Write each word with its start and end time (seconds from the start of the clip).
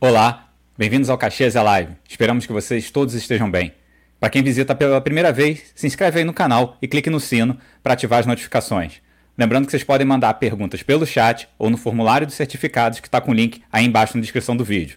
Olá, 0.00 0.50
bem-vindos 0.78 1.10
ao 1.10 1.18
Caxias 1.18 1.56
é 1.56 1.60
Live. 1.60 1.90
Esperamos 2.08 2.46
que 2.46 2.52
vocês 2.52 2.88
todos 2.88 3.14
estejam 3.14 3.50
bem. 3.50 3.72
Para 4.20 4.30
quem 4.30 4.44
visita 4.44 4.72
pela 4.72 5.00
primeira 5.00 5.32
vez, 5.32 5.72
se 5.74 5.88
inscreve 5.88 6.20
aí 6.20 6.24
no 6.24 6.32
canal 6.32 6.78
e 6.80 6.86
clique 6.86 7.10
no 7.10 7.18
sino 7.18 7.58
para 7.82 7.94
ativar 7.94 8.20
as 8.20 8.26
notificações. 8.26 9.02
Lembrando 9.36 9.64
que 9.64 9.72
vocês 9.72 9.82
podem 9.82 10.06
mandar 10.06 10.34
perguntas 10.34 10.84
pelo 10.84 11.04
chat 11.04 11.48
ou 11.58 11.68
no 11.68 11.76
formulário 11.76 12.28
dos 12.28 12.36
certificados 12.36 13.00
que 13.00 13.08
está 13.08 13.20
com 13.20 13.32
o 13.32 13.34
link 13.34 13.60
aí 13.72 13.84
embaixo 13.84 14.16
na 14.16 14.20
descrição 14.20 14.56
do 14.56 14.64
vídeo. 14.64 14.96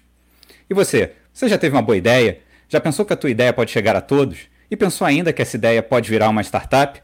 E 0.70 0.74
você, 0.76 1.14
você 1.34 1.50
já 1.50 1.58
teve 1.58 1.76
uma 1.76 1.82
boa 1.82 1.98
ideia? 1.98 2.38
Já 2.70 2.80
pensou 2.80 3.04
que 3.04 3.14
a 3.14 3.18
tua 3.18 3.32
ideia 3.32 3.52
pode 3.52 3.72
chegar 3.72 3.96
a 3.96 4.02
todos? 4.02 4.38
E 4.70 4.78
pensou 4.78 5.08
ainda 5.08 5.34
que 5.34 5.42
essa 5.42 5.58
ideia 5.58 5.82
pode 5.82 6.12
virar 6.12 6.30
uma 6.30 6.44
startup? 6.44 7.02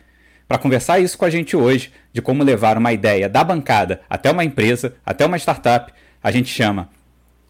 Para 0.48 0.60
conversar 0.60 1.00
isso 1.00 1.18
com 1.18 1.26
a 1.26 1.32
gente 1.32 1.58
hoje, 1.58 1.92
de 2.14 2.22
como 2.22 2.44
levar 2.44 2.78
uma 2.78 2.94
ideia 2.94 3.28
da 3.28 3.44
bancada 3.44 4.02
até 4.08 4.30
uma 4.30 4.44
empresa, 4.44 4.94
até 5.04 5.26
uma 5.26 5.38
startup, 5.38 5.92
a 6.22 6.30
gente 6.30 6.48
chama 6.48 6.96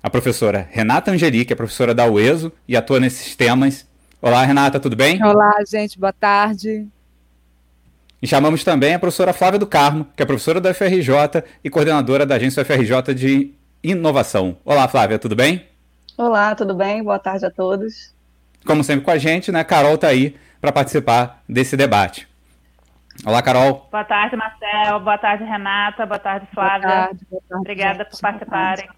a 0.08 0.10
professora 0.10 0.70
Renata 0.72 1.12
Angeli, 1.12 1.44
que 1.44 1.52
é 1.52 1.56
professora 1.56 1.94
da 1.94 2.10
UESO 2.10 2.50
e 2.66 2.78
atua 2.78 2.98
nesses 2.98 3.36
temas. 3.36 3.86
Olá, 4.22 4.42
Renata, 4.46 4.80
tudo 4.80 4.96
bem? 4.96 5.22
Olá, 5.22 5.54
gente, 5.70 6.00
boa 6.00 6.14
tarde. 6.14 6.88
E 8.22 8.26
chamamos 8.26 8.64
também 8.64 8.94
a 8.94 9.00
professora 9.00 9.34
Flávia 9.34 9.60
do 9.60 9.68
Carmo, 9.68 10.08
que 10.16 10.24
é 10.24 10.26
professora 10.26 10.62
da 10.62 10.72
UFRJ 10.72 11.44
e 11.62 11.70
coordenadora 11.70 12.26
da 12.26 12.36
agência 12.36 12.64
UFRJ 12.64 13.14
de 13.14 13.54
Inovação. 13.84 14.56
Olá, 14.64 14.88
Flávia, 14.88 15.20
tudo 15.20 15.36
bem? 15.36 15.68
Olá, 16.18 16.56
tudo 16.56 16.74
bem? 16.74 17.04
Boa 17.04 17.20
tarde 17.20 17.46
a 17.46 17.52
todos. 17.52 18.16
Como 18.66 18.86
sempre 18.86 19.04
com 19.04 19.12
a 19.12 19.18
gente, 19.18 19.52
né? 19.52 19.62
Carol 19.66 19.96
está 19.96 20.08
aí 20.08 20.38
para 20.62 20.72
participar 20.72 21.44
desse 21.50 21.76
debate. 21.76 22.26
Olá, 23.26 23.42
Carol. 23.42 23.90
Boa 23.92 24.06
tarde, 24.06 24.38
Marcel. 24.38 25.00
Boa 25.02 25.18
tarde, 25.18 25.44
Renata. 25.44 26.06
Boa 26.06 26.20
tarde, 26.20 26.48
Flávia. 26.54 26.88
Boa 26.88 27.08
tarde, 27.08 27.28
boa 27.30 27.42
tarde, 27.50 27.62
Obrigada 27.62 28.04
gente. 28.04 28.12
por 28.12 28.22
participarem. 28.22 28.90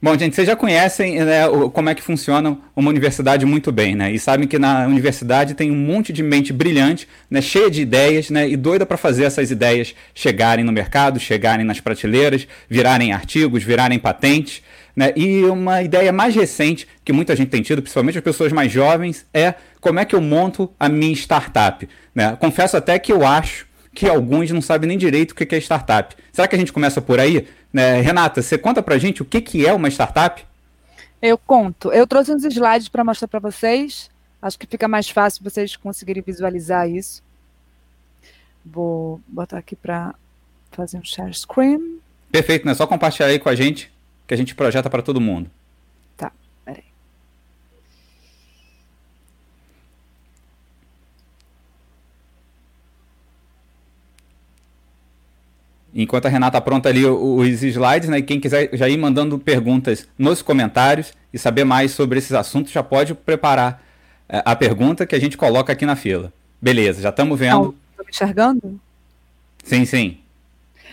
Bom, 0.00 0.16
gente, 0.16 0.36
vocês 0.36 0.46
já 0.46 0.54
conhecem 0.54 1.18
né, 1.24 1.48
como 1.72 1.88
é 1.90 1.94
que 1.94 2.00
funciona 2.00 2.56
uma 2.76 2.88
universidade 2.88 3.44
muito 3.44 3.72
bem, 3.72 3.96
né? 3.96 4.12
E 4.12 4.18
sabem 4.20 4.46
que 4.46 4.56
na 4.56 4.86
universidade 4.86 5.54
tem 5.54 5.72
um 5.72 5.76
monte 5.76 6.12
de 6.12 6.22
mente 6.22 6.52
brilhante, 6.52 7.08
né, 7.28 7.42
cheia 7.42 7.68
de 7.68 7.82
ideias, 7.82 8.30
né, 8.30 8.48
e 8.48 8.56
doida 8.56 8.86
para 8.86 8.96
fazer 8.96 9.24
essas 9.24 9.50
ideias 9.50 9.96
chegarem 10.14 10.64
no 10.64 10.70
mercado, 10.70 11.18
chegarem 11.18 11.66
nas 11.66 11.80
prateleiras, 11.80 12.46
virarem 12.70 13.12
artigos, 13.12 13.64
virarem 13.64 13.98
patentes. 13.98 14.62
Né? 14.94 15.12
E 15.16 15.42
uma 15.46 15.82
ideia 15.82 16.12
mais 16.12 16.32
recente 16.32 16.86
que 17.04 17.12
muita 17.12 17.34
gente 17.34 17.48
tem 17.48 17.60
tido, 17.60 17.82
principalmente 17.82 18.18
as 18.18 18.24
pessoas 18.24 18.52
mais 18.52 18.70
jovens, 18.70 19.26
é 19.34 19.54
como 19.80 19.98
é 19.98 20.04
que 20.04 20.14
eu 20.14 20.20
monto 20.20 20.70
a 20.78 20.88
minha 20.88 21.12
startup. 21.12 21.88
Né? 22.14 22.36
Confesso 22.38 22.76
até 22.76 23.00
que 23.00 23.12
eu 23.12 23.26
acho 23.26 23.66
que 23.98 24.08
alguns 24.08 24.48
não 24.52 24.62
sabem 24.62 24.86
nem 24.86 24.96
direito 24.96 25.32
o 25.32 25.34
que 25.34 25.52
é 25.56 25.58
startup. 25.58 26.14
Será 26.32 26.46
que 26.46 26.54
a 26.54 26.58
gente 26.58 26.72
começa 26.72 27.00
por 27.00 27.18
aí? 27.18 27.48
Né? 27.72 28.00
Renata, 28.00 28.42
você 28.42 28.56
conta 28.56 28.82
pra 28.82 28.98
gente 28.98 29.22
o 29.22 29.24
que, 29.24 29.40
que 29.40 29.66
é 29.66 29.72
uma 29.72 29.88
startup? 29.88 30.44
Eu 31.20 31.36
conto. 31.36 31.92
Eu 31.92 32.06
trouxe 32.06 32.32
uns 32.32 32.44
slides 32.44 32.88
para 32.88 33.04
mostrar 33.04 33.28
para 33.28 33.40
vocês. 33.40 34.10
Acho 34.40 34.58
que 34.58 34.66
fica 34.66 34.86
mais 34.86 35.08
fácil 35.08 35.42
vocês 35.42 35.76
conseguirem 35.76 36.22
visualizar 36.24 36.88
isso. 36.88 37.22
Vou 38.64 39.20
botar 39.26 39.58
aqui 39.58 39.74
para 39.74 40.14
fazer 40.70 40.98
um 40.98 41.04
share 41.04 41.34
screen. 41.34 42.00
Perfeito, 42.30 42.66
né? 42.66 42.74
Só 42.74 42.86
compartilhar 42.86 43.28
aí 43.28 43.38
com 43.38 43.48
a 43.48 43.54
gente 43.54 43.90
que 44.26 44.34
a 44.34 44.36
gente 44.36 44.54
projeta 44.54 44.90
para 44.90 45.02
todo 45.02 45.20
mundo. 45.20 45.50
Tá, 46.16 46.30
peraí. 46.64 46.84
Enquanto 56.00 56.26
a 56.26 56.28
Renata 56.28 56.60
pronta 56.60 56.88
ali 56.88 57.04
os 57.04 57.60
slides, 57.60 58.08
né? 58.08 58.18
E 58.18 58.22
quem 58.22 58.38
quiser 58.38 58.70
já 58.72 58.88
ir 58.88 58.96
mandando 58.96 59.36
perguntas 59.36 60.06
nos 60.16 60.40
comentários 60.40 61.12
e 61.32 61.38
saber 61.38 61.64
mais 61.64 61.90
sobre 61.90 62.18
esses 62.18 62.32
assuntos, 62.32 62.70
já 62.70 62.84
pode 62.84 63.14
preparar 63.14 63.82
é, 64.28 64.40
a 64.44 64.54
pergunta 64.54 65.04
que 65.04 65.16
a 65.16 65.20
gente 65.20 65.36
coloca 65.36 65.72
aqui 65.72 65.84
na 65.84 65.96
fila. 65.96 66.32
Beleza, 66.62 67.02
já 67.02 67.08
estamos 67.08 67.36
vendo. 67.36 67.74
Estão 67.90 68.04
me 68.04 68.10
enxergando? 68.10 68.80
Sim, 69.64 69.84
sim. 69.84 70.18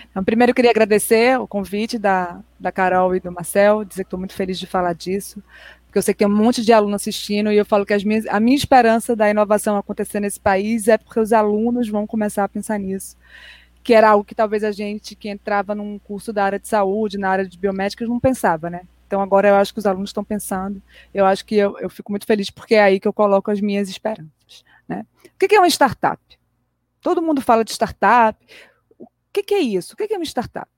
Então, 0.09 0.23
primeiro 0.23 0.49
eu 0.49 0.55
queria 0.55 0.71
agradecer 0.71 1.39
o 1.39 1.45
convite 1.45 1.99
da, 1.99 2.39
da 2.59 2.71
Carol 2.71 3.15
e 3.15 3.19
do 3.19 3.31
Marcel, 3.31 3.85
dizer 3.85 4.05
que 4.05 4.07
estou 4.07 4.17
muito 4.17 4.33
feliz 4.33 4.57
de 4.57 4.65
falar 4.65 4.93
disso, 4.93 5.43
porque 5.85 5.99
eu 5.99 6.01
sei 6.01 6.15
que 6.15 6.19
tem 6.19 6.27
um 6.27 6.35
monte 6.35 6.63
de 6.63 6.73
aluno 6.73 6.95
assistindo 6.95 7.51
e 7.51 7.57
eu 7.57 7.65
falo 7.65 7.85
que 7.85 7.93
as 7.93 8.03
minhas, 8.03 8.25
a 8.25 8.39
minha 8.39 8.57
esperança 8.57 9.15
da 9.15 9.29
inovação 9.29 9.77
acontecer 9.77 10.19
nesse 10.19 10.39
país 10.39 10.87
é 10.87 10.97
porque 10.97 11.19
os 11.19 11.31
alunos 11.31 11.89
vão 11.89 12.07
começar 12.07 12.43
a 12.43 12.49
pensar 12.49 12.79
nisso, 12.79 13.15
que 13.85 13.93
era 13.93 14.09
algo 14.09 14.25
que 14.25 14.35
talvez 14.35 14.65
a 14.65 14.71
gente 14.73 15.15
que 15.15 15.29
entrava 15.29 15.73
num 15.73 15.97
curso 15.97 16.33
da 16.33 16.43
área 16.43 16.59
de 16.59 16.67
saúde, 16.67 17.17
na 17.17 17.29
área 17.29 17.47
de 17.47 17.57
biomédicas, 17.57 18.09
não 18.09 18.19
pensava, 18.19 18.69
né? 18.69 18.81
Então 19.07 19.21
agora 19.21 19.47
eu 19.47 19.55
acho 19.55 19.71
que 19.71 19.79
os 19.79 19.85
alunos 19.85 20.09
estão 20.09 20.23
pensando, 20.23 20.81
eu 21.13 21.25
acho 21.25 21.45
que 21.45 21.55
eu, 21.55 21.79
eu 21.79 21.89
fico 21.89 22.11
muito 22.11 22.25
feliz 22.25 22.49
porque 22.49 22.75
é 22.75 22.81
aí 22.81 22.99
que 22.99 23.07
eu 23.07 23.13
coloco 23.13 23.49
as 23.49 23.61
minhas 23.61 23.87
esperanças. 23.87 24.65
Né? 24.89 25.05
O 25.23 25.37
que 25.37 25.55
é 25.55 25.59
uma 25.59 25.69
startup? 25.69 26.19
Todo 26.99 27.21
mundo 27.21 27.39
fala 27.39 27.63
de 27.63 27.71
startup, 27.71 28.37
que, 29.35 29.43
que 29.43 29.53
é 29.53 29.59
isso? 29.59 29.93
O 29.93 29.97
que 29.97 30.13
é 30.13 30.17
uma 30.17 30.23
startup? 30.23 30.69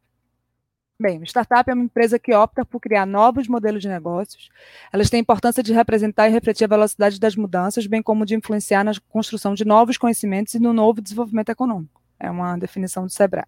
Bem, 1.00 1.18
uma 1.18 1.26
startup 1.28 1.70
é 1.70 1.74
uma 1.76 1.84
empresa 1.84 2.18
que 2.18 2.34
opta 2.34 2.66
por 2.66 2.80
criar 2.80 3.06
novos 3.06 3.48
modelos 3.48 3.84
de 3.84 3.88
negócios. 3.88 4.50
Elas 4.92 5.12
têm 5.12 5.20
a 5.20 5.22
importância 5.22 5.62
de 5.62 5.72
representar 5.72 6.28
e 6.28 6.32
refletir 6.32 6.64
a 6.64 6.68
velocidade 6.68 7.20
das 7.20 7.36
mudanças, 7.36 7.86
bem 7.86 8.02
como 8.02 8.26
de 8.26 8.34
influenciar 8.34 8.84
na 8.84 8.94
construção 9.10 9.54
de 9.54 9.64
novos 9.64 9.96
conhecimentos 9.96 10.56
e 10.56 10.60
no 10.60 10.74
novo 10.74 11.02
desenvolvimento 11.02 11.50
econômico. 11.50 12.02
É 12.20 12.30
uma 12.30 12.58
definição 12.58 13.06
do 13.06 13.12
SEBRAE. 13.12 13.46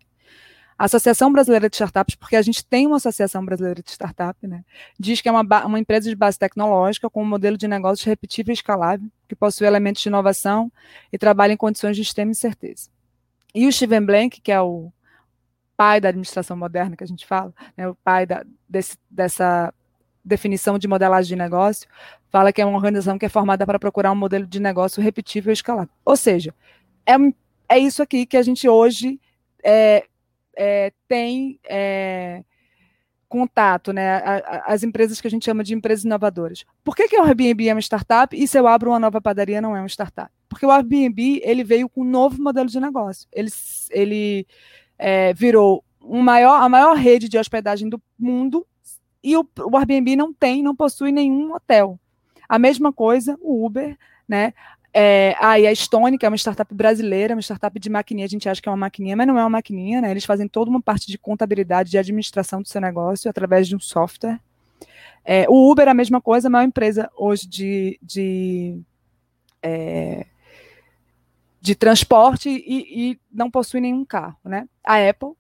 A 0.78 0.86
Associação 0.86 1.30
Brasileira 1.30 1.70
de 1.70 1.76
Startups, 1.76 2.16
porque 2.16 2.38
a 2.38 2.42
gente 2.42 2.66
tem 2.66 2.88
uma 2.88 2.96
Associação 2.96 3.44
Brasileira 3.44 3.84
de 3.84 3.92
Startup, 3.92 4.48
né, 4.48 4.64
diz 4.98 5.20
que 5.20 5.28
é 5.28 5.32
uma, 5.32 5.66
uma 5.66 5.78
empresa 5.78 6.10
de 6.10 6.16
base 6.16 6.40
tecnológica 6.40 7.10
com 7.10 7.22
um 7.22 7.26
modelo 7.26 7.58
de 7.58 7.68
negócios 7.68 8.06
repetível 8.06 8.54
e 8.54 8.56
escalável, 8.56 9.06
que 9.28 9.36
possui 9.36 9.68
elementos 9.68 10.02
de 10.02 10.08
inovação 10.08 10.72
e 11.12 11.18
trabalha 11.18 11.52
em 11.52 11.58
condições 11.58 11.98
de 11.98 12.02
extrema 12.02 12.32
incerteza. 12.32 12.90
E 13.54 13.68
o 13.68 13.74
Steven 13.74 14.06
Blank, 14.06 14.40
que 14.40 14.54
é 14.54 14.62
o 14.62 14.90
pai 15.76 16.00
da 16.00 16.10
administração 16.10 16.56
moderna 16.56 16.96
que 16.96 17.04
a 17.04 17.08
gente 17.08 17.26
fala, 17.26 17.54
né, 17.76 17.86
o 17.86 17.96
pai 17.96 18.26
da, 18.26 18.46
desse, 18.68 18.98
dessa 19.10 19.74
definição 20.24 20.80
de 20.80 20.88
modelagem 20.88 21.30
de 21.30 21.36
negócio, 21.36 21.90
fala 22.30 22.54
que 22.54 22.62
é 22.62 22.66
uma 22.66 22.78
organização 22.78 23.18
que 23.18 23.26
é 23.26 23.30
formada 23.30 23.66
para 23.66 23.80
procurar 23.80 24.12
um 24.14 24.16
modelo 24.16 24.48
de 24.48 24.62
negócio 24.62 25.04
repetível 25.04 25.52
e 25.52 25.54
escalável. 25.54 25.94
Ou 26.06 26.16
seja, 26.16 26.54
é, 27.06 27.16
é 27.70 27.78
isso 27.78 28.02
aqui 28.02 28.26
que 28.26 28.36
a 28.36 28.42
gente 28.42 28.68
hoje 28.68 29.20
é, 29.64 30.06
é, 30.58 30.92
tem 31.08 31.60
é, 31.64 32.44
contato, 33.30 33.94
né? 33.94 34.22
as 34.66 34.84
empresas 34.84 35.22
que 35.22 35.28
a 35.28 35.30
gente 35.30 35.46
chama 35.46 35.64
de 35.64 35.74
empresas 35.76 36.04
inovadoras. 36.04 36.66
Por 36.84 36.96
que, 36.96 37.08
que 37.08 37.18
o 37.18 37.24
Airbnb 37.24 37.70
é 37.70 37.74
uma 37.74 37.80
startup 37.80 38.36
e 38.36 38.48
se 38.48 38.58
eu 38.58 38.68
abro 38.68 38.90
uma 38.90 39.00
nova 39.00 39.22
padaria 39.22 39.62
não 39.62 39.76
é 39.76 39.80
uma 39.80 39.88
startup? 39.88 40.32
Porque 40.50 40.66
o 40.66 40.72
Airbnb 40.72 41.42
ele 41.44 41.64
veio 41.64 41.88
com 41.88 42.02
um 42.02 42.10
novo 42.10 42.42
modelo 42.42 42.68
de 42.68 42.80
negócio. 42.80 43.28
Ele, 43.32 43.52
ele 43.92 44.48
é, 44.98 45.34
virou 45.34 45.84
um 46.02 46.22
maior, 46.22 46.62
a 46.62 46.68
maior 46.68 46.98
rede 46.98 47.30
de 47.30 47.38
hospedagem 47.38 47.88
do 47.88 48.02
mundo 48.18 48.66
e 49.24 49.38
o, 49.38 49.48
o 49.60 49.78
Airbnb 49.78 50.16
não 50.16 50.34
tem, 50.34 50.64
não 50.64 50.76
possui 50.76 51.12
nenhum 51.12 51.54
hotel. 51.54 52.00
A 52.48 52.58
mesma 52.58 52.92
coisa 52.92 53.38
o 53.42 53.64
Uber, 53.64 53.96
né? 54.28 54.54
É, 54.94 55.36
ah, 55.40 55.54
a 55.54 55.76
Stone, 55.76 56.18
que 56.18 56.26
é 56.26 56.30
uma 56.30 56.38
startup 56.38 56.74
brasileira, 56.74 57.36
uma 57.36 57.42
startup 57.42 57.80
de 57.80 57.90
maquininha, 57.90 58.26
a 58.26 58.30
gente 58.30 58.50
acha 58.50 58.62
que 58.62 58.68
é 58.68 58.72
uma 58.72 58.78
maquininha, 58.78 59.16
mas 59.16 59.28
não 59.28 59.38
é 59.38 59.44
uma 59.44 59.50
maquininha, 59.50 60.02
né? 60.02 60.12
Eles 60.12 60.26
fazem 60.26 60.48
toda 60.48 60.70
uma 60.70 60.82
parte 60.82 61.08
de 61.08 61.18
contabilidade, 61.18 61.92
de 61.92 61.98
administração 61.98 62.62
do 62.62 62.68
seu 62.68 62.82
negócio 62.82 63.30
através 63.30 63.68
de 63.68 63.76
um 63.76 63.80
software. 63.80 64.40
É, 65.24 65.46
o 65.48 65.72
Uber 65.72 65.88
é 65.88 65.92
a 65.92 65.94
mesma 65.94 66.20
coisa, 66.20 66.48
a 66.48 66.52
maior 66.52 66.66
empresa 66.66 67.10
hoje 67.16 67.48
de, 67.48 68.00
de 68.02 68.82
é, 69.62 70.26
de 71.62 71.76
transporte 71.76 72.50
e, 72.50 73.12
e, 73.12 73.20
não 73.32 73.52
possui 73.52 73.82
nenhum 73.82 74.06
carro, 74.06 74.38
né? 74.44 74.68
A 74.84 74.96
Apple 75.10 75.34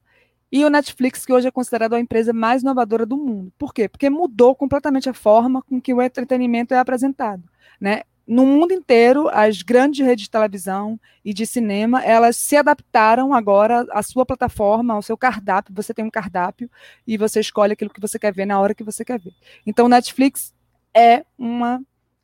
e 0.51 0.65
o 0.65 0.69
Netflix, 0.69 1.25
que 1.25 1.33
hoje 1.33 1.47
é 1.47 1.51
considerado 1.51 1.93
a 1.93 1.99
empresa 1.99 2.33
mais 2.33 2.61
inovadora 2.61 3.05
do 3.05 3.15
mundo. 3.15 3.53
Por 3.57 3.73
quê? 3.73 3.87
Porque 3.87 4.09
mudou 4.09 4.55
completamente 4.55 5.09
a 5.09 5.13
forma 5.13 5.61
com 5.61 5.79
que 5.79 5.93
o 5.93 6.01
entretenimento 6.01 6.73
é 6.73 6.79
apresentado, 6.79 7.43
né? 7.79 8.03
No 8.29 8.45
mundo 8.45 8.71
inteiro, 8.71 9.27
as 9.29 9.63
grandes 9.63 10.05
redes 10.05 10.25
de 10.25 10.29
televisão 10.29 10.99
e 11.25 11.33
de 11.33 11.47
cinema, 11.47 12.03
elas 12.03 12.35
se 12.35 12.55
adaptaram 12.55 13.33
agora 13.33 13.87
à 13.91 14.03
sua 14.03 14.23
plataforma, 14.23 14.93
ao 14.93 15.01
seu 15.01 15.17
cardápio. 15.17 15.73
Você 15.73 15.95
tem 15.95 16.05
um 16.05 16.11
cardápio 16.11 16.69
e 17.07 17.17
você 17.17 17.39
escolhe 17.39 17.73
aquilo 17.73 17.89
que 17.89 17.99
você 17.99 18.19
quer 18.19 18.31
ver 18.31 18.45
na 18.45 18.59
hora 18.59 18.75
que 18.75 18.83
você 18.83 19.03
quer 19.03 19.19
ver. 19.19 19.33
Então, 19.65 19.89
Netflix 19.89 20.53
é 20.93 21.25
uma 21.39 21.81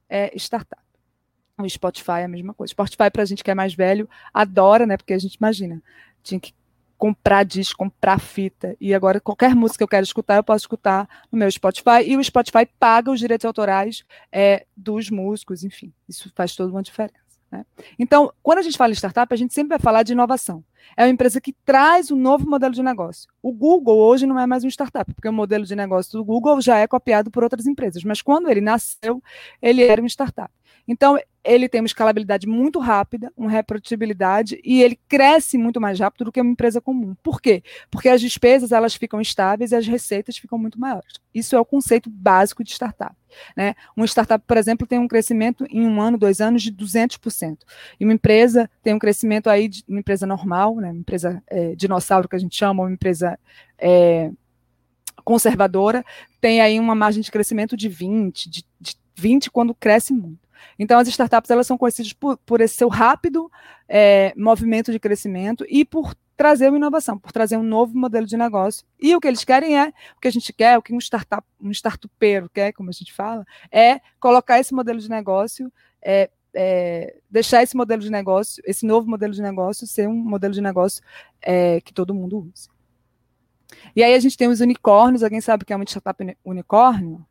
é, 0.08 0.32
startup. 0.38 0.80
O 1.58 1.68
Spotify 1.68 2.20
é 2.20 2.26
a 2.26 2.28
mesma 2.28 2.54
coisa. 2.54 2.70
Spotify, 2.70 3.10
para 3.12 3.24
a 3.24 3.26
gente 3.26 3.44
que 3.44 3.50
é 3.50 3.56
mais 3.56 3.74
velho, 3.74 4.08
adora, 4.32 4.86
né? 4.86 4.98
Porque 4.98 5.14
a 5.14 5.18
gente 5.18 5.34
imagina, 5.34 5.82
tinha 6.22 6.40
que 6.40 6.54
comprar 6.98 7.44
disco, 7.44 7.78
comprar 7.78 8.20
fita. 8.20 8.76
E 8.80 8.94
agora, 8.94 9.20
qualquer 9.20 9.56
música 9.56 9.80
que 9.80 9.84
eu 9.84 9.88
quero 9.88 10.04
escutar, 10.04 10.38
eu 10.38 10.44
posso 10.44 10.64
escutar 10.64 11.08
no 11.32 11.38
meu 11.38 11.50
Spotify. 11.52 12.04
E 12.06 12.18
o 12.18 12.24
Spotify 12.24 12.66
paga 12.80 13.12
os 13.12 13.20
direitos 13.20 13.46
autorais 13.46 14.04
é, 14.32 14.66
dos 14.76 15.10
músicos, 15.10 15.64
enfim. 15.64 15.94
Isso 16.08 16.32
faz 16.36 16.56
toda 16.56 16.72
uma 16.72 16.84
diferença. 16.84 17.26
Né? 17.52 17.66
Então, 17.98 18.32
quando 18.42 18.60
a 18.60 18.62
gente 18.62 18.78
fala 18.78 18.92
em 18.92 18.96
startup, 18.96 19.34
a 19.34 19.38
gente 19.38 19.54
sempre 19.54 19.70
vai 19.70 19.80
falar 19.80 20.04
de 20.04 20.14
inovação. 20.14 20.64
É 20.96 21.04
uma 21.04 21.10
empresa 21.10 21.42
que 21.42 21.54
traz 21.66 22.12
um 22.12 22.16
novo 22.16 22.48
modelo 22.48 22.74
de 22.74 22.84
negócio. 22.84 23.28
O 23.42 23.52
Google 23.52 23.98
hoje 23.98 24.26
não 24.26 24.40
é 24.40 24.46
mais 24.46 24.64
um 24.64 24.68
startup, 24.68 25.12
porque 25.14 25.28
o 25.28 25.34
modelo 25.34 25.66
de 25.66 25.76
negócio 25.76 26.12
do 26.14 26.24
Google 26.24 26.62
já 26.62 26.78
é 26.78 26.88
copiado 26.88 27.32
por 27.32 27.44
outras 27.44 27.66
empresas. 27.66 28.04
Mas 28.04 28.22
quando 28.22 28.50
ele 28.50 28.62
nasceu, 28.62 29.22
ele 29.62 29.84
era 29.84 30.02
um 30.02 30.06
startup. 30.06 30.52
Então, 30.88 31.18
ele 31.46 31.70
tem 31.70 31.80
uma 31.80 31.88
escalabilidade 31.88 32.48
muito 32.48 32.80
rápida, 32.80 33.32
uma 33.38 33.50
reprodutibilidade 33.50 34.60
e 34.64 34.82
ele 34.82 35.00
cresce 35.08 35.58
muito 35.58 35.80
mais 35.80 36.00
rápido 36.00 36.26
do 36.26 36.32
que 36.32 36.42
uma 36.42 36.52
empresa 36.52 36.82
comum. 36.82 37.16
Por 37.22 37.40
quê? 37.40 37.64
Porque 37.92 38.10
as 38.10 38.20
despesas 38.20 38.72
elas 38.72 38.96
ficam 38.96 39.22
estáveis 39.22 39.72
e 39.72 39.76
as 39.76 39.86
receitas 39.86 40.38
ficam 40.38 40.58
muito 40.58 40.80
maiores. 40.80 41.14
Isso 41.34 41.56
é 41.56 41.60
o 41.60 41.66
conceito 41.66 42.10
básico 42.10 42.64
de 42.64 42.72
startup. 42.72 43.16
Né? 43.56 43.76
Uma 43.96 44.08
startup, 44.08 44.44
por 44.46 44.58
exemplo, 44.58 44.88
tem 44.88 44.98
um 44.98 45.08
crescimento 45.08 45.66
em 45.70 45.88
um 45.88 46.02
ano, 46.02 46.18
dois 46.18 46.42
anos 46.42 46.64
de 46.64 46.74
200%. 46.74 47.60
E 48.00 48.04
uma 48.04 48.14
empresa 48.14 48.70
tem 48.82 48.94
um 48.94 49.00
crescimento 49.00 49.48
aí 49.50 49.68
de 49.68 49.84
uma 49.88 50.00
empresa 50.00 50.26
normal, 50.26 50.76
né? 50.78 50.90
uma 50.90 51.00
empresa 51.00 51.44
é, 51.48 51.76
dinossauro 51.76 52.28
que 52.28 52.36
a 52.36 52.40
gente 52.40 52.56
chama, 52.56 52.84
uma 52.84 52.92
empresa 52.92 53.38
é, 53.78 54.32
conservadora, 55.24 56.04
tem 56.42 56.62
aí 56.62 56.80
uma 56.80 56.96
margem 56.96 57.22
de 57.22 57.32
crescimento 57.32 57.78
de 57.78 57.88
20, 57.88 58.50
de, 58.50 58.66
de 58.80 58.96
20 59.16 59.52
quando 59.52 59.74
cresce 59.74 60.14
muito. 60.14 60.45
Então, 60.78 61.00
as 61.00 61.08
startups 61.08 61.50
elas 61.50 61.68
são 61.68 61.78
conhecidas 61.78 62.14
por, 62.14 62.38
por 62.38 62.62
esse 62.62 62.76
seu 62.76 62.90
rápido 62.90 63.52
é, 63.88 64.34
movimento 64.36 64.92
de 64.92 65.00
crescimento 65.00 65.66
e 65.70 65.86
por 65.86 66.16
trazer 66.38 66.68
uma 66.68 66.78
inovação, 66.78 67.18
por 67.18 67.32
trazer 67.32 67.58
um 67.58 67.64
novo 67.64 67.98
modelo 67.98 68.26
de 68.26 68.36
negócio. 68.36 68.86
E 69.00 69.16
o 69.16 69.22
que 69.22 69.28
eles 69.28 69.44
querem 69.44 69.78
é, 69.78 69.94
o 70.18 70.20
que 70.20 70.28
a 70.28 70.32
gente 70.32 70.52
quer, 70.52 70.78
o 70.78 70.82
que 70.82 70.94
um 70.94 71.00
startup, 71.00 71.46
um 71.62 71.72
startupeiro 71.72 72.50
quer, 72.50 72.74
como 72.74 72.90
a 72.90 72.94
gente 72.94 73.14
fala, 73.14 73.46
é 73.72 74.00
colocar 74.20 74.60
esse 74.60 74.74
modelo 74.74 75.00
de 75.00 75.10
negócio, 75.10 75.72
é, 76.02 76.30
é, 76.54 77.18
deixar 77.30 77.64
esse 77.64 77.76
modelo 77.76 78.02
de 78.02 78.10
negócio, 78.10 78.62
esse 78.66 78.86
novo 78.86 79.10
modelo 79.10 79.34
de 79.34 79.42
negócio, 79.42 79.88
ser 79.88 80.08
um 80.08 80.16
modelo 80.16 80.54
de 80.54 80.62
negócio 80.62 81.04
é, 81.42 81.80
que 81.82 81.94
todo 81.94 82.14
mundo 82.14 82.50
use. 82.52 82.70
E 83.96 84.04
aí 84.04 84.14
a 84.14 84.20
gente 84.20 84.38
tem 84.38 84.48
os 84.48 84.60
unicórnios, 84.60 85.24
alguém 85.24 85.42
sabe 85.42 85.64
o 85.64 85.66
que 85.66 85.74
é 85.74 85.76
uma 85.76 85.86
startup 85.86 86.38
unicórnio? 86.44 87.26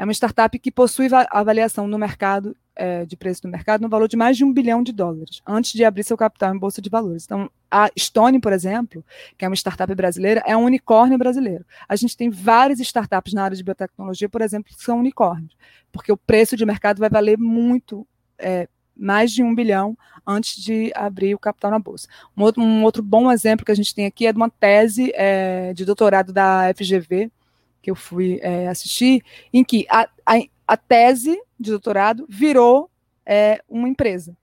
É 0.00 0.04
uma 0.04 0.14
startup 0.14 0.58
que 0.58 0.70
possui 0.70 1.08
avaliação 1.28 1.86
no 1.86 1.98
mercado, 1.98 2.56
é, 2.74 3.04
de 3.04 3.18
preço 3.18 3.42
do 3.42 3.48
mercado, 3.48 3.82
no 3.82 3.88
valor 3.90 4.08
de 4.08 4.16
mais 4.16 4.34
de 4.34 4.42
um 4.42 4.50
bilhão 4.50 4.82
de 4.82 4.92
dólares, 4.92 5.42
antes 5.46 5.74
de 5.74 5.84
abrir 5.84 6.04
seu 6.04 6.16
capital 6.16 6.54
em 6.54 6.58
bolsa 6.58 6.80
de 6.80 6.88
valores. 6.88 7.26
Então, 7.26 7.50
a 7.70 7.90
Stone, 7.98 8.40
por 8.40 8.50
exemplo, 8.50 9.04
que 9.36 9.44
é 9.44 9.48
uma 9.48 9.54
startup 9.54 9.94
brasileira, 9.94 10.42
é 10.46 10.56
um 10.56 10.64
unicórnio 10.64 11.18
brasileiro. 11.18 11.66
A 11.86 11.96
gente 11.96 12.16
tem 12.16 12.30
várias 12.30 12.80
startups 12.80 13.34
na 13.34 13.44
área 13.44 13.54
de 13.54 13.62
biotecnologia, 13.62 14.26
por 14.26 14.40
exemplo, 14.40 14.74
que 14.74 14.82
são 14.82 15.00
unicórnios, 15.00 15.54
porque 15.92 16.10
o 16.10 16.16
preço 16.16 16.56
de 16.56 16.64
mercado 16.64 16.98
vai 16.98 17.10
valer 17.10 17.36
muito, 17.36 18.06
é, 18.38 18.66
mais 18.96 19.30
de 19.30 19.42
um 19.42 19.54
bilhão 19.54 19.98
antes 20.26 20.64
de 20.64 20.90
abrir 20.94 21.34
o 21.34 21.38
capital 21.38 21.70
na 21.70 21.78
bolsa. 21.78 22.08
Um 22.34 22.42
outro, 22.42 22.62
um 22.62 22.84
outro 22.84 23.02
bom 23.02 23.30
exemplo 23.30 23.66
que 23.66 23.72
a 23.72 23.76
gente 23.76 23.94
tem 23.94 24.06
aqui 24.06 24.26
é 24.26 24.32
de 24.32 24.38
uma 24.38 24.48
tese 24.48 25.12
é, 25.14 25.74
de 25.74 25.84
doutorado 25.84 26.32
da 26.32 26.72
FGV, 26.74 27.30
que 27.82 27.90
eu 27.90 27.94
fui 27.94 28.38
é, 28.42 28.68
assistir, 28.68 29.22
em 29.52 29.64
que 29.64 29.86
a, 29.88 30.08
a, 30.26 30.40
a, 30.66 30.76
tese 30.76 31.40
de 31.58 31.70
doutorado 31.70 32.26
virou 32.28 32.90
é, 33.24 33.62
uma 33.68 33.88
empresa. 33.88 34.36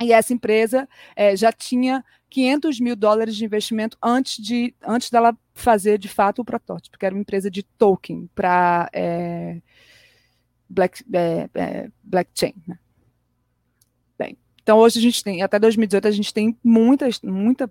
E 0.00 0.12
essa 0.12 0.32
empresa 0.32 0.88
é, 1.14 1.34
já 1.36 1.50
tinha 1.50 2.04
500 2.28 2.80
mil 2.80 2.96
dólares 2.96 3.34
de 3.34 3.44
investimento 3.44 3.96
antes, 4.02 4.42
de, 4.42 4.74
antes 4.86 5.10
dela 5.10 5.36
fazer 5.54 5.98
de 5.98 6.08
fato 6.08 6.42
o 6.42 6.44
protótipo, 6.44 6.98
que 6.98 7.06
era 7.06 7.14
uma 7.14 7.20
empresa 7.20 7.50
de 7.50 7.62
token 7.62 8.28
para 8.34 8.90
é, 8.92 9.60
black, 10.68 11.02
é, 11.12 11.48
é, 11.54 11.90
blockchain. 12.02 12.54
Né? 12.66 12.78
Bem, 14.18 14.36
então 14.62 14.78
hoje 14.78 14.98
a 14.98 15.02
gente 15.02 15.24
tem, 15.24 15.42
até 15.42 15.58
2018 15.58 16.08
a 16.08 16.10
gente 16.10 16.34
tem 16.34 16.56
muitas, 16.62 17.20
muita 17.22 17.70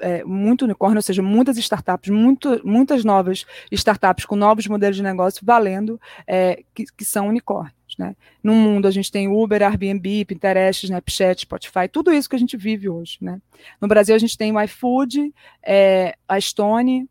é, 0.00 0.24
muito 0.24 0.62
unicórnio, 0.62 0.98
ou 0.98 1.02
seja, 1.02 1.22
muitas 1.22 1.56
startups, 1.58 2.10
muito, 2.10 2.60
muitas 2.64 3.04
novas 3.04 3.46
startups 3.70 4.24
com 4.24 4.36
novos 4.36 4.66
modelos 4.66 4.96
de 4.96 5.02
negócio 5.02 5.44
valendo, 5.44 6.00
é, 6.26 6.62
que, 6.74 6.84
que, 6.96 7.04
são 7.04 7.28
unicórnios. 7.28 7.74
Né? 7.98 8.16
No 8.42 8.54
mundo, 8.54 8.86
a 8.86 8.90
gente 8.90 9.10
tem 9.10 9.28
Uber, 9.28 9.62
Airbnb, 9.62 10.24
Pinterest, 10.24 10.84
Snapchat, 10.84 11.42
Spotify, 11.42 11.88
tudo 11.90 12.12
isso 12.12 12.28
que 12.28 12.36
a 12.36 12.38
gente 12.38 12.56
vive 12.56 12.88
hoje. 12.88 13.18
Né? 13.20 13.40
No 13.80 13.88
Brasil, 13.88 14.14
a 14.14 14.18
gente 14.18 14.36
tem 14.36 14.52
o 14.52 14.60
iFood, 14.60 15.32
é, 15.62 16.16
a 16.28 16.40
Stone. 16.40 17.08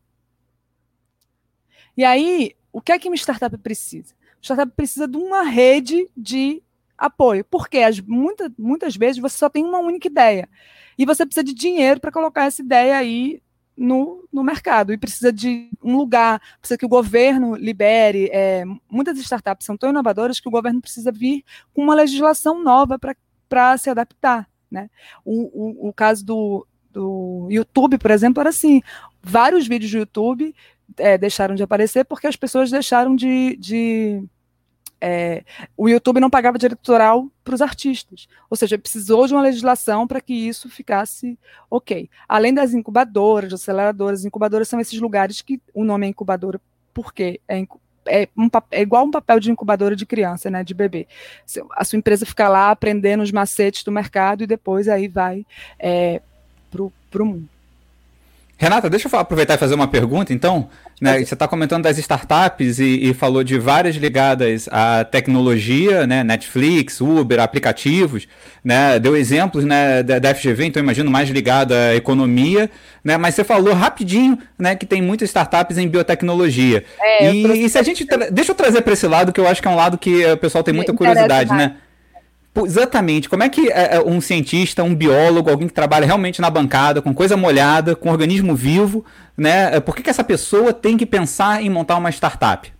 E 1.96 2.04
aí, 2.04 2.56
o 2.72 2.82
que 2.82 2.92
é 2.92 3.00
que 3.00 3.08
uma 3.08 3.16
startup 3.16 3.58
precisa? 3.58 4.14
Startup 4.42 4.72
precisa 4.76 5.08
de 5.08 5.18
uma 5.18 5.44
rede 5.44 6.10
de 6.16 6.64
apoio, 7.00 7.46
porque 7.46 7.80
as, 7.80 8.00
muita, 8.02 8.52
muitas 8.58 8.96
vezes 8.96 9.22
você 9.22 9.38
só 9.38 9.50
tem 9.50 9.64
uma 9.64 9.80
única 9.80 10.08
ideia 10.08 10.50
e 10.98 11.06
você 11.06 11.26
precisa 11.26 11.44
de 11.44 11.54
dinheiro 11.54 12.00
para 12.00 12.12
colocar 12.12 12.46
essa 12.46 12.62
ideia 12.62 12.98
aí 12.98 13.42
no, 13.76 14.28
no 14.32 14.44
mercado 14.44 14.92
e 14.92 14.98
precisa 14.98 15.32
de 15.32 15.70
um 15.82 15.96
lugar, 15.96 16.42
precisa 16.60 16.78
que 16.78 16.86
o 16.86 16.90
governo 16.90 17.56
libere. 17.56 18.30
É, 18.34 18.66
muitas 18.90 19.18
startups 19.18 19.66
são 19.66 19.78
tão 19.78 19.90
inovadoras 19.90 20.42
que 20.42 20.50
o 20.50 20.52
governo 20.52 20.82
precisa 20.82 21.12
vir 21.12 21.46
com 21.74 21.82
uma 21.82 21.96
legislação 21.96 22.62
nova 22.62 23.00
para 23.48 23.78
se 23.78 23.90
adaptar. 23.90 24.50
Né? 24.70 24.90
O, 25.24 25.86
o, 25.86 25.90
o 25.90 25.94
caso 25.94 26.26
do, 26.26 26.68
do 26.92 27.48
YouTube, 27.50 27.98
por 27.98 28.12
exemplo, 28.12 28.42
era 28.42 28.50
assim: 28.50 28.82
vários 29.24 29.66
vídeos 29.66 29.92
do 29.92 30.00
YouTube 30.00 30.54
é, 30.98 31.18
deixaram 31.18 31.56
de 31.56 31.64
aparecer 31.64 32.04
porque 32.04 32.28
as 32.28 32.36
pessoas 32.36 32.70
deixaram 32.70 33.16
de, 33.16 33.56
de 33.58 34.24
é, 35.02 35.44
o 35.78 35.88
YouTube 35.88 36.20
não 36.20 36.30
pagava 36.30 36.58
direito 36.58 36.80
autoral 36.80 37.28
para 37.44 37.56
os 37.56 37.62
artistas. 37.62 38.28
Ou 38.50 38.58
seja, 38.58 38.78
precisou 38.78 39.26
de 39.28 39.34
uma 39.34 39.42
legislação 39.42 40.08
para 40.08 40.22
que 40.22 40.34
isso 40.34 40.70
ficasse 40.70 41.38
ok. 41.70 42.10
Além 42.28 42.54
das 42.54 42.74
incubadoras, 42.74 43.54
aceleradoras, 43.54 44.26
incubadoras 44.26 44.68
são 44.68 44.80
esses 44.80 45.00
lugares 45.00 45.42
que 45.42 45.62
o 45.74 45.84
nome 45.84 46.06
é 46.06 46.10
incubadora 46.10 46.60
porque 46.94 47.40
é, 47.48 47.66
é, 48.06 48.28
um, 48.36 48.50
é, 48.72 48.82
igual 48.82 49.06
um 49.06 49.12
papel 49.12 49.40
de 49.40 49.52
incubadora 49.52 49.96
de 49.96 50.06
criança, 50.06 50.50
né, 50.50 50.64
de 50.64 50.74
bebê. 50.74 51.08
A 51.72 51.84
sua 51.86 51.98
empresa 51.98 52.26
fica 52.26 52.50
lá 52.50 52.72
aprendendo 52.72 53.24
os 53.24 53.32
macetes 53.32 53.84
do 53.84 53.92
mercado 53.92 54.44
e 54.44 54.48
depois 54.48 54.88
aí 54.88 55.08
vai 55.08 55.46
é, 55.78 56.22
para 56.70 57.24
o 57.24 57.26
mundo. 57.26 57.50
Renata, 58.62 58.90
deixa 58.90 59.08
eu 59.08 59.20
aproveitar 59.20 59.54
e 59.54 59.58
fazer 59.58 59.74
uma 59.74 59.88
pergunta, 59.88 60.34
então. 60.34 60.68
Né, 61.02 61.24
você 61.24 61.34
está 61.34 61.48
comentando 61.48 61.84
das 61.84 61.98
startups 61.98 62.78
e, 62.78 63.10
e, 63.10 63.14
falou 63.14 63.42
de 63.42 63.58
várias 63.58 63.96
ligadas 63.96 64.68
à 64.70 65.06
tecnologia, 65.06 66.06
né, 66.06 66.26
Netflix, 66.26 67.00
Uber, 67.00 67.40
aplicativos, 67.40 68.28
né, 68.62 69.00
deu 69.00 69.16
exemplos 69.16 69.64
né, 69.64 70.04
da, 70.04 70.20
da, 70.20 70.36
FGV, 70.36 70.66
então 70.66 70.84
imagino 70.84 71.10
mais 71.10 71.30
ligado 71.30 71.72
à 71.72 71.96
economia, 71.96 72.70
né, 73.02 73.16
mas 73.16 73.34
você 73.34 73.46
falou 73.46 73.74
rapidinho 73.74 74.38
né, 74.58 74.76
que 74.76 74.86
tem 74.86 75.02
muitas 75.02 75.30
startups 75.30 75.78
em 75.78 75.88
biotecnologia. 75.88 76.84
É, 77.00 77.32
e, 77.32 77.64
e, 77.64 77.70
se 77.70 77.78
a 77.78 77.82
gente. 77.82 78.06
Deixa 78.30 78.52
eu 78.52 78.56
trazer 78.56 78.82
para 78.82 78.92
esse 78.92 79.08
lado, 79.08 79.32
que 79.32 79.40
eu 79.40 79.48
acho 79.48 79.62
que 79.62 79.70
é 79.70 79.72
um 79.72 79.78
lado 79.78 79.98
que 79.98 80.26
o 80.26 80.36
pessoal 80.36 80.66
tem 80.66 80.74
muita 80.74 80.94
curiosidade, 80.94 81.54
né? 81.54 81.78
Exatamente. 82.66 83.30
Como 83.30 83.44
é 83.44 83.50
que 83.50 83.70
é, 83.72 83.96
é 83.96 84.02
um 84.02 84.20
cientista, 84.22 84.84
um 84.84 84.96
biólogo, 84.96 85.50
alguém 85.50 85.68
que 85.68 85.74
trabalha 85.74 86.06
realmente 86.06 86.42
na 86.42 86.50
bancada, 86.50 87.02
com 87.02 87.14
coisa 87.14 87.36
molhada, 87.36 87.96
com 87.96 88.10
organismo 88.10 88.56
vivo, 88.56 89.06
né? 89.38 89.76
É, 89.76 89.80
por 89.80 89.96
que, 89.96 90.04
que 90.04 90.10
essa 90.10 90.24
pessoa 90.24 90.74
tem 90.74 90.98
que 90.98 91.06
pensar 91.06 91.62
em 91.62 91.70
montar 91.70 91.98
uma 91.98 92.10
startup? 92.10 92.72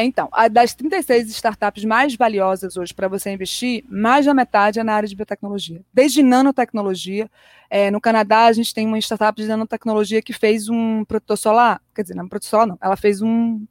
Então, 0.00 0.28
das 0.52 0.74
36 0.74 1.28
startups 1.30 1.84
mais 1.84 2.14
valiosas 2.14 2.76
hoje 2.76 2.94
para 2.94 3.08
você 3.08 3.30
investir, 3.30 3.84
mais 3.88 4.26
da 4.26 4.32
metade 4.32 4.78
é 4.78 4.84
na 4.84 4.94
área 4.94 5.08
de 5.08 5.16
biotecnologia. 5.16 5.80
Desde 5.92 6.22
nanotecnologia, 6.22 7.28
é, 7.68 7.90
no 7.90 8.00
Canadá 8.00 8.46
a 8.46 8.52
gente 8.52 8.72
tem 8.72 8.86
uma 8.86 8.98
startup 8.98 9.40
de 9.40 9.48
nanotecnologia 9.48 10.22
que 10.22 10.32
fez 10.32 10.68
um 10.68 11.04
protetor 11.04 11.36
solar, 11.36 11.80
quer 11.94 12.02
dizer, 12.02 12.14
não 12.14 12.26
é 12.26 12.28
protetor 12.28 12.50
solar 12.50 12.66
não, 12.66 12.78
ela 12.80 12.96
fez 12.96 13.20
um 13.20 13.66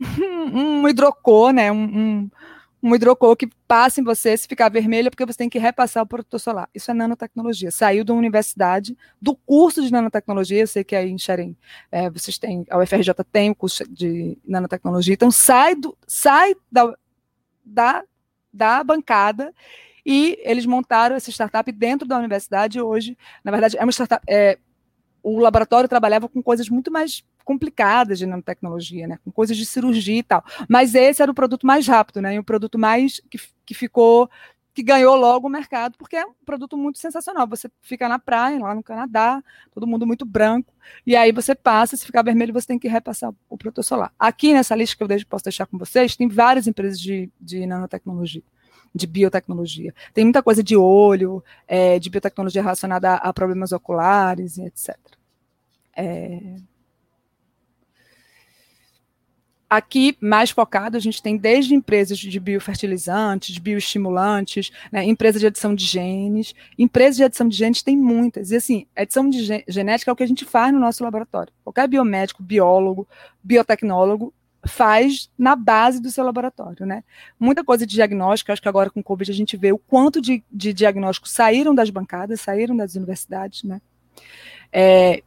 um 0.52 0.88
hidrocor, 0.88 1.52
né, 1.52 1.70
um, 1.70 1.76
um 1.76 2.30
um 2.82 2.94
hidrocor 2.94 3.36
que 3.36 3.48
passa 3.68 4.00
em 4.00 4.04
você, 4.04 4.36
se 4.36 4.48
ficar 4.48 4.68
vermelho, 4.68 5.06
é 5.06 5.10
porque 5.10 5.24
você 5.24 5.38
tem 5.38 5.48
que 5.48 5.58
repassar 5.58 6.02
o 6.02 6.06
protetor 6.06 6.40
solar. 6.40 6.68
Isso 6.74 6.90
é 6.90 6.94
nanotecnologia. 6.94 7.70
Saiu 7.70 8.04
da 8.04 8.12
universidade, 8.12 8.96
do 9.20 9.36
curso 9.36 9.82
de 9.82 9.92
nanotecnologia, 9.92 10.60
eu 10.60 10.66
sei 10.66 10.82
que 10.82 10.96
aí 10.96 11.08
em 11.08 11.18
Xerém, 11.18 11.56
é, 11.92 12.10
vocês 12.10 12.38
têm, 12.38 12.66
a 12.68 12.78
UFRJ 12.78 13.14
tem 13.30 13.50
o 13.50 13.54
curso 13.54 13.84
de 13.88 14.36
nanotecnologia, 14.44 15.14
então 15.14 15.30
sai, 15.30 15.76
do, 15.76 15.96
sai 16.06 16.56
da, 16.70 16.92
da, 17.64 18.02
da 18.52 18.82
bancada 18.82 19.54
e 20.04 20.36
eles 20.42 20.66
montaram 20.66 21.14
essa 21.14 21.30
startup 21.30 21.70
dentro 21.70 22.08
da 22.08 22.18
universidade 22.18 22.80
hoje, 22.80 23.16
na 23.44 23.52
verdade, 23.52 23.76
é 23.78 23.82
uma 23.84 23.92
startup, 23.92 24.24
é, 24.28 24.58
o 25.22 25.38
laboratório 25.38 25.88
trabalhava 25.88 26.28
com 26.28 26.42
coisas 26.42 26.68
muito 26.68 26.90
mais 26.90 27.24
complicadas 27.44 28.18
de 28.18 28.26
nanotecnologia, 28.26 29.06
né, 29.06 29.18
com 29.24 29.30
coisas 29.30 29.56
de 29.56 29.66
cirurgia 29.66 30.18
e 30.18 30.22
tal. 30.22 30.44
Mas 30.68 30.94
esse 30.94 31.22
era 31.22 31.30
o 31.30 31.34
produto 31.34 31.66
mais 31.66 31.86
rápido, 31.86 32.20
né, 32.20 32.34
e 32.34 32.38
o 32.38 32.44
produto 32.44 32.78
mais 32.78 33.20
que, 33.30 33.38
que 33.64 33.74
ficou 33.74 34.28
que 34.74 34.82
ganhou 34.82 35.14
logo 35.16 35.46
o 35.46 35.50
mercado, 35.50 35.96
porque 35.98 36.16
é 36.16 36.24
um 36.24 36.32
produto 36.46 36.76
muito 36.76 36.98
sensacional. 36.98 37.46
Você 37.48 37.70
fica 37.82 38.08
na 38.08 38.18
praia, 38.18 38.58
lá 38.58 38.74
no 38.74 38.82
Canadá, 38.82 39.42
todo 39.70 39.86
mundo 39.86 40.06
muito 40.06 40.24
branco, 40.24 40.72
e 41.06 41.14
aí 41.14 41.30
você 41.30 41.54
passa, 41.54 41.96
se 41.96 42.06
ficar 42.06 42.22
vermelho, 42.22 42.52
você 42.52 42.68
tem 42.68 42.78
que 42.78 42.88
repassar 42.88 43.32
o 43.48 43.58
protetor 43.58 43.84
solar. 43.84 44.12
Aqui 44.18 44.52
nessa 44.52 44.74
lista 44.74 44.96
que 44.96 45.02
eu 45.02 45.26
posso 45.28 45.44
deixar 45.44 45.66
com 45.66 45.76
vocês, 45.76 46.16
tem 46.16 46.28
várias 46.28 46.66
empresas 46.66 46.98
de, 46.98 47.30
de 47.40 47.66
nanotecnologia. 47.66 48.42
De 48.94 49.06
biotecnologia. 49.06 49.94
Tem 50.12 50.24
muita 50.24 50.42
coisa 50.42 50.62
de 50.62 50.76
olho, 50.76 51.42
é, 51.66 51.98
de 51.98 52.10
biotecnologia 52.10 52.62
relacionada 52.62 53.12
a, 53.12 53.28
a 53.28 53.32
problemas 53.32 53.72
oculares 53.72 54.56
e 54.58 54.62
etc. 54.62 54.96
É... 55.96 56.56
Aqui, 59.68 60.18
mais 60.20 60.50
focado, 60.50 60.98
a 60.98 61.00
gente 61.00 61.22
tem 61.22 61.34
desde 61.34 61.74
empresas 61.74 62.18
de 62.18 62.38
biofertilizantes, 62.38 63.54
de 63.54 63.60
bioestimulantes, 63.60 64.70
né, 64.92 65.02
empresa 65.02 65.38
de 65.38 65.46
edição 65.46 65.74
de 65.74 65.86
genes. 65.86 66.54
Empresas 66.78 67.16
de 67.16 67.22
edição 67.22 67.48
de 67.48 67.56
genes 67.56 67.82
tem 67.82 67.96
muitas. 67.96 68.50
E 68.50 68.56
assim, 68.56 68.86
edição 68.94 69.30
de 69.30 69.64
genética 69.66 70.10
é 70.10 70.12
o 70.12 70.16
que 70.16 70.22
a 70.22 70.28
gente 70.28 70.44
faz 70.44 70.74
no 70.74 70.78
nosso 70.78 71.02
laboratório. 71.02 71.50
Qualquer 71.64 71.88
biomédico, 71.88 72.42
biólogo, 72.42 73.08
biotecnólogo 73.42 74.34
faz 74.64 75.28
na 75.36 75.56
base 75.56 76.00
do 76.00 76.10
seu 76.10 76.24
laboratório, 76.24 76.86
né? 76.86 77.02
Muita 77.38 77.64
coisa 77.64 77.86
de 77.86 77.94
diagnóstico, 77.94 78.52
acho 78.52 78.62
que 78.62 78.68
agora 78.68 78.90
com 78.90 79.00
o 79.00 79.04
Covid 79.04 79.30
a 79.30 79.34
gente 79.34 79.56
vê 79.56 79.72
o 79.72 79.78
quanto 79.78 80.20
de, 80.20 80.42
de 80.50 80.72
diagnósticos 80.72 81.32
saíram 81.32 81.74
das 81.74 81.90
bancadas, 81.90 82.40
saíram 82.40 82.76
das 82.76 82.94
universidades, 82.94 83.64
né? 83.64 83.80
É, 84.72 85.22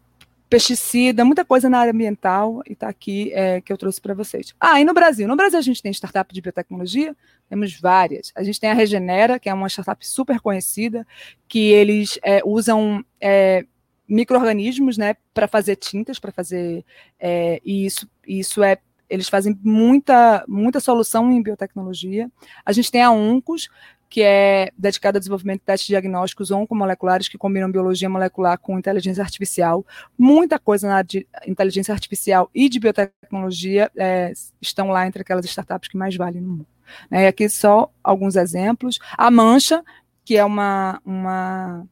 pesticida, 0.50 1.25
muita 1.25 1.44
coisa 1.44 1.70
na 1.70 1.80
área 1.80 1.92
ambiental, 1.92 2.62
e 2.68 2.74
está 2.74 2.88
aqui 2.88 3.32
é, 3.34 3.60
que 3.60 3.74
eu 3.74 3.77
trouxe 3.77 4.00
para 4.00 4.13
vocês. 4.13 4.56
Ah, 4.60 4.80
e 4.80 4.86
no 4.86 4.94
Brasil? 4.94 5.27
No 5.27 5.36
Brasil 5.36 5.60
a 5.60 5.62
gente 5.62 5.82
tem 5.82 5.92
startup 5.92 6.34
de 6.34 6.42
biotecnologia, 6.42 7.15
temos 7.50 7.77
várias. 7.80 8.32
A 8.36 8.44
gente 8.44 8.60
tem 8.60 8.70
a 8.70 8.74
Regenera, 8.74 9.38
que 9.38 9.50
é 9.50 9.54
uma 9.54 9.68
startup 9.68 10.08
super 10.08 10.39
conhecida, 10.39 11.06
que 11.48 11.72
eles 11.72 12.18
é, 12.24 12.42
usam 12.46 13.04
é, 13.20 13.65
micro-organismos 14.08 14.98
né, 14.98 15.15
para 15.34 15.48
fazer 15.48 15.75
tintas, 15.75 16.20
para 16.20 16.32
fazer. 16.32 16.86
É, 17.20 17.60
e 17.65 17.86
isso, 17.86 18.08
isso 18.25 18.63
é 18.63 18.77
eles 19.09 19.29
fazem 19.29 19.57
muita, 19.63 20.43
muita 20.47 20.79
solução 20.79 21.31
em 21.31 21.41
biotecnologia. 21.41 22.29
A 22.65 22.71
gente 22.71 22.91
tem 22.91 23.01
a 23.01 23.12
UNCOS, 23.12 23.69
que 24.09 24.21
é 24.21 24.71
dedicada 24.77 25.17
ao 25.17 25.19
desenvolvimento 25.19 25.59
de 25.59 25.65
testes 25.65 25.88
diagnósticos 25.88 26.51
oncomoleculares 26.51 27.27
que 27.27 27.38
combinam 27.38 27.71
biologia 27.71 28.09
molecular 28.09 28.57
com 28.57 28.77
inteligência 28.77 29.24
artificial. 29.24 29.85
Muita 30.17 30.57
coisa 30.57 30.88
na 30.88 30.95
área 30.95 31.07
de 31.07 31.27
inteligência 31.45 31.93
artificial 31.93 32.50
e 32.53 32.69
de 32.69 32.79
biotecnologia 32.79 33.91
é, 33.95 34.31
estão 34.62 34.89
lá 34.89 35.05
entre 35.05 35.21
aquelas 35.21 35.45
startups 35.45 35.89
que 35.89 35.97
mais 35.97 36.15
valem 36.15 36.41
no 36.41 36.50
mundo. 36.50 36.67
É, 37.12 37.24
e 37.24 37.27
aqui 37.27 37.50
só 37.50 37.91
alguns 38.03 38.35
exemplos. 38.35 39.00
A 39.17 39.29
Mancha, 39.31 39.83
que 40.24 40.38
é 40.38 40.45
uma, 40.45 41.01
uma 41.03 41.85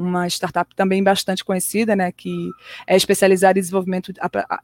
uma 0.00 0.26
startup 0.26 0.74
também 0.74 1.02
bastante 1.02 1.44
conhecida, 1.44 1.94
né, 1.94 2.10
que 2.10 2.50
é 2.86 2.96
especializada 2.96 3.58
em 3.58 3.62
desenvolvimento 3.62 4.12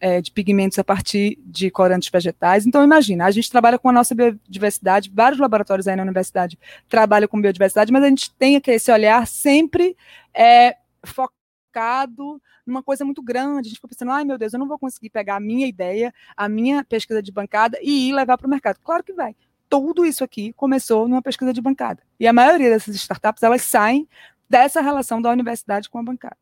é, 0.01 0.21
de 0.21 0.31
pigmentos 0.31 0.79
a 0.79 0.85
partir 0.85 1.39
de 1.45 1.71
corantes 1.71 2.11
vegetais. 2.11 2.67
Então, 2.67 2.83
imagina, 2.83 3.27
a 3.27 3.31
gente 3.31 3.51
trabalha 3.51 3.79
com 3.79 3.89
a 3.89 3.93
nossa 3.93 4.15
biodiversidade, 4.15 5.13
vários 5.15 5.41
laboratórios 5.41 5.87
aí 5.87 5.97
na 5.97 6.03
universidade 6.03 6.59
trabalham 6.89 7.29
com 7.29 7.41
biodiversidade, 7.41 7.93
mas 7.93 8.03
a 8.03 8.09
gente 8.09 8.33
tem 8.35 8.61
esse 8.67 8.91
olhar 8.91 9.27
sempre 9.27 9.97
é, 10.35 10.77
focado 11.05 12.41
numa 12.67 12.83
coisa 12.83 13.05
muito 13.05 13.23
grande. 13.23 13.69
A 13.69 13.71
gente 13.71 13.77
fica 13.77 13.89
pensando, 13.89 14.11
ai 14.11 14.25
meu 14.25 14.39
Deus, 14.39 14.53
eu 14.53 14.59
não 14.59 14.67
vou 14.67 14.79
conseguir 14.79 15.11
pegar 15.11 15.37
a 15.37 15.41
minha 15.41 15.67
ideia, 15.67 16.13
a 16.37 16.49
minha 16.49 16.83
pesquisa 16.83 17.23
de 17.23 17.31
bancada 17.31 17.79
e 17.83 18.09
ir 18.09 18.13
levar 18.13 18.37
para 18.37 18.47
o 18.47 18.51
mercado. 18.51 18.79
Claro 18.83 19.05
que 19.05 19.13
vai 19.13 19.37
tudo 19.69 20.05
isso 20.05 20.23
aqui 20.23 20.53
começou 20.53 21.09
numa 21.09 21.23
pesquisa 21.23 21.53
de 21.53 21.61
bancada. 21.61 22.03
E 22.19 22.27
a 22.27 22.33
maioria 22.33 22.71
dessas 22.71 22.95
startups, 22.95 23.43
elas 23.43 23.63
saem 23.63 24.09
dessa 24.49 24.81
relação 24.81 25.21
da 25.21 25.31
universidade 25.31 25.89
com 25.89 25.99
a 25.99 26.03
bancada. 26.03 26.37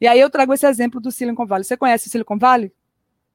E 0.00 0.06
aí 0.06 0.18
eu 0.18 0.30
trago 0.30 0.52
esse 0.52 0.66
exemplo 0.66 1.00
do 1.00 1.10
Silicon 1.10 1.46
Valley. 1.46 1.64
Você 1.64 1.76
conhece 1.76 2.08
o 2.08 2.10
Silicon 2.10 2.38
Valley? 2.38 2.72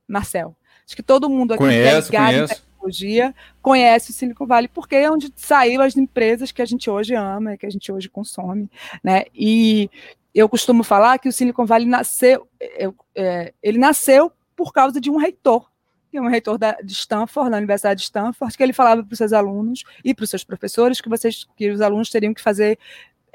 Marcel. 0.07 0.55
Acho 0.85 0.95
que 0.95 1.03
todo 1.03 1.29
mundo 1.29 1.53
aqui 1.53 1.63
conheço, 1.63 2.09
que 2.09 2.15
é 2.15 2.19
ligado 2.19 2.43
em 2.43 2.47
tecnologia 2.47 3.35
conhece 3.61 4.11
o 4.11 4.13
Silicon 4.13 4.45
Valley, 4.45 4.67
porque 4.67 4.95
é 4.95 5.09
onde 5.09 5.33
saíram 5.35 5.83
as 5.83 5.97
empresas 5.97 6.51
que 6.51 6.61
a 6.61 6.65
gente 6.65 6.89
hoje 6.89 7.15
ama, 7.15 7.57
que 7.57 7.65
a 7.65 7.69
gente 7.69 7.91
hoje 7.91 8.07
consome, 8.07 8.69
né? 9.03 9.25
E 9.33 9.89
eu 10.33 10.47
costumo 10.47 10.83
falar 10.83 11.17
que 11.17 11.27
o 11.27 11.31
Silicon 11.31 11.65
Valley 11.65 11.87
nasceu, 11.87 12.47
eu, 12.77 12.93
é, 13.15 13.53
ele 13.63 13.77
nasceu 13.77 14.31
por 14.55 14.71
causa 14.71 15.01
de 15.01 15.09
um 15.09 15.17
reitor, 15.17 15.69
que 16.11 16.17
é 16.17 16.21
um 16.21 16.29
reitor 16.29 16.57
da, 16.57 16.73
de 16.73 16.93
Stanford, 16.93 17.49
da 17.49 17.57
Universidade 17.57 17.99
de 17.99 18.05
Stanford, 18.05 18.55
que 18.55 18.61
ele 18.61 18.73
falava 18.73 19.03
para 19.03 19.11
os 19.11 19.17
seus 19.17 19.33
alunos 19.33 19.83
e 20.03 20.13
para 20.13 20.23
os 20.23 20.29
seus 20.29 20.43
professores 20.43 21.01
que 21.01 21.09
vocês, 21.09 21.45
que 21.55 21.71
os 21.71 21.81
alunos 21.81 22.09
teriam 22.09 22.33
que 22.33 22.41
fazer 22.41 22.77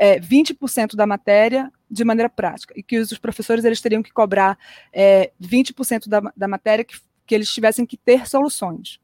é, 0.00 0.18
20% 0.18 0.96
da 0.96 1.06
matéria 1.06 1.70
de 1.90 2.04
maneira 2.04 2.30
prática, 2.30 2.72
e 2.74 2.82
que 2.82 2.98
os 2.98 3.18
professores 3.18 3.66
eles 3.66 3.82
teriam 3.82 4.02
que 4.02 4.10
cobrar 4.10 4.58
é, 4.90 5.30
20% 5.42 6.08
da, 6.08 6.22
da 6.34 6.48
matéria 6.48 6.82
que, 6.82 6.98
que 7.26 7.34
eles 7.34 7.52
tivessem 7.52 7.84
que 7.84 7.98
ter 7.98 8.26
soluções. 8.26 8.98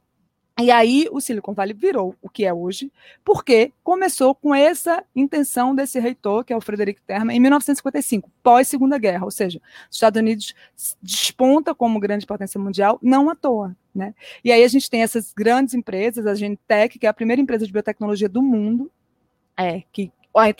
E 0.58 0.70
aí 0.70 1.06
o 1.12 1.20
Silicon 1.20 1.52
Valley 1.52 1.74
virou 1.74 2.16
o 2.22 2.30
que 2.30 2.46
é 2.46 2.54
hoje, 2.54 2.90
porque 3.22 3.72
começou 3.84 4.34
com 4.34 4.54
essa 4.54 5.04
intenção 5.14 5.74
desse 5.74 6.00
reitor, 6.00 6.42
que 6.42 6.52
é 6.54 6.56
o 6.56 6.62
Frederick 6.62 6.98
Terman, 7.02 7.36
em 7.36 7.40
1955, 7.40 8.30
pós-Segunda 8.42 8.96
Guerra, 8.96 9.26
ou 9.26 9.30
seja, 9.30 9.60
os 9.90 9.96
Estados 9.98 10.18
Unidos 10.18 10.54
desponta 11.02 11.74
como 11.74 12.00
grande 12.00 12.24
potência 12.24 12.58
mundial, 12.58 12.98
não 13.02 13.28
à 13.28 13.34
toa. 13.34 13.76
Né? 13.94 14.14
E 14.42 14.50
aí 14.50 14.64
a 14.64 14.68
gente 14.68 14.88
tem 14.88 15.02
essas 15.02 15.34
grandes 15.34 15.74
empresas, 15.74 16.26
a 16.26 16.34
Genentech, 16.34 16.98
que 16.98 17.04
é 17.04 17.10
a 17.10 17.14
primeira 17.14 17.42
empresa 17.42 17.66
de 17.66 17.72
biotecnologia 17.72 18.30
do 18.30 18.40
mundo, 18.40 18.90
é, 19.58 19.82
que 19.92 20.10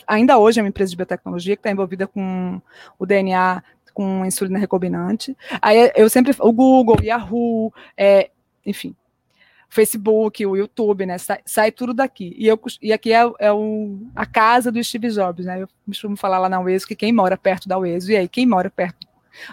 ainda 0.07 0.37
hoje 0.37 0.59
é 0.59 0.63
uma 0.63 0.69
empresa 0.69 0.91
de 0.91 0.97
biotecnologia 0.97 1.55
que 1.55 1.59
está 1.59 1.71
envolvida 1.71 2.07
com 2.07 2.61
o 2.97 3.05
DNA, 3.05 3.63
com 3.93 4.25
insulina 4.25 4.59
recombinante. 4.59 5.35
Aí 5.61 5.91
eu 5.95 6.09
sempre, 6.09 6.35
o 6.39 6.51
Google, 6.51 6.97
Yahoo, 7.03 7.73
é, 7.97 8.29
enfim, 8.65 8.95
Facebook, 9.69 10.45
o 10.45 10.55
YouTube, 10.55 11.05
né? 11.05 11.17
Sai, 11.17 11.39
sai, 11.45 11.71
tudo 11.71 11.93
daqui. 11.93 12.35
E, 12.37 12.47
eu, 12.47 12.59
e 12.81 12.93
aqui 12.93 13.11
é, 13.11 13.21
é 13.39 13.51
o, 13.51 13.99
a 14.15 14.25
casa 14.25 14.71
do 14.71 14.83
Steve 14.83 15.09
Jobs, 15.09 15.45
né? 15.45 15.61
Eu 15.61 15.67
costumo 15.85 16.15
falar 16.15 16.39
lá 16.39 16.49
na 16.49 16.59
UESO 16.59 16.87
que 16.87 16.95
quem 16.95 17.11
mora 17.11 17.37
perto 17.37 17.67
da 17.67 17.77
UESO, 17.77 18.11
e 18.11 18.17
aí 18.17 18.27
quem 18.27 18.45
mora 18.45 18.69
perto 18.69 19.07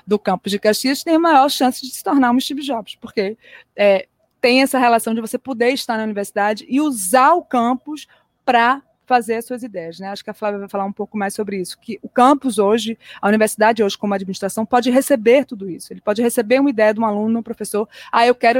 do 0.06 0.18
campus 0.18 0.50
de 0.50 0.58
Caxias 0.58 1.02
tem 1.02 1.16
a 1.16 1.18
maior 1.18 1.48
chance 1.50 1.80
de 1.80 1.92
se 1.92 2.02
tornar 2.02 2.30
um 2.30 2.40
Steve 2.40 2.62
Jobs, 2.62 2.94
porque 2.96 3.36
é, 3.76 4.06
tem 4.40 4.62
essa 4.62 4.78
relação 4.78 5.14
de 5.14 5.20
você 5.20 5.38
poder 5.38 5.70
estar 5.70 5.96
na 5.96 6.04
universidade 6.04 6.64
e 6.68 6.80
usar 6.80 7.34
o 7.34 7.42
campus 7.42 8.06
para 8.44 8.82
fazer 9.06 9.36
as 9.36 9.44
suas 9.44 9.62
ideias. 9.62 9.98
Né? 9.98 10.08
Acho 10.08 10.24
que 10.24 10.30
a 10.30 10.34
Flávia 10.34 10.60
vai 10.60 10.68
falar 10.68 10.84
um 10.84 10.92
pouco 10.92 11.16
mais 11.16 11.34
sobre 11.34 11.60
isso, 11.60 11.78
que 11.78 11.98
o 12.02 12.08
campus 12.08 12.58
hoje, 12.58 12.98
a 13.20 13.28
universidade 13.28 13.82
hoje 13.82 13.96
como 13.96 14.14
administração, 14.14 14.64
pode 14.64 14.90
receber 14.90 15.44
tudo 15.44 15.70
isso. 15.70 15.92
Ele 15.92 16.00
pode 16.00 16.22
receber 16.22 16.60
uma 16.60 16.70
ideia 16.70 16.92
de 16.92 17.00
um 17.00 17.04
aluno, 17.04 17.38
um 17.38 17.42
professor, 17.42 17.88
ah, 18.10 18.26
eu 18.26 18.34
quero 18.34 18.58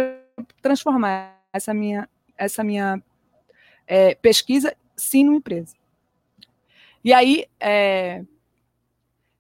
transformar 0.60 1.40
essa 1.52 1.72
minha, 1.72 2.08
essa 2.36 2.64
minha 2.64 3.02
é, 3.86 4.14
pesquisa, 4.14 4.74
sim, 4.96 5.24
numa 5.24 5.36
empresa. 5.36 5.74
E 7.04 7.12
aí, 7.12 7.46
é, 7.60 8.24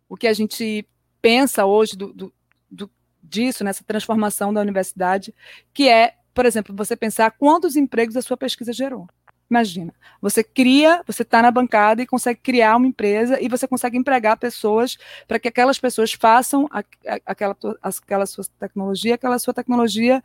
o 0.08 0.16
que 0.16 0.26
a 0.26 0.32
gente 0.32 0.86
pensa 1.20 1.64
hoje 1.64 1.96
do, 1.96 2.12
do, 2.12 2.32
do, 2.70 2.90
disso, 3.22 3.64
nessa 3.64 3.82
transformação 3.82 4.52
da 4.52 4.60
universidade, 4.60 5.34
que 5.72 5.88
é, 5.88 6.14
por 6.34 6.44
exemplo, 6.44 6.74
você 6.76 6.94
pensar 6.94 7.30
quantos 7.30 7.74
empregos 7.76 8.16
a 8.16 8.22
sua 8.22 8.36
pesquisa 8.36 8.72
gerou. 8.72 9.08
Imagina, 9.50 9.92
você 10.20 10.42
cria, 10.42 11.02
você 11.06 11.22
está 11.22 11.42
na 11.42 11.50
bancada 11.50 12.02
e 12.02 12.06
consegue 12.06 12.40
criar 12.42 12.76
uma 12.76 12.86
empresa 12.86 13.40
e 13.40 13.48
você 13.48 13.68
consegue 13.68 13.96
empregar 13.96 14.38
pessoas 14.38 14.96
para 15.28 15.38
que 15.38 15.48
aquelas 15.48 15.78
pessoas 15.78 16.12
façam 16.12 16.66
a, 16.70 16.80
a, 16.80 17.20
aquela, 17.26 17.56
aquela 17.82 18.26
sua 18.26 18.44
tecnologia, 18.58 19.14
aquela 19.14 19.38
sua 19.38 19.52
tecnologia 19.52 20.22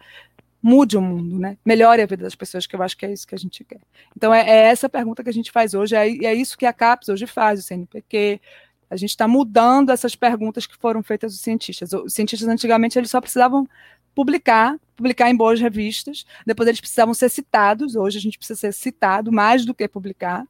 mude 0.61 0.97
o 0.97 1.01
mundo, 1.01 1.39
né? 1.39 1.57
Melhore 1.65 2.01
a 2.01 2.05
vida 2.05 2.23
das 2.23 2.35
pessoas, 2.35 2.67
que 2.67 2.75
eu 2.75 2.83
acho 2.83 2.97
que 2.97 3.05
é 3.05 3.13
isso 3.13 3.27
que 3.27 3.35
a 3.35 3.37
gente 3.37 3.63
quer. 3.63 3.79
Então, 4.15 4.33
é, 4.33 4.41
é 4.41 4.67
essa 4.67 4.89
pergunta 4.89 5.23
que 5.23 5.29
a 5.29 5.33
gente 5.33 5.51
faz 5.51 5.73
hoje, 5.73 5.95
é, 5.95 6.07
é 6.25 6.33
isso 6.33 6.57
que 6.57 6.65
a 6.65 6.73
CAPES 6.73 7.09
hoje 7.09 7.27
faz, 7.27 7.59
o 7.59 7.63
CNPq, 7.63 8.41
a 8.89 8.95
gente 8.95 9.11
está 9.11 9.27
mudando 9.27 9.91
essas 9.91 10.15
perguntas 10.15 10.65
que 10.65 10.75
foram 10.75 11.03
feitas 11.03 11.33
aos 11.33 11.41
cientistas. 11.41 11.93
Os 11.93 12.13
cientistas, 12.13 12.47
antigamente, 12.47 12.97
eles 12.97 13.11
só 13.11 13.21
precisavam 13.21 13.67
publicar, 14.15 14.77
publicar 14.95 15.29
em 15.29 15.35
boas 15.35 15.59
revistas. 15.59 16.25
Depois 16.45 16.67
eles 16.67 16.79
precisavam 16.79 17.13
ser 17.13 17.29
citados. 17.29 17.95
Hoje 17.95 18.17
a 18.17 18.21
gente 18.21 18.37
precisa 18.37 18.59
ser 18.59 18.73
citado 18.73 19.31
mais 19.31 19.65
do 19.65 19.73
que 19.73 19.87
publicar. 19.87 20.45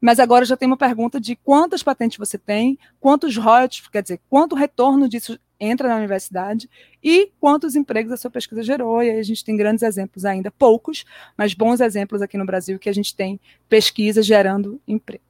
Mas 0.00 0.20
agora 0.20 0.44
já 0.44 0.56
tem 0.56 0.66
uma 0.66 0.76
pergunta 0.76 1.18
de 1.18 1.34
quantas 1.36 1.82
patentes 1.82 2.18
você 2.18 2.38
tem, 2.38 2.78
quantos 3.00 3.36
royalties, 3.36 3.88
quer 3.88 4.02
dizer, 4.02 4.20
quanto 4.28 4.54
retorno 4.54 5.08
disso 5.08 5.38
entra 5.58 5.88
na 5.88 5.96
universidade 5.96 6.68
e 7.02 7.32
quantos 7.40 7.74
empregos 7.74 8.12
a 8.12 8.16
sua 8.16 8.30
pesquisa 8.30 8.62
gerou. 8.62 9.02
E 9.02 9.10
aí 9.10 9.18
a 9.18 9.22
gente 9.22 9.44
tem 9.44 9.56
grandes 9.56 9.82
exemplos 9.82 10.24
ainda, 10.24 10.50
poucos, 10.50 11.04
mas 11.36 11.54
bons 11.54 11.80
exemplos 11.80 12.20
aqui 12.20 12.36
no 12.36 12.44
Brasil 12.44 12.78
que 12.78 12.88
a 12.88 12.92
gente 12.92 13.16
tem 13.16 13.40
pesquisa 13.68 14.22
gerando 14.22 14.80
emprego. 14.86 15.24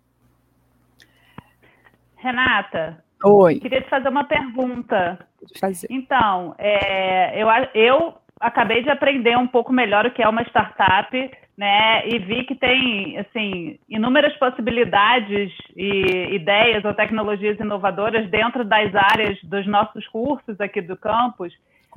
Renata, 2.16 3.04
Oi. 3.24 3.58
Queria 3.60 3.80
te 3.80 3.88
fazer 3.88 4.08
uma 4.08 4.24
pergunta. 4.24 5.18
Fazer. 5.58 5.86
Então, 5.90 6.54
é, 6.58 7.40
eu, 7.40 7.48
eu 7.74 8.14
acabei 8.40 8.82
de 8.82 8.90
aprender 8.90 9.36
um 9.36 9.46
pouco 9.46 9.72
melhor 9.72 10.06
o 10.06 10.10
que 10.10 10.22
é 10.22 10.28
uma 10.28 10.42
startup, 10.42 11.30
né? 11.56 12.06
E 12.06 12.18
vi 12.18 12.44
que 12.44 12.54
tem, 12.54 13.18
assim, 13.18 13.78
inúmeras 13.88 14.36
possibilidades 14.36 15.52
e 15.74 16.34
ideias 16.34 16.84
ou 16.84 16.92
tecnologias 16.92 17.58
inovadoras 17.58 18.28
dentro 18.28 18.64
das 18.64 18.94
áreas 18.94 19.38
dos 19.42 19.66
nossos 19.66 20.06
cursos 20.08 20.60
aqui 20.60 20.82
do 20.82 20.96
campus. 20.96 21.52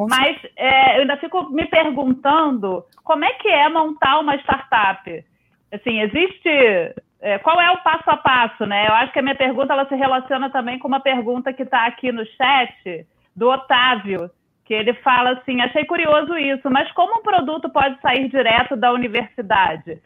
Mas 0.08 0.38
é, 0.56 0.96
eu 0.96 1.02
ainda 1.02 1.18
fico 1.18 1.50
me 1.50 1.66
perguntando 1.66 2.86
como 3.04 3.26
é 3.26 3.34
que 3.34 3.50
é 3.50 3.68
montar 3.68 4.20
uma 4.20 4.36
startup. 4.36 5.26
assim, 5.74 6.00
existe 6.00 6.96
é, 7.22 7.38
qual 7.40 7.60
é 7.60 7.70
o 7.72 7.84
passo 7.84 8.10
a 8.10 8.18
passo, 8.18 8.66
né? 8.66 8.88
Eu 8.88 8.94
acho 8.94 9.12
que 9.12 9.20
a 9.20 9.22
minha 9.22 9.36
pergunta 9.36 9.74
ela 9.74 9.88
se 9.88 9.96
relaciona 9.96 10.50
também 10.50 10.80
com 10.80 10.88
uma 10.88 11.02
pergunta 11.02 11.52
que 11.52 11.64
está 11.64 11.86
aqui 11.86 12.12
no 12.12 12.26
chat 12.26 13.06
do 13.36 13.50
Otávio, 13.50 14.32
que 14.66 14.74
ele 14.74 14.94
fala 14.96 15.32
assim: 15.32 15.62
achei 15.62 15.84
curioso 15.86 16.38
isso, 16.38 16.70
mas 16.70 16.90
como 16.94 17.20
um 17.20 17.24
produto 17.24 17.70
pode 17.70 18.00
sair 18.02 18.30
direto 18.30 18.76
da 18.76 18.94
universidade? 18.94 20.02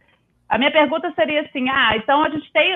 A 0.50 0.58
minha 0.58 0.72
pergunta 0.72 1.12
seria 1.15 1.41
assim: 1.41 1.70
ah, 1.70 1.96
então 1.96 2.24
a 2.24 2.29
gente 2.29 2.51
tem, 2.51 2.74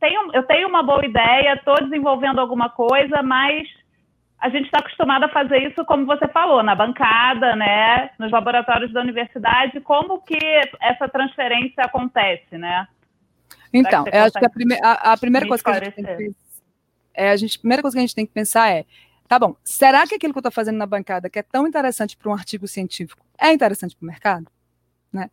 tem 0.00 0.16
eu 0.32 0.42
tenho 0.44 0.68
uma 0.68 0.82
boa 0.82 1.04
ideia, 1.04 1.54
estou 1.54 1.74
desenvolvendo 1.82 2.40
alguma 2.40 2.68
coisa, 2.68 3.20
mas 3.22 3.68
a 4.38 4.48
gente 4.48 4.64
está 4.64 4.78
acostumado 4.78 5.24
a 5.24 5.28
fazer 5.28 5.58
isso, 5.58 5.84
como 5.84 6.04
você 6.04 6.26
falou, 6.28 6.64
na 6.64 6.74
bancada, 6.74 7.54
né, 7.54 8.10
nos 8.18 8.32
laboratórios 8.32 8.92
da 8.92 9.00
universidade. 9.00 9.80
Como 9.80 10.20
que 10.22 10.36
essa 10.80 11.08
transferência 11.08 11.84
acontece, 11.84 12.58
né? 12.58 12.86
Então, 13.72 14.04
eu 14.12 14.22
acho 14.22 14.38
que 14.38 14.44
a, 14.44 14.50
prime 14.50 14.78
a, 14.82 15.12
a 15.12 15.16
primeira 15.16 15.46
coisa 15.46 15.62
que 15.62 15.70
a 15.70 15.84
gente 15.84 15.94
tem 15.94 16.04
que 16.04 16.34
é, 17.14 17.30
a 17.30 17.36
gente, 17.36 17.58
primeira 17.58 17.82
coisa 17.82 17.94
que 17.94 17.98
a 17.98 18.02
gente 18.02 18.14
tem 18.14 18.26
que 18.26 18.32
pensar 18.32 18.70
é, 18.70 18.84
tá 19.28 19.38
bom, 19.38 19.56
será 19.64 20.06
que 20.06 20.14
aquilo 20.14 20.32
que 20.32 20.38
eu 20.38 20.40
estou 20.40 20.52
fazendo 20.52 20.76
na 20.76 20.86
bancada, 20.86 21.28
que 21.28 21.38
é 21.38 21.42
tão 21.42 21.66
interessante 21.66 22.16
para 22.16 22.30
um 22.30 22.34
artigo 22.34 22.66
científico, 22.66 23.24
é 23.38 23.52
interessante 23.52 23.96
para 23.96 24.04
o 24.04 24.06
mercado? 24.06 24.46
Né? 25.12 25.30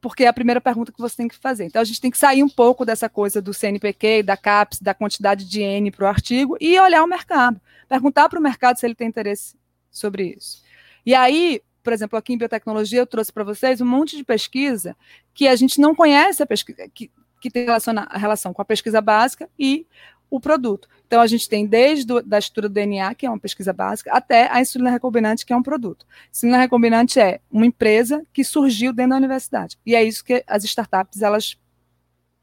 Porque 0.00 0.24
é 0.24 0.28
a 0.28 0.32
primeira 0.32 0.60
pergunta 0.60 0.92
que 0.92 0.98
você 0.98 1.16
tem 1.16 1.28
que 1.28 1.36
fazer. 1.36 1.64
Então, 1.64 1.80
a 1.80 1.84
gente 1.84 2.00
tem 2.00 2.10
que 2.10 2.18
sair 2.18 2.42
um 2.42 2.48
pouco 2.48 2.84
dessa 2.84 3.08
coisa 3.08 3.40
do 3.40 3.54
CNPq, 3.54 4.22
da 4.22 4.36
CAPES, 4.36 4.80
da 4.80 4.92
quantidade 4.92 5.46
de 5.46 5.62
N 5.62 5.90
para 5.90 6.04
o 6.04 6.08
artigo 6.08 6.58
e 6.60 6.78
olhar 6.78 7.02
o 7.02 7.06
mercado. 7.06 7.58
Perguntar 7.88 8.28
para 8.28 8.38
o 8.38 8.42
mercado 8.42 8.78
se 8.78 8.86
ele 8.86 8.94
tem 8.94 9.08
interesse 9.08 9.56
sobre 9.90 10.34
isso. 10.36 10.62
E 11.06 11.14
aí, 11.14 11.62
por 11.82 11.92
exemplo, 11.92 12.18
aqui 12.18 12.34
em 12.34 12.38
biotecnologia, 12.38 12.98
eu 12.98 13.06
trouxe 13.06 13.32
para 13.32 13.44
vocês 13.44 13.80
um 13.80 13.86
monte 13.86 14.14
de 14.14 14.24
pesquisa 14.24 14.94
que 15.32 15.48
a 15.48 15.56
gente 15.56 15.80
não 15.80 15.94
conhece 15.94 16.42
a 16.42 16.46
pesquisa, 16.46 16.86
que, 16.92 17.10
que 17.44 17.50
tem 17.50 17.66
relação, 17.66 17.92
a 17.94 18.16
relação 18.16 18.54
com 18.54 18.62
a 18.62 18.64
pesquisa 18.64 19.02
básica 19.02 19.50
e 19.58 19.86
o 20.30 20.40
produto. 20.40 20.88
Então, 21.06 21.20
a 21.20 21.26
gente 21.26 21.46
tem 21.46 21.66
desde 21.66 22.06
do, 22.06 22.22
da 22.22 22.38
estrutura 22.38 22.70
do 22.70 22.72
DNA, 22.72 23.14
que 23.14 23.26
é 23.26 23.28
uma 23.28 23.38
pesquisa 23.38 23.70
básica, 23.70 24.10
até 24.10 24.50
a 24.50 24.62
insulina 24.62 24.90
recombinante, 24.90 25.44
que 25.44 25.52
é 25.52 25.56
um 25.56 25.62
produto. 25.62 26.06
Insulina 26.32 26.56
recombinante 26.56 27.20
é 27.20 27.40
uma 27.50 27.66
empresa 27.66 28.24
que 28.32 28.42
surgiu 28.42 28.94
dentro 28.94 29.10
da 29.10 29.16
universidade. 29.18 29.78
E 29.84 29.94
é 29.94 30.02
isso 30.02 30.24
que 30.24 30.42
as 30.46 30.64
startups, 30.64 31.20
elas 31.20 31.58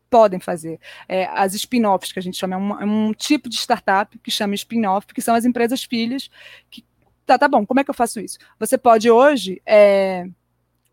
podem 0.08 0.40
fazer. 0.40 0.80
É, 1.08 1.26
as 1.34 1.56
spin-offs, 1.56 2.12
que 2.12 2.20
a 2.20 2.22
gente 2.22 2.38
chama, 2.38 2.56
é 2.56 2.60
um, 2.60 2.82
é 2.82 2.86
um 2.86 3.12
tipo 3.12 3.50
de 3.50 3.56
startup 3.56 4.16
que 4.20 4.30
chama 4.30 4.54
spin-off, 4.54 5.08
que 5.08 5.22
são 5.22 5.34
as 5.34 5.46
empresas 5.46 5.84
filhas 5.84 6.30
que 6.70 6.86
tá, 7.26 7.40
tá 7.40 7.48
bom, 7.48 7.66
como 7.66 7.80
é 7.80 7.84
que 7.84 7.90
eu 7.90 7.96
faço 7.96 8.20
isso? 8.20 8.38
Você 8.60 8.78
pode 8.78 9.10
hoje 9.10 9.62
é, 9.66 10.28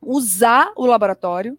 usar 0.00 0.73
o 0.77 0.87
laboratório 0.87 1.59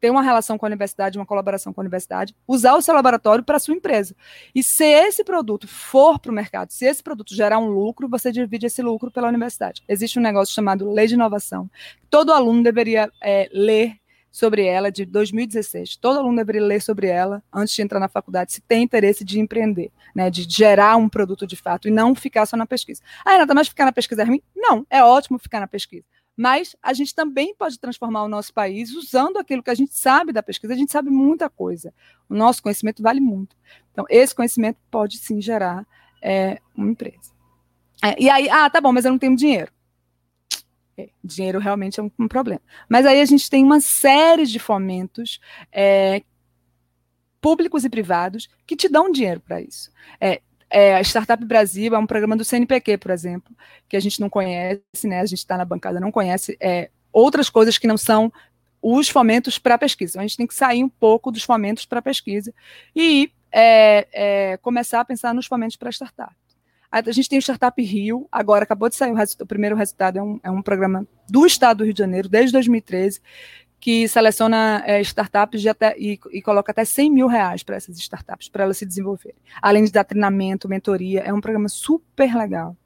ter 0.00 0.10
uma 0.10 0.22
relação 0.22 0.56
com 0.56 0.66
a 0.66 0.68
universidade, 0.68 1.18
uma 1.18 1.26
colaboração 1.26 1.72
com 1.72 1.80
a 1.80 1.82
universidade, 1.82 2.34
usar 2.46 2.74
o 2.74 2.82
seu 2.82 2.94
laboratório 2.94 3.44
para 3.44 3.56
a 3.56 3.60
sua 3.60 3.74
empresa. 3.74 4.14
E 4.54 4.62
se 4.62 4.84
esse 4.84 5.24
produto 5.24 5.66
for 5.66 6.18
para 6.18 6.30
o 6.30 6.34
mercado, 6.34 6.70
se 6.70 6.84
esse 6.84 7.02
produto 7.02 7.34
gerar 7.34 7.58
um 7.58 7.68
lucro, 7.68 8.08
você 8.08 8.30
divide 8.30 8.66
esse 8.66 8.82
lucro 8.82 9.10
pela 9.10 9.28
universidade. 9.28 9.82
Existe 9.88 10.18
um 10.18 10.22
negócio 10.22 10.54
chamado 10.54 10.90
Lei 10.90 11.06
de 11.06 11.14
Inovação. 11.14 11.68
Todo 12.08 12.32
aluno 12.32 12.62
deveria 12.62 13.10
é, 13.22 13.48
ler 13.52 13.96
sobre 14.30 14.64
ela 14.64 14.92
de 14.92 15.04
2016. 15.04 15.96
Todo 15.96 16.18
aluno 16.18 16.36
deveria 16.36 16.62
ler 16.62 16.80
sobre 16.80 17.08
ela 17.08 17.42
antes 17.52 17.74
de 17.74 17.82
entrar 17.82 17.98
na 17.98 18.08
faculdade, 18.08 18.52
se 18.52 18.60
tem 18.60 18.84
interesse 18.84 19.24
de 19.24 19.40
empreender, 19.40 19.90
né, 20.14 20.30
de 20.30 20.46
gerar 20.48 20.96
um 20.96 21.08
produto 21.08 21.46
de 21.46 21.56
fato 21.56 21.88
e 21.88 21.90
não 21.90 22.14
ficar 22.14 22.46
só 22.46 22.56
na 22.56 22.66
pesquisa. 22.66 23.02
Ah, 23.24 23.32
Renata, 23.32 23.54
mas 23.54 23.68
ficar 23.68 23.86
na 23.86 23.92
pesquisa 23.92 24.22
é 24.22 24.24
ruim? 24.24 24.42
Não, 24.54 24.86
é 24.88 25.02
ótimo 25.02 25.38
ficar 25.38 25.60
na 25.60 25.66
pesquisa 25.66 26.04
mas 26.38 26.76
a 26.80 26.92
gente 26.92 27.12
também 27.12 27.52
pode 27.52 27.80
transformar 27.80 28.22
o 28.22 28.28
nosso 28.28 28.54
país 28.54 28.94
usando 28.94 29.38
aquilo 29.38 29.60
que 29.60 29.70
a 29.70 29.74
gente 29.74 29.92
sabe 29.92 30.32
da 30.32 30.40
pesquisa. 30.40 30.72
A 30.72 30.76
gente 30.76 30.92
sabe 30.92 31.10
muita 31.10 31.50
coisa. 31.50 31.92
O 32.28 32.34
nosso 32.34 32.62
conhecimento 32.62 33.02
vale 33.02 33.18
muito. 33.18 33.56
Então, 33.90 34.04
esse 34.08 34.32
conhecimento 34.32 34.78
pode 34.88 35.18
sim 35.18 35.40
gerar 35.40 35.84
é, 36.22 36.60
uma 36.76 36.92
empresa. 36.92 37.32
É, 38.04 38.22
e 38.22 38.30
aí, 38.30 38.48
ah, 38.48 38.70
tá 38.70 38.80
bom, 38.80 38.92
mas 38.92 39.04
eu 39.04 39.10
não 39.10 39.18
tenho 39.18 39.34
dinheiro. 39.34 39.72
É, 40.96 41.08
dinheiro 41.24 41.58
realmente 41.58 41.98
é 41.98 42.04
um, 42.04 42.10
um, 42.16 42.28
problema. 42.28 42.62
Mas 42.88 43.04
aí 43.04 43.20
a 43.20 43.24
gente 43.24 43.50
tem 43.50 43.64
uma 43.64 43.80
série 43.80 44.46
de 44.46 44.60
fomentos 44.60 45.40
é, 45.72 46.22
públicos 47.40 47.84
e 47.84 47.90
privados 47.90 48.48
que 48.64 48.76
te 48.76 48.88
dão 48.88 49.10
dinheiro 49.10 49.40
para 49.40 49.60
isso. 49.60 49.90
É, 50.20 50.40
é, 50.70 50.96
a 50.96 51.00
Startup 51.00 51.42
Brasil 51.44 51.94
é 51.94 51.98
um 51.98 52.06
programa 52.06 52.36
do 52.36 52.44
CNPq, 52.44 52.98
por 52.98 53.10
exemplo, 53.10 53.54
que 53.88 53.96
a 53.96 54.00
gente 54.00 54.20
não 54.20 54.28
conhece, 54.28 55.06
né? 55.06 55.20
A 55.20 55.26
gente 55.26 55.38
está 55.38 55.56
na 55.56 55.64
bancada, 55.64 56.00
não 56.00 56.12
conhece 56.12 56.56
é, 56.60 56.90
outras 57.12 57.48
coisas 57.48 57.78
que 57.78 57.86
não 57.86 57.96
são 57.96 58.32
os 58.82 59.08
fomentos 59.08 59.58
para 59.58 59.78
pesquisa. 59.78 60.12
Então, 60.12 60.20
a 60.22 60.26
gente 60.26 60.36
tem 60.36 60.46
que 60.46 60.54
sair 60.54 60.84
um 60.84 60.88
pouco 60.88 61.30
dos 61.32 61.42
fomentos 61.42 61.86
para 61.86 62.02
pesquisa 62.02 62.52
e 62.94 63.30
é, 63.50 64.06
é, 64.12 64.56
começar 64.58 65.00
a 65.00 65.04
pensar 65.04 65.34
nos 65.34 65.46
fomentos 65.46 65.76
para 65.76 65.90
startup. 65.90 66.34
A 66.90 67.02
gente 67.12 67.28
tem 67.28 67.38
o 67.38 67.42
Startup 67.42 67.82
Rio, 67.82 68.26
agora 68.32 68.64
acabou 68.64 68.88
de 68.88 68.96
sair 68.96 69.12
o, 69.12 69.16
o 69.42 69.46
primeiro 69.46 69.76
resultado, 69.76 70.18
é 70.18 70.22
um, 70.22 70.40
é 70.42 70.50
um 70.50 70.62
programa 70.62 71.06
do 71.28 71.44
Estado 71.44 71.78
do 71.78 71.84
Rio 71.84 71.92
de 71.92 71.98
Janeiro, 71.98 72.30
desde 72.30 72.52
2013, 72.52 73.20
que 73.80 74.08
seleciona 74.08 74.82
é, 74.86 75.00
startups 75.00 75.64
até, 75.66 75.94
e, 75.98 76.18
e, 76.32 76.42
coloca 76.42 76.72
até 76.72 76.84
100 76.84 77.10
mil 77.10 77.26
reais 77.26 77.62
para 77.62 77.76
essas 77.76 77.96
startups, 77.98 78.48
para 78.48 78.64
elas 78.64 78.76
se 78.76 78.84
desenvolverem. 78.84 79.38
Além 79.62 79.84
de 79.84 79.92
dar 79.92 80.04
treinamento, 80.04 80.68
mentoria, 80.68 81.20
é 81.20 81.32
um 81.32 81.40
programa 81.40 81.68
super 81.68 82.34
legal. 82.34 82.76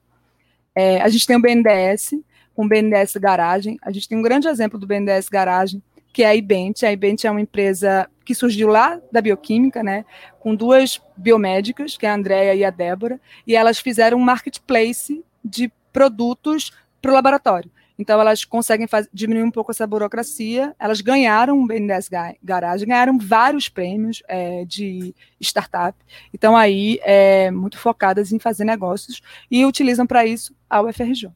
É, 0.75 1.01
a 1.01 1.09
gente 1.09 1.25
tem 1.25 1.35
o 1.35 1.41
BNDES, 1.41 2.11
com 2.55 2.65
o 2.65 2.67
BNDES 2.67 3.13
Garagem, 3.17 3.77
a 3.81 3.91
gente 3.91 4.07
tem 4.07 4.17
um 4.17 4.21
grande 4.21 4.47
exemplo 4.47 4.77
do 4.77 4.85
BNDES 4.85 5.29
Garagem, 5.29 5.81
que 6.11 6.21
é 6.21 6.27
a 6.27 6.35
Ibent. 6.35 6.83
A 6.83 6.91
Ibent 6.91 7.25
é 7.25 7.31
uma 7.31 7.41
empresa 7.41 8.07
que 8.23 8.35
surgiu 8.35 8.67
lá 8.67 8.99
da 9.11 9.19
bioquímica, 9.19 9.81
né, 9.81 10.05
com 10.39 10.55
duas 10.55 11.01
biomédicas, 11.17 11.97
que 11.97 12.05
é 12.05 12.09
a 12.09 12.15
Andrea 12.15 12.53
e 12.53 12.63
a 12.63 12.69
Débora, 12.69 13.19
e 13.45 13.55
elas 13.55 13.79
fizeram 13.79 14.17
um 14.17 14.21
marketplace 14.21 15.23
de 15.43 15.71
produtos 15.91 16.71
para 17.01 17.11
o 17.11 17.13
laboratório. 17.13 17.69
Então, 17.97 18.19
elas 18.19 18.43
conseguem 18.43 18.87
diminuir 19.13 19.43
um 19.43 19.51
pouco 19.51 19.71
essa 19.71 19.85
burocracia. 19.85 20.75
Elas 20.79 21.01
ganharam 21.01 21.61
o 21.61 21.67
BNDES 21.67 22.09
Garage, 22.43 22.85
ganharam 22.85 23.17
vários 23.17 23.69
prêmios 23.69 24.23
é, 24.27 24.65
de 24.65 25.13
startup. 25.39 25.97
Então, 26.33 26.55
aí, 26.55 26.99
é, 27.03 27.51
muito 27.51 27.77
focadas 27.77 28.31
em 28.31 28.39
fazer 28.39 28.63
negócios 28.63 29.21
e 29.49 29.65
utilizam 29.65 30.07
para 30.07 30.25
isso 30.25 30.55
a 30.69 30.81
UFRJ. 30.81 31.31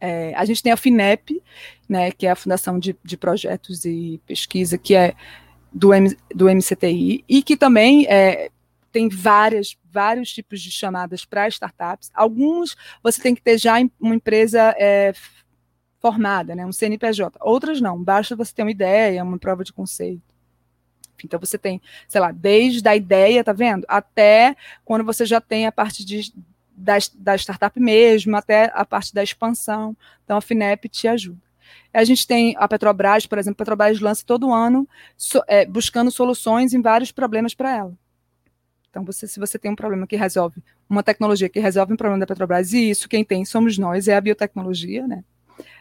É, 0.00 0.34
a 0.34 0.44
gente 0.44 0.62
tem 0.62 0.72
a 0.72 0.76
FINEP, 0.76 1.42
né, 1.88 2.10
que 2.10 2.26
é 2.26 2.30
a 2.30 2.36
Fundação 2.36 2.78
de, 2.78 2.94
de 3.02 3.16
Projetos 3.16 3.84
e 3.84 4.20
Pesquisa, 4.26 4.76
que 4.76 4.94
é 4.94 5.14
do, 5.72 5.92
M, 5.94 6.14
do 6.34 6.50
MCTI, 6.50 7.24
e 7.28 7.42
que 7.42 7.56
também 7.56 8.06
é, 8.06 8.50
tem 8.92 9.08
várias, 9.08 9.76
vários 9.90 10.32
tipos 10.32 10.60
de 10.60 10.70
chamadas 10.70 11.24
para 11.24 11.48
startups. 11.48 12.10
Alguns 12.14 12.76
você 13.02 13.20
tem 13.20 13.34
que 13.34 13.42
ter 13.42 13.58
já 13.58 13.74
uma 14.00 14.14
empresa 14.14 14.74
é, 14.78 15.12
formada, 16.00 16.54
né, 16.54 16.64
um 16.66 16.72
CNPJ. 16.72 17.38
Outras 17.40 17.80
não, 17.80 18.02
basta 18.02 18.36
você 18.36 18.54
ter 18.54 18.62
uma 18.62 18.70
ideia, 18.70 19.22
uma 19.22 19.38
prova 19.38 19.64
de 19.64 19.72
conceito. 19.72 20.22
Então 21.24 21.40
você 21.40 21.56
tem, 21.56 21.80
sei 22.06 22.20
lá, 22.20 22.30
desde 22.30 22.86
a 22.86 22.94
ideia, 22.94 23.42
tá 23.42 23.52
vendo? 23.52 23.84
Até 23.88 24.56
quando 24.84 25.04
você 25.04 25.24
já 25.24 25.40
tem 25.40 25.66
a 25.66 25.72
parte 25.72 26.04
de, 26.04 26.32
da, 26.76 26.94
da 27.14 27.34
startup 27.36 27.78
mesmo, 27.80 28.36
até 28.36 28.70
a 28.74 28.84
parte 28.84 29.14
da 29.14 29.22
expansão. 29.22 29.96
Então 30.24 30.36
a 30.36 30.40
FINEP 30.40 30.88
te 30.88 31.08
ajuda. 31.08 31.46
A 31.92 32.04
gente 32.04 32.26
tem 32.26 32.54
a 32.58 32.68
Petrobras, 32.68 33.26
por 33.26 33.38
exemplo, 33.38 33.56
a 33.56 33.64
Petrobras 33.64 34.00
lança 34.00 34.22
todo 34.24 34.52
ano 34.52 34.86
so, 35.16 35.42
é, 35.48 35.64
buscando 35.64 36.10
soluções 36.10 36.74
em 36.74 36.82
vários 36.82 37.10
problemas 37.10 37.54
para 37.54 37.74
ela. 37.74 37.98
Então, 38.90 39.04
você, 39.04 39.26
se 39.26 39.38
você 39.38 39.58
tem 39.58 39.70
um 39.70 39.76
problema 39.76 40.06
que 40.06 40.16
resolve, 40.16 40.62
uma 40.88 41.02
tecnologia 41.02 41.48
que 41.50 41.60
resolve 41.60 41.92
um 41.92 41.96
problema 41.96 42.20
da 42.20 42.26
Petrobras, 42.26 42.72
e 42.72 42.90
isso 42.90 43.08
quem 43.08 43.24
tem 43.24 43.44
somos 43.44 43.76
nós, 43.76 44.08
é 44.08 44.16
a 44.16 44.20
biotecnologia, 44.20 45.06
né? 45.06 45.22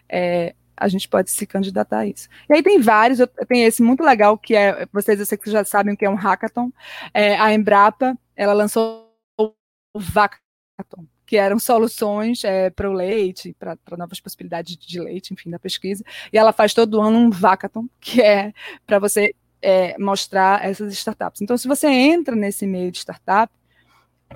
É, 0.10 0.54
a 0.78 0.88
gente 0.88 1.08
pode 1.08 1.32
se 1.32 1.46
candidatar 1.46 2.00
a 2.00 2.08
isso. 2.08 2.28
E 2.50 2.54
aí 2.54 2.64
tem 2.64 2.80
vários, 2.80 3.20
tem 3.48 3.64
esse 3.64 3.82
muito 3.82 4.04
legal, 4.04 4.38
que 4.38 4.56
é, 4.56 4.86
vocês 4.92 5.20
eu 5.20 5.26
sei 5.26 5.38
que 5.38 5.50
já 5.50 5.64
sabem 5.64 5.94
o 5.94 5.98
que 5.98 6.06
é 6.06 6.10
um 6.10 6.16
hackathon, 6.16 6.72
é, 7.14 7.38
a 7.38 7.54
Embrapa, 7.54 8.18
ela 8.36 8.54
lançou 8.54 9.10
o 9.40 9.54
Vacathon, 9.96 11.06
que 11.26 11.38
eram 11.38 11.58
soluções 11.58 12.44
é, 12.44 12.70
para 12.70 12.90
o 12.90 12.94
leite, 12.94 13.56
para 13.58 13.98
novas 13.98 14.20
possibilidades 14.20 14.76
de 14.76 15.00
leite, 15.00 15.34
enfim, 15.34 15.50
da 15.50 15.60
pesquisa, 15.60 16.04
e 16.32 16.38
ela 16.38 16.52
faz 16.52 16.74
todo 16.74 17.02
ano 17.02 17.18
um 17.18 17.30
Vacathon, 17.30 17.88
que 18.00 18.22
é 18.22 18.54
para 18.86 19.00
você 19.00 19.34
é, 19.62 19.98
mostrar 19.98 20.64
essas 20.64 20.94
startups. 20.94 21.42
Então, 21.42 21.58
se 21.58 21.68
você 21.68 21.88
entra 21.88 22.36
nesse 22.36 22.68
meio 22.68 22.92
de 22.92 23.00
startup, 23.00 23.52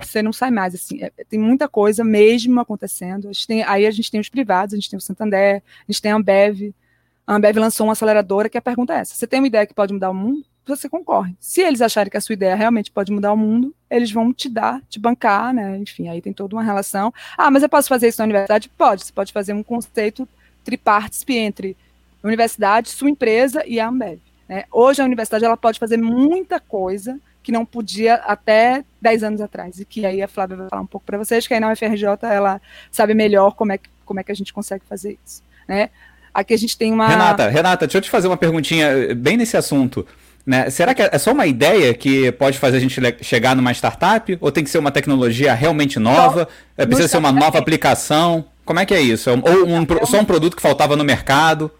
você 0.06 0.22
não 0.22 0.32
sai 0.32 0.50
mais, 0.50 0.74
assim, 0.74 1.02
é, 1.02 1.10
tem 1.28 1.38
muita 1.38 1.68
coisa 1.68 2.04
mesmo 2.04 2.60
acontecendo. 2.60 3.28
A 3.28 3.46
tem, 3.46 3.62
aí 3.62 3.86
a 3.86 3.90
gente 3.90 4.10
tem 4.10 4.20
os 4.20 4.28
privados, 4.28 4.74
a 4.74 4.76
gente 4.76 4.90
tem 4.90 4.96
o 4.96 5.00
Santander, 5.00 5.62
a 5.88 5.92
gente 5.92 6.02
tem 6.02 6.12
a 6.12 6.16
Ambev. 6.16 6.74
A 7.26 7.34
Ambev 7.34 7.58
lançou 7.58 7.86
uma 7.86 7.92
aceleradora 7.92 8.48
que 8.48 8.58
a 8.58 8.62
pergunta 8.62 8.94
é 8.94 8.98
essa: 8.98 9.14
você 9.14 9.26
tem 9.26 9.40
uma 9.40 9.46
ideia 9.46 9.66
que 9.66 9.74
pode 9.74 9.92
mudar 9.92 10.10
o 10.10 10.14
mundo? 10.14 10.44
Você 10.66 10.88
concorre. 10.88 11.34
Se 11.40 11.62
eles 11.62 11.80
acharem 11.80 12.10
que 12.10 12.16
a 12.16 12.20
sua 12.20 12.32
ideia 12.34 12.54
realmente 12.54 12.90
pode 12.90 13.10
mudar 13.10 13.32
o 13.32 13.36
mundo, 13.36 13.74
eles 13.90 14.12
vão 14.12 14.32
te 14.32 14.48
dar, 14.48 14.80
te 14.88 15.00
bancar, 15.00 15.52
né? 15.52 15.78
Enfim, 15.78 16.08
aí 16.08 16.20
tem 16.20 16.32
toda 16.32 16.54
uma 16.54 16.62
relação. 16.62 17.12
Ah, 17.36 17.50
mas 17.50 17.62
eu 17.62 17.68
posso 17.68 17.88
fazer 17.88 18.08
isso 18.08 18.20
na 18.20 18.24
universidade? 18.24 18.68
Pode. 18.68 19.04
Você 19.04 19.12
pode 19.12 19.32
fazer 19.32 19.52
um 19.52 19.62
conceito 19.62 20.28
tripartite 20.64 21.32
entre 21.32 21.76
universidade, 22.22 22.90
sua 22.90 23.10
empresa 23.10 23.64
e 23.66 23.80
a 23.80 23.88
Ambev. 23.88 24.20
Né? 24.48 24.64
Hoje 24.70 25.00
a 25.00 25.04
universidade 25.04 25.44
ela 25.44 25.56
pode 25.56 25.78
fazer 25.78 25.96
muita 25.96 26.60
coisa 26.60 27.18
que 27.42 27.50
não 27.52 27.64
podia 27.64 28.14
até 28.14 28.84
10 29.00 29.22
anos 29.22 29.40
atrás, 29.40 29.80
e 29.80 29.84
que 29.84 30.04
aí 30.04 30.22
a 30.22 30.28
Flávia 30.28 30.56
vai 30.56 30.68
falar 30.68 30.82
um 30.82 30.86
pouco 30.86 31.06
para 31.06 31.18
vocês, 31.18 31.46
que 31.46 31.54
aí 31.54 31.60
na 31.60 31.72
UFRJ 31.72 32.04
ela 32.22 32.60
sabe 32.90 33.14
melhor 33.14 33.54
como 33.54 33.72
é 33.72 33.78
que, 33.78 33.88
como 34.04 34.20
é 34.20 34.24
que 34.24 34.32
a 34.32 34.34
gente 34.34 34.52
consegue 34.52 34.84
fazer 34.88 35.18
isso. 35.24 35.42
Né? 35.66 35.90
Aqui 36.32 36.54
a 36.54 36.58
gente 36.58 36.76
tem 36.76 36.92
uma. 36.92 37.08
Renata, 37.08 37.48
Renata, 37.48 37.86
deixa 37.86 37.98
eu 37.98 38.02
te 38.02 38.10
fazer 38.10 38.28
uma 38.28 38.36
perguntinha 38.36 38.86
eh, 38.86 39.14
bem 39.14 39.36
nesse 39.36 39.56
assunto. 39.56 40.06
Né? 40.46 40.70
Será 40.70 40.94
que 40.94 41.02
é 41.02 41.18
só 41.18 41.32
uma 41.32 41.46
ideia 41.46 41.92
que 41.92 42.32
pode 42.32 42.58
fazer 42.58 42.78
a 42.78 42.80
gente 42.80 42.98
chegar 43.22 43.54
numa 43.54 43.72
startup? 43.72 44.38
Ou 44.40 44.50
tem 44.50 44.64
que 44.64 44.70
ser 44.70 44.78
uma 44.78 44.90
tecnologia 44.90 45.52
realmente 45.54 45.98
nova? 45.98 46.48
Então, 46.74 46.86
Precisa 46.86 47.08
ser 47.08 47.18
uma 47.18 47.32
nova 47.32 47.58
aplicação? 47.58 48.44
Como 48.64 48.78
é 48.78 48.86
que 48.86 48.94
é 48.94 49.00
isso? 49.00 49.30
Ou 49.30 49.36
um, 49.66 50.06
só 50.06 50.20
um 50.20 50.24
produto 50.24 50.56
que 50.56 50.62
faltava 50.62 50.96
no 50.96 51.04
mercado? 51.04 51.70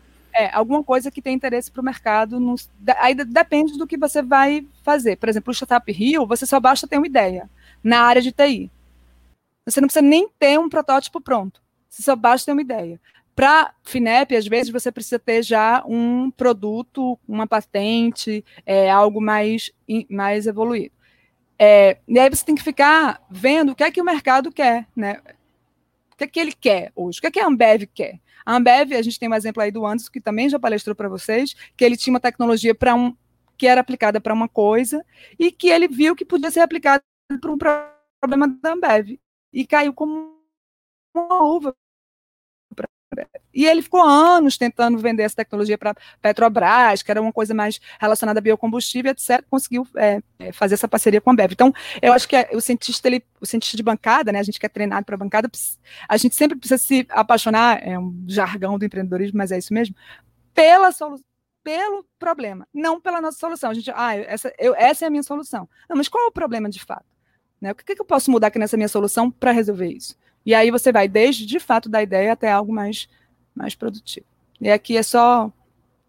É, 0.41 0.51
alguma 0.55 0.83
coisa 0.83 1.11
que 1.11 1.21
tem 1.21 1.35
interesse 1.35 1.71
para 1.71 1.83
o 1.83 1.85
mercado. 1.85 2.41
No, 2.41 2.55
aí 2.99 3.15
depende 3.15 3.77
do 3.77 3.87
que 3.87 3.99
você 3.99 4.23
vai 4.23 4.67
fazer. 4.83 5.17
Por 5.17 5.29
exemplo, 5.29 5.51
o 5.51 5.55
Startup 5.55 5.93
Rio, 5.93 6.27
você 6.27 6.47
só 6.47 6.59
basta 6.59 6.89
ter 6.89 6.97
uma 6.97 7.07
ideia 7.07 7.51
na 7.85 8.01
área 8.01 8.23
de 8.23 8.33
TI. 8.33 8.71
Você 9.67 9.83
não 9.83 9.87
precisa 9.87 10.03
nem 10.03 10.31
ter 10.39 10.59
um 10.59 10.71
protótipo 10.71 11.21
pronto. 11.21 11.61
Você 11.91 12.03
só 12.03 12.17
basta 12.17 12.47
ter 12.47 12.53
uma 12.53 12.63
ideia. 12.63 12.99
Para 13.37 13.75
FINEP, 13.85 14.35
às 14.35 14.47
vezes, 14.47 14.73
você 14.73 14.91
precisa 14.91 15.19
ter 15.19 15.43
já 15.43 15.85
um 15.87 16.31
produto, 16.31 17.19
uma 17.29 17.47
patente, 17.47 18.43
é, 18.65 18.91
algo 18.91 19.21
mais, 19.21 19.71
mais 20.09 20.47
evoluído. 20.47 20.95
É, 21.59 21.99
e 22.09 22.19
aí 22.19 22.31
você 22.31 22.47
tem 22.47 22.55
que 22.55 22.63
ficar 22.63 23.23
vendo 23.31 23.73
o 23.73 23.75
que 23.75 23.85
é 23.85 23.91
que 23.91 24.01
o 24.01 24.05
mercado 24.05 24.51
quer, 24.51 24.87
né? 24.97 25.21
O 26.15 26.17
que 26.17 26.25
é 26.25 26.27
que 26.27 26.41
ele 26.41 26.53
quer 26.53 26.93
hoje? 26.97 27.19
O 27.19 27.21
que 27.21 27.27
é 27.27 27.31
que 27.31 27.41
a 27.41 27.47
Ambev 27.47 27.83
quer? 27.93 28.19
A 28.45 28.57
Ambev, 28.57 28.93
a 28.95 29.03
gente 29.03 29.19
tem 29.19 29.29
um 29.29 29.35
exemplo 29.35 29.63
aí 29.63 29.71
do 29.71 29.87
Anderson, 29.87 30.11
que 30.11 30.21
também 30.21 30.49
já 30.49 30.59
palestrou 30.59 30.95
para 30.95 31.09
vocês, 31.09 31.55
que 31.77 31.85
ele 31.85 31.97
tinha 31.97 32.13
uma 32.13 32.21
tecnologia 32.21 32.75
para 32.75 32.95
um 32.95 33.15
que 33.57 33.67
era 33.67 33.81
aplicada 33.81 34.21
para 34.21 34.33
uma 34.33 34.49
coisa 34.49 35.05
e 35.39 35.53
que 35.53 35.69
ele 35.69 35.87
viu 35.87 36.17
que 36.17 36.25
podia 36.25 36.51
ser 36.51 36.61
aplicada 36.61 37.05
para 37.41 37.53
um 37.53 37.59
problema 37.59 38.49
da 38.49 38.73
Ambev. 38.73 39.21
E 39.53 39.67
caiu 39.67 39.93
como 39.93 40.35
uma 41.15 41.43
uva 41.45 41.77
e 43.53 43.67
ele 43.67 43.83
ficou 43.83 44.01
anos 44.01 44.57
tentando 44.57 44.99
vender 44.99 45.25
essa 45.25 45.37
tecnologia 45.37 45.77
para 45.77 45.95
Petrobras, 46.23 47.03
que 47.03 47.11
era 47.11 47.21
uma 47.21 47.33
coisa 47.33 47.53
mais 47.53 47.81
relacionada 48.01 48.39
a 48.39 48.43
biocombustível, 48.43 49.11
etc. 49.11 49.45
Conseguiu 49.51 49.87
é, 49.97 50.23
é, 50.39 50.53
fazer 50.53 50.75
essa 50.75 50.87
parceria 50.87 51.21
com 51.21 51.31
a 51.31 51.35
Bev. 51.35 51.53
Então, 51.53 51.73
eu 52.01 52.13
acho 52.13 52.29
que 52.29 52.37
é, 52.37 52.51
o 52.53 52.61
cientista, 52.61 53.09
ele, 53.09 53.25
o 53.41 53.47
cientista 53.47 53.77
de 53.77 53.83
bancada, 53.83 54.31
né, 54.33 54.39
a 54.39 54.43
gente 54.43 54.61
que 54.61 54.67
é 54.67 54.69
treinado 54.69 55.05
para 55.05 55.17
bancada, 55.17 55.51
a 56.09 56.17
gente 56.17 56.37
sempre 56.37 56.57
precisa 56.57 56.79
se 56.79 57.07
apaixonar, 57.11 57.81
é 57.87 57.99
um 57.99 58.25
jargão 58.29 58.79
do 58.79 58.85
empreendedorismo, 58.85 59.39
mas 59.39 59.51
é 59.51 59.59
isso 59.59 59.75
mesmo, 59.75 59.95
pela 60.55 60.93
solução 60.93 61.25
pelo 61.63 62.07
problema, 62.19 62.67
não 62.73 62.99
pela 62.99 63.21
nossa 63.21 63.39
solução. 63.39 63.71
A 63.71 63.75
gente, 63.75 63.91
ah, 63.95 64.17
essa, 64.17 64.53
eu, 64.59 64.75
essa 64.75 65.05
é 65.05 65.09
a 65.09 65.11
minha 65.11 65.23
solução. 65.23 65.69
Não, 65.89 65.97
mas 65.97 66.09
qual 66.09 66.25
é 66.25 66.27
o 66.29 66.33
problema 66.33 66.71
de 66.71 66.83
fato? 66.83 67.05
Né? 67.61 67.73
O 67.73 67.75
que, 67.75 67.95
que 67.95 68.01
eu 68.01 68.07
posso 68.07 68.31
mudar 68.31 68.47
aqui 68.47 68.59
nessa 68.59 68.77
minha 68.77 68.89
solução 68.89 69.31
para 69.31 69.53
resolver 69.53 69.89
isso? 69.89 70.17
E 70.45 70.55
aí 70.55 70.71
você 70.71 70.93
vai 70.93 71.09
desde, 71.09 71.47
de 71.47 71.61
fato, 71.61 71.89
da 71.89 72.03
ideia 72.03 72.33
até 72.33 72.51
algo 72.51 72.73
mais, 72.73 73.09
mais 73.55 73.75
produtivo. 73.75 74.27
E 74.61 74.71
aqui 74.71 74.97
é 74.97 75.03
só 75.03 75.53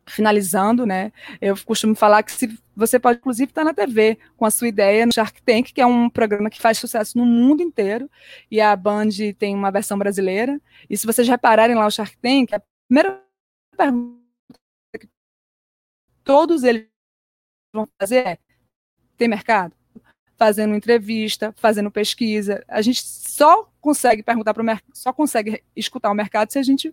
finalizando, 0.07 0.85
né? 0.85 1.11
Eu 1.39 1.55
costumo 1.65 1.95
falar 1.95 2.23
que 2.23 2.31
se 2.31 2.59
você 2.75 2.99
pode, 2.99 3.19
inclusive, 3.19 3.51
estar 3.51 3.63
na 3.63 3.73
TV 3.73 4.17
com 4.35 4.45
a 4.45 4.51
sua 4.51 4.67
ideia 4.67 5.05
no 5.05 5.13
Shark 5.13 5.41
Tank, 5.43 5.71
que 5.73 5.81
é 5.81 5.85
um 5.85 6.09
programa 6.09 6.49
que 6.49 6.61
faz 6.61 6.77
sucesso 6.77 7.17
no 7.17 7.25
mundo 7.25 7.61
inteiro, 7.61 8.09
e 8.49 8.59
a 8.59 8.75
Band 8.75 9.09
tem 9.37 9.55
uma 9.55 9.71
versão 9.71 9.97
brasileira. 9.97 10.59
E 10.89 10.97
se 10.97 11.05
vocês 11.05 11.27
repararem 11.27 11.75
lá 11.75 11.85
o 11.85 11.91
Shark 11.91 12.17
Tank, 12.17 12.53
a 12.53 12.61
primeira 12.87 13.23
pergunta 13.77 14.19
que 14.99 15.07
todos 16.23 16.63
eles 16.63 16.87
vão 17.73 17.87
fazer 17.99 18.27
é: 18.27 18.37
tem 19.17 19.27
mercado? 19.27 19.73
Fazendo 20.41 20.73
entrevista, 20.73 21.53
fazendo 21.55 21.91
pesquisa. 21.91 22.65
A 22.67 22.81
gente 22.81 23.03
só 23.03 23.69
consegue 23.79 24.23
perguntar 24.23 24.55
para 24.55 24.63
o 24.63 24.65
mercado, 24.65 24.89
só 24.91 25.13
consegue 25.13 25.61
escutar 25.75 26.09
o 26.09 26.15
mercado 26.15 26.51
se 26.51 26.57
a 26.57 26.63
gente 26.63 26.91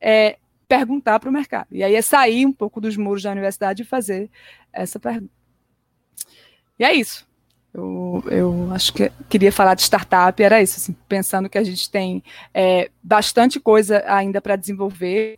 é, 0.00 0.38
perguntar 0.66 1.20
para 1.20 1.28
o 1.28 1.32
mercado. 1.32 1.66
E 1.70 1.84
aí 1.84 1.94
é 1.94 2.00
sair 2.00 2.46
um 2.46 2.52
pouco 2.54 2.80
dos 2.80 2.96
muros 2.96 3.22
da 3.22 3.32
universidade 3.32 3.82
e 3.82 3.84
fazer 3.84 4.30
essa 4.72 4.98
pergunta. 4.98 5.30
E 6.78 6.84
é 6.84 6.94
isso. 6.94 7.28
Eu, 7.74 8.24
eu 8.30 8.72
acho 8.72 8.94
que 8.94 9.12
queria 9.28 9.52
falar 9.52 9.74
de 9.74 9.82
startup, 9.82 10.42
era 10.42 10.62
isso, 10.62 10.78
assim, 10.78 10.94
pensando 11.06 11.50
que 11.50 11.58
a 11.58 11.62
gente 11.62 11.90
tem 11.90 12.24
é, 12.54 12.90
bastante 13.02 13.60
coisa 13.60 14.02
ainda 14.06 14.40
para 14.40 14.56
desenvolver. 14.56 15.36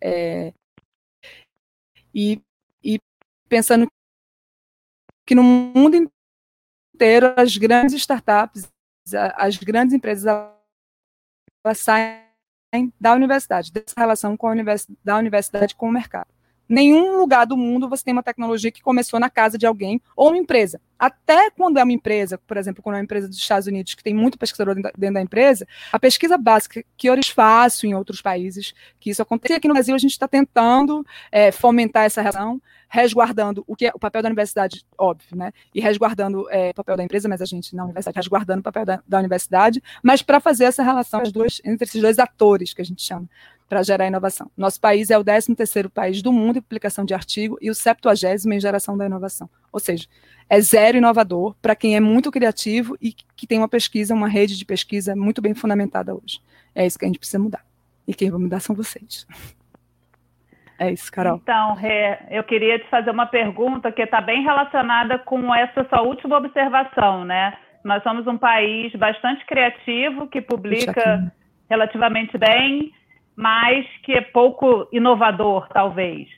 É, 0.00 0.54
e, 2.14 2.40
e 2.82 2.98
pensando 3.46 3.86
que 5.30 5.34
no 5.36 5.44
mundo 5.44 5.94
inteiro 5.94 7.32
as 7.36 7.56
grandes 7.56 7.94
startups, 7.94 8.68
as 9.36 9.56
grandes 9.58 9.94
empresas, 9.94 10.24
elas 11.64 11.78
saem 11.78 12.92
da 13.00 13.14
universidade, 13.14 13.70
dessa 13.70 13.94
relação 13.96 14.36
com 14.36 14.48
a 14.48 14.50
universidade, 14.50 14.98
da 15.04 15.16
universidade 15.16 15.76
com 15.76 15.88
o 15.88 15.92
mercado. 15.92 16.26
Nenhum 16.70 17.18
lugar 17.18 17.44
do 17.46 17.56
mundo 17.56 17.88
você 17.88 18.04
tem 18.04 18.12
uma 18.12 18.22
tecnologia 18.22 18.70
que 18.70 18.80
começou 18.80 19.18
na 19.18 19.28
casa 19.28 19.58
de 19.58 19.66
alguém 19.66 20.00
ou 20.16 20.28
uma 20.28 20.38
empresa 20.38 20.80
até 21.00 21.50
quando 21.50 21.78
é 21.78 21.82
uma 21.82 21.92
empresa, 21.92 22.36
por 22.46 22.58
exemplo, 22.58 22.82
quando 22.82 22.96
é 22.96 22.98
uma 22.98 23.04
empresa 23.04 23.26
dos 23.26 23.38
Estados 23.38 23.66
Unidos 23.66 23.94
que 23.94 24.04
tem 24.04 24.12
muito 24.12 24.38
pesquisador 24.38 24.74
dentro 24.74 25.14
da 25.14 25.22
empresa, 25.22 25.66
a 25.90 25.98
pesquisa 25.98 26.36
básica 26.36 26.84
que 26.94 27.08
eu 27.08 27.18
faço 27.34 27.86
em 27.86 27.94
outros 27.94 28.20
países, 28.20 28.74
que 29.00 29.08
isso 29.08 29.22
acontece 29.22 29.54
aqui 29.54 29.66
no 29.66 29.72
Brasil, 29.72 29.94
a 29.94 29.98
gente 29.98 30.10
está 30.10 30.28
tentando 30.28 31.04
é, 31.32 31.50
fomentar 31.50 32.04
essa 32.04 32.20
relação, 32.20 32.60
resguardando 32.86 33.64
o 33.66 33.74
que 33.74 33.86
é 33.86 33.92
o 33.94 33.98
papel 33.98 34.20
da 34.20 34.28
universidade, 34.28 34.84
óbvio, 34.98 35.36
né? 35.36 35.52
E 35.74 35.80
resguardando 35.80 36.46
é, 36.50 36.70
o 36.70 36.74
papel 36.74 36.98
da 36.98 37.04
empresa, 37.04 37.28
mas 37.30 37.40
a 37.40 37.46
gente 37.46 37.74
na 37.74 37.84
universidade 37.84 38.16
resguardando 38.16 38.60
o 38.60 38.64
papel 38.64 38.84
da, 38.84 39.02
da 39.08 39.18
universidade, 39.18 39.82
mas 40.02 40.20
para 40.20 40.38
fazer 40.38 40.64
essa 40.64 40.82
relação 40.82 41.22
as 41.22 41.32
duas, 41.32 41.62
entre 41.64 41.84
esses 41.84 42.02
dois 42.02 42.18
atores 42.18 42.74
que 42.74 42.82
a 42.82 42.84
gente 42.84 43.00
chama 43.02 43.26
para 43.70 43.84
gerar 43.84 44.08
inovação. 44.08 44.50
Nosso 44.56 44.80
país 44.80 45.10
é 45.10 45.16
o 45.16 45.24
13º 45.24 45.88
país 45.88 46.20
do 46.20 46.32
mundo 46.32 46.58
em 46.58 46.60
publicação 46.60 47.04
de 47.04 47.14
artigo 47.14 47.56
e 47.62 47.70
o 47.70 47.74
70 47.74 48.10
em 48.52 48.58
geração 48.58 48.98
da 48.98 49.06
inovação. 49.06 49.48
Ou 49.72 49.78
seja, 49.78 50.08
é 50.48 50.60
zero 50.60 50.98
inovador 50.98 51.54
para 51.62 51.76
quem 51.76 51.94
é 51.94 52.00
muito 52.00 52.32
criativo 52.32 52.98
e 53.00 53.12
que 53.12 53.46
tem 53.46 53.58
uma 53.58 53.68
pesquisa, 53.68 54.12
uma 54.12 54.26
rede 54.26 54.58
de 54.58 54.64
pesquisa 54.64 55.14
muito 55.14 55.40
bem 55.40 55.54
fundamentada 55.54 56.12
hoje. 56.12 56.40
É 56.74 56.84
isso 56.84 56.98
que 56.98 57.04
a 57.04 57.08
gente 57.08 57.20
precisa 57.20 57.38
mudar. 57.38 57.64
E 58.08 58.12
quem 58.12 58.28
vai 58.28 58.40
mudar 58.40 58.58
são 58.58 58.74
vocês. 58.74 59.24
É 60.76 60.90
isso, 60.90 61.12
Carol. 61.12 61.36
Então, 61.40 61.74
Rê, 61.74 62.18
eu 62.28 62.42
queria 62.42 62.76
te 62.80 62.90
fazer 62.90 63.10
uma 63.12 63.26
pergunta 63.26 63.92
que 63.92 64.02
está 64.02 64.20
bem 64.20 64.42
relacionada 64.42 65.16
com 65.20 65.54
essa 65.54 65.86
sua 65.88 66.02
última 66.02 66.38
observação, 66.38 67.24
né? 67.24 67.56
Nós 67.84 68.02
somos 68.02 68.26
um 68.26 68.36
país 68.36 68.92
bastante 68.96 69.46
criativo, 69.46 70.26
que 70.26 70.40
publica 70.40 71.32
relativamente 71.68 72.36
bem, 72.36 72.92
mas 73.40 73.86
que 74.02 74.12
é 74.12 74.20
pouco 74.20 74.86
inovador, 74.92 75.66
talvez. 75.68 76.28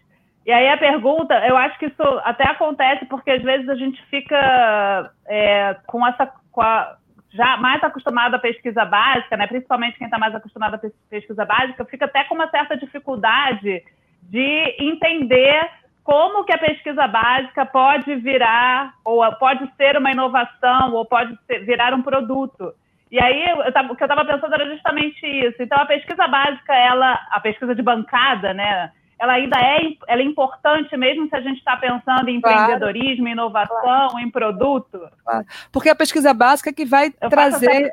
E 0.47 0.53
aí 0.53 0.69
a 0.69 0.77
pergunta, 0.77 1.35
eu 1.47 1.57
acho 1.57 1.77
que 1.79 1.87
isso 1.87 2.03
até 2.23 2.45
acontece 2.49 3.05
porque 3.07 3.33
às 3.33 3.43
vezes 3.43 3.69
a 3.69 3.75
gente 3.75 4.01
fica 4.07 5.11
é, 5.27 5.77
com 5.85 6.07
essa 6.07 6.33
com 6.53 6.63
a, 6.63 6.97
já 7.33 7.57
mais 7.57 7.83
acostumado 7.83 8.35
à 8.35 8.39
pesquisa 8.39 8.85
básica, 8.85 9.37
né? 9.37 9.49
Principalmente 9.49 9.99
quem 9.99 10.05
está 10.05 10.17
mais 10.17 10.33
acostumado 10.33 10.75
à 10.75 10.81
pesquisa 11.11 11.45
básica, 11.45 11.85
fica 11.87 12.05
até 12.05 12.23
com 12.25 12.37
uma 12.37 12.49
certa 12.51 12.77
dificuldade 12.77 13.83
de 14.23 14.77
entender 14.79 15.69
como 16.05 16.45
que 16.45 16.53
a 16.53 16.59
pesquisa 16.59 17.09
básica 17.09 17.67
pode 17.67 18.15
virar 18.15 18.95
ou 19.05 19.25
pode 19.37 19.69
ser 19.77 19.97
uma 19.97 20.13
inovação 20.13 20.95
ou 20.95 21.05
pode 21.05 21.37
ser, 21.47 21.65
virar 21.65 21.95
um 21.95 22.03
produto. 22.03 22.73
E 23.13 23.21
aí 23.21 23.45
eu 23.67 23.73
tava, 23.73 23.93
o 23.93 23.97
que 23.97 24.03
eu 24.03 24.07
estava 24.07 24.25
pensando 24.25 24.55
era 24.55 24.75
justamente 24.75 25.25
isso. 25.25 25.63
Então 25.63 25.79
a 25.79 25.87
pesquisa 25.87 26.27
básica, 26.27 26.75
ela, 26.75 27.13
a 27.31 27.39
pesquisa 27.39 27.75
de 27.75 27.83
bancada, 27.83 28.55
né? 28.55 28.91
ela 29.23 29.35
ainda 29.35 29.57
é, 29.57 29.79
ela 30.09 30.21
é 30.21 30.25
importante, 30.25 30.97
mesmo 30.97 31.29
se 31.29 31.37
a 31.37 31.41
gente 31.41 31.59
está 31.59 31.77
pensando 31.77 32.29
em 32.29 32.41
claro. 32.41 32.61
empreendedorismo, 32.61 33.29
inovação, 33.29 33.79
claro. 33.81 34.19
em 34.19 34.29
produto? 34.29 34.99
Claro. 35.25 35.47
Porque 35.71 35.89
a 35.89 35.95
pesquisa 35.95 36.35
básica 36.35 36.71
é 36.71 36.73
que 36.73 36.85
vai 36.85 37.15
Eu 37.21 37.31
trazer 37.31 37.93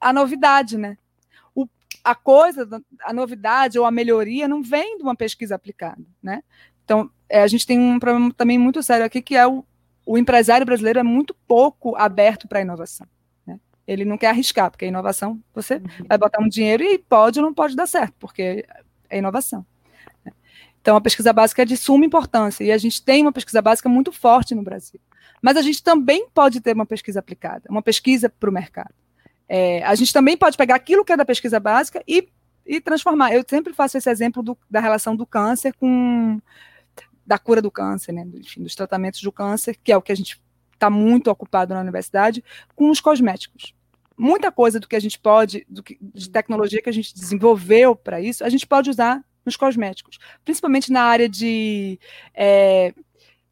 a 0.00 0.12
novidade, 0.12 0.78
né? 0.78 0.96
O, 1.52 1.66
a 2.04 2.14
coisa, 2.14 2.68
a 3.02 3.12
novidade 3.12 3.76
ou 3.76 3.84
a 3.84 3.90
melhoria 3.90 4.46
não 4.46 4.62
vem 4.62 4.98
de 4.98 5.02
uma 5.02 5.16
pesquisa 5.16 5.56
aplicada, 5.56 6.04
né? 6.22 6.44
Então, 6.84 7.10
é, 7.28 7.42
a 7.42 7.48
gente 7.48 7.66
tem 7.66 7.76
um 7.76 7.98
problema 7.98 8.32
também 8.32 8.56
muito 8.56 8.80
sério 8.80 9.04
aqui, 9.04 9.20
que 9.20 9.34
é 9.34 9.48
o, 9.48 9.64
o 10.06 10.16
empresário 10.16 10.64
brasileiro 10.64 11.00
é 11.00 11.02
muito 11.02 11.34
pouco 11.48 11.96
aberto 11.96 12.46
para 12.46 12.60
a 12.60 12.62
inovação. 12.62 13.06
Né? 13.88 13.94
Ele 13.94 14.04
não 14.04 14.18
quer 14.18 14.28
arriscar, 14.28 14.70
porque 14.70 14.84
a 14.84 14.88
inovação, 14.88 15.40
você 15.54 15.76
uhum. 15.76 16.06
vai 16.06 16.18
botar 16.18 16.42
um 16.42 16.48
dinheiro 16.48 16.82
e 16.82 16.98
pode 16.98 17.40
ou 17.40 17.46
não 17.46 17.54
pode 17.54 17.74
dar 17.74 17.86
certo, 17.86 18.14
porque 18.18 18.64
é 19.08 19.18
inovação. 19.18 19.64
Então, 20.80 20.96
a 20.96 21.00
pesquisa 21.00 21.32
básica 21.32 21.62
é 21.62 21.64
de 21.64 21.76
suma 21.76 22.06
importância 22.06 22.64
e 22.64 22.70
a 22.70 22.78
gente 22.78 23.02
tem 23.02 23.22
uma 23.22 23.32
pesquisa 23.32 23.60
básica 23.60 23.88
muito 23.88 24.12
forte 24.12 24.54
no 24.54 24.62
Brasil. 24.62 25.00
Mas 25.42 25.56
a 25.56 25.62
gente 25.62 25.82
também 25.82 26.28
pode 26.30 26.60
ter 26.60 26.74
uma 26.74 26.86
pesquisa 26.86 27.18
aplicada, 27.18 27.64
uma 27.68 27.82
pesquisa 27.82 28.28
para 28.28 28.48
o 28.48 28.52
mercado. 28.52 28.94
É, 29.48 29.82
a 29.82 29.94
gente 29.94 30.12
também 30.12 30.36
pode 30.36 30.56
pegar 30.56 30.76
aquilo 30.76 31.04
que 31.04 31.12
é 31.12 31.16
da 31.16 31.24
pesquisa 31.24 31.58
básica 31.58 32.02
e, 32.06 32.28
e 32.64 32.80
transformar. 32.80 33.32
Eu 33.32 33.44
sempre 33.48 33.72
faço 33.72 33.98
esse 33.98 34.10
exemplo 34.10 34.42
do, 34.42 34.56
da 34.70 34.80
relação 34.80 35.16
do 35.16 35.26
câncer 35.26 35.74
com, 35.74 36.40
da 37.26 37.38
cura 37.38 37.60
do 37.60 37.70
câncer, 37.70 38.12
né, 38.12 38.26
enfim, 38.34 38.62
dos 38.62 38.74
tratamentos 38.74 39.20
do 39.22 39.32
câncer, 39.32 39.76
que 39.82 39.92
é 39.92 39.96
o 39.96 40.02
que 40.02 40.12
a 40.12 40.16
gente 40.16 40.40
está 40.72 40.88
muito 40.88 41.30
ocupado 41.30 41.74
na 41.74 41.80
universidade, 41.80 42.42
com 42.74 42.88
os 42.90 43.00
cosméticos. 43.00 43.74
Muita 44.18 44.50
coisa 44.50 44.80
do 44.80 44.88
que 44.88 44.96
a 44.96 45.00
gente 45.00 45.18
pode, 45.18 45.66
que, 45.84 45.96
de 46.00 46.28
tecnologia 46.28 46.82
que 46.82 46.88
a 46.88 46.92
gente 46.92 47.14
desenvolveu 47.14 47.94
para 47.94 48.20
isso, 48.20 48.44
a 48.44 48.48
gente 48.48 48.66
pode 48.66 48.90
usar 48.90 49.22
nos 49.44 49.56
cosméticos, 49.56 50.18
principalmente 50.44 50.92
na 50.92 51.02
área 51.02 51.28
de, 51.28 51.98
é, 52.34 52.92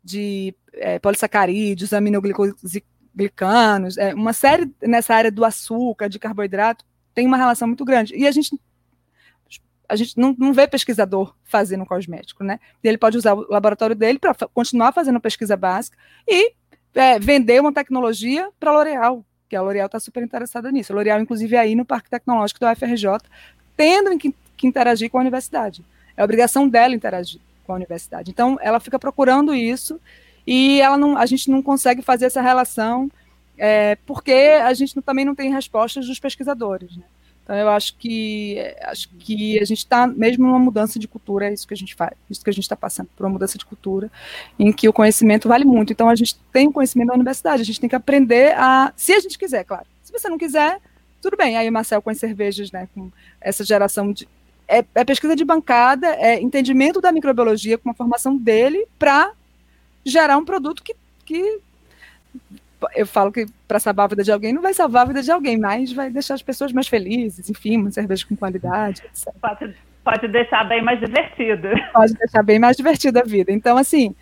de 0.02 0.54
é, 0.74 0.98
polissacarídeos, 0.98 1.92
aminoglicanos, 1.92 3.96
é, 3.96 4.12
uma 4.12 4.32
série 4.32 4.70
nessa 4.82 5.14
área 5.14 5.30
do 5.30 5.44
açúcar, 5.44 6.08
de 6.08 6.18
carboidrato, 6.18 6.84
tem 7.14 7.26
uma 7.26 7.36
relação 7.36 7.68
muito 7.68 7.84
grande. 7.84 8.14
E 8.14 8.26
a 8.26 8.30
gente 8.30 8.58
a 9.88 9.94
gente 9.94 10.18
não, 10.18 10.34
não 10.36 10.52
vê 10.52 10.66
pesquisador 10.66 11.34
fazendo 11.44 11.86
cosmético, 11.86 12.42
né? 12.42 12.58
Ele 12.82 12.98
pode 12.98 13.16
usar 13.16 13.34
o 13.34 13.46
laboratório 13.48 13.94
dele 13.94 14.18
para 14.18 14.34
continuar 14.52 14.92
fazendo 14.92 15.20
pesquisa 15.20 15.56
básica 15.56 15.96
e 16.26 16.52
é, 16.94 17.18
vender 17.18 17.60
uma 17.60 17.72
tecnologia 17.72 18.50
para 18.58 18.70
a 18.70 18.74
L'Oréal, 18.74 19.24
que 19.48 19.56
a 19.56 19.62
L'Oréal 19.62 19.86
está 19.86 20.00
super 20.00 20.22
interessada 20.22 20.70
nisso. 20.70 20.92
A 20.92 20.96
L'Oréal, 20.96 21.20
inclusive, 21.20 21.56
é 21.56 21.58
aí 21.60 21.74
no 21.74 21.84
Parque 21.84 22.10
Tecnológico 22.10 22.60
da 22.60 22.72
UFRJ, 22.72 23.06
tendo 23.76 24.16
que, 24.18 24.34
que 24.56 24.66
interagir 24.66 25.10
com 25.10 25.18
a 25.18 25.20
universidade. 25.20 25.84
É 26.16 26.24
obrigação 26.24 26.68
dela 26.68 26.94
interagir 26.94 27.40
com 27.64 27.72
a 27.72 27.76
universidade. 27.76 28.30
Então, 28.30 28.58
ela 28.60 28.80
fica 28.80 28.98
procurando 28.98 29.54
isso 29.54 30.00
e 30.46 30.80
ela 30.80 30.96
não, 30.96 31.16
a 31.16 31.26
gente 31.26 31.50
não 31.50 31.62
consegue 31.62 32.02
fazer 32.02 32.26
essa 32.26 32.40
relação 32.40 33.10
é, 33.58 33.96
porque 34.06 34.32
a 34.32 34.72
gente 34.74 34.94
não, 34.94 35.02
também 35.02 35.24
não 35.24 35.34
tem 35.34 35.52
respostas 35.52 36.06
dos 36.06 36.18
pesquisadores. 36.18 36.96
Né? 36.96 37.04
Então, 37.46 37.54
eu 37.54 37.68
acho 37.68 37.96
que 37.96 38.58
acho 38.82 39.08
que 39.20 39.56
a 39.60 39.64
gente 39.64 39.78
está 39.78 40.04
mesmo 40.04 40.44
numa 40.44 40.58
mudança 40.58 40.98
de 40.98 41.06
cultura, 41.06 41.48
é 41.48 41.52
isso 41.52 41.64
que 41.64 41.74
a 41.74 41.76
gente 41.76 41.94
faz, 41.94 42.10
isso 42.28 42.42
que 42.42 42.50
a 42.50 42.52
gente 42.52 42.64
está 42.64 42.74
passando 42.74 43.08
por 43.16 43.24
uma 43.24 43.32
mudança 43.32 43.56
de 43.56 43.64
cultura, 43.64 44.10
em 44.58 44.72
que 44.72 44.88
o 44.88 44.92
conhecimento 44.92 45.46
vale 45.46 45.64
muito. 45.64 45.92
Então, 45.92 46.08
a 46.08 46.16
gente 46.16 46.34
tem 46.52 46.66
o 46.66 46.72
conhecimento 46.72 47.06
da 47.06 47.14
universidade, 47.14 47.62
a 47.62 47.64
gente 47.64 47.78
tem 47.78 47.88
que 47.88 47.94
aprender 47.94 48.52
a, 48.58 48.92
se 48.96 49.12
a 49.12 49.20
gente 49.20 49.38
quiser, 49.38 49.62
claro. 49.62 49.86
Se 50.02 50.10
você 50.10 50.28
não 50.28 50.36
quiser, 50.36 50.80
tudo 51.22 51.36
bem. 51.36 51.56
Aí 51.56 51.70
Marcel 51.70 52.02
com 52.02 52.10
as 52.10 52.18
cervejas, 52.18 52.72
né, 52.72 52.88
com 52.92 53.12
essa 53.40 53.62
geração 53.64 54.12
de 54.12 54.28
é, 54.66 54.84
é 54.96 55.04
pesquisa 55.04 55.36
de 55.36 55.44
bancada, 55.44 56.08
é 56.16 56.40
entendimento 56.40 57.00
da 57.00 57.12
microbiologia 57.12 57.78
com 57.78 57.90
a 57.90 57.94
formação 57.94 58.36
dele 58.36 58.88
para 58.98 59.32
gerar 60.04 60.36
um 60.36 60.44
produto 60.44 60.82
que, 60.82 60.96
que 61.24 61.60
eu 62.94 63.06
falo 63.06 63.32
que 63.32 63.46
para 63.66 63.78
salvar 63.78 64.04
a 64.04 64.08
vida 64.08 64.22
de 64.22 64.32
alguém 64.32 64.52
não 64.52 64.62
vai 64.62 64.74
salvar 64.74 65.02
a 65.02 65.06
vida 65.06 65.22
de 65.22 65.30
alguém, 65.30 65.56
mas 65.56 65.92
vai 65.92 66.10
deixar 66.10 66.34
as 66.34 66.42
pessoas 66.42 66.72
mais 66.72 66.88
felizes, 66.88 67.48
enfim, 67.48 67.78
uma 67.78 67.90
cerveja 67.90 68.26
com 68.26 68.36
qualidade, 68.36 69.02
etc. 69.04 69.32
Pode, 69.40 69.74
pode 70.04 70.28
deixar 70.28 70.64
bem 70.64 70.82
mais 70.82 71.00
divertido. 71.00 71.68
Pode 71.92 72.14
deixar 72.14 72.42
bem 72.42 72.58
mais 72.58 72.76
divertida 72.76 73.20
a 73.20 73.24
vida. 73.24 73.50
Então, 73.52 73.76
assim, 73.76 74.14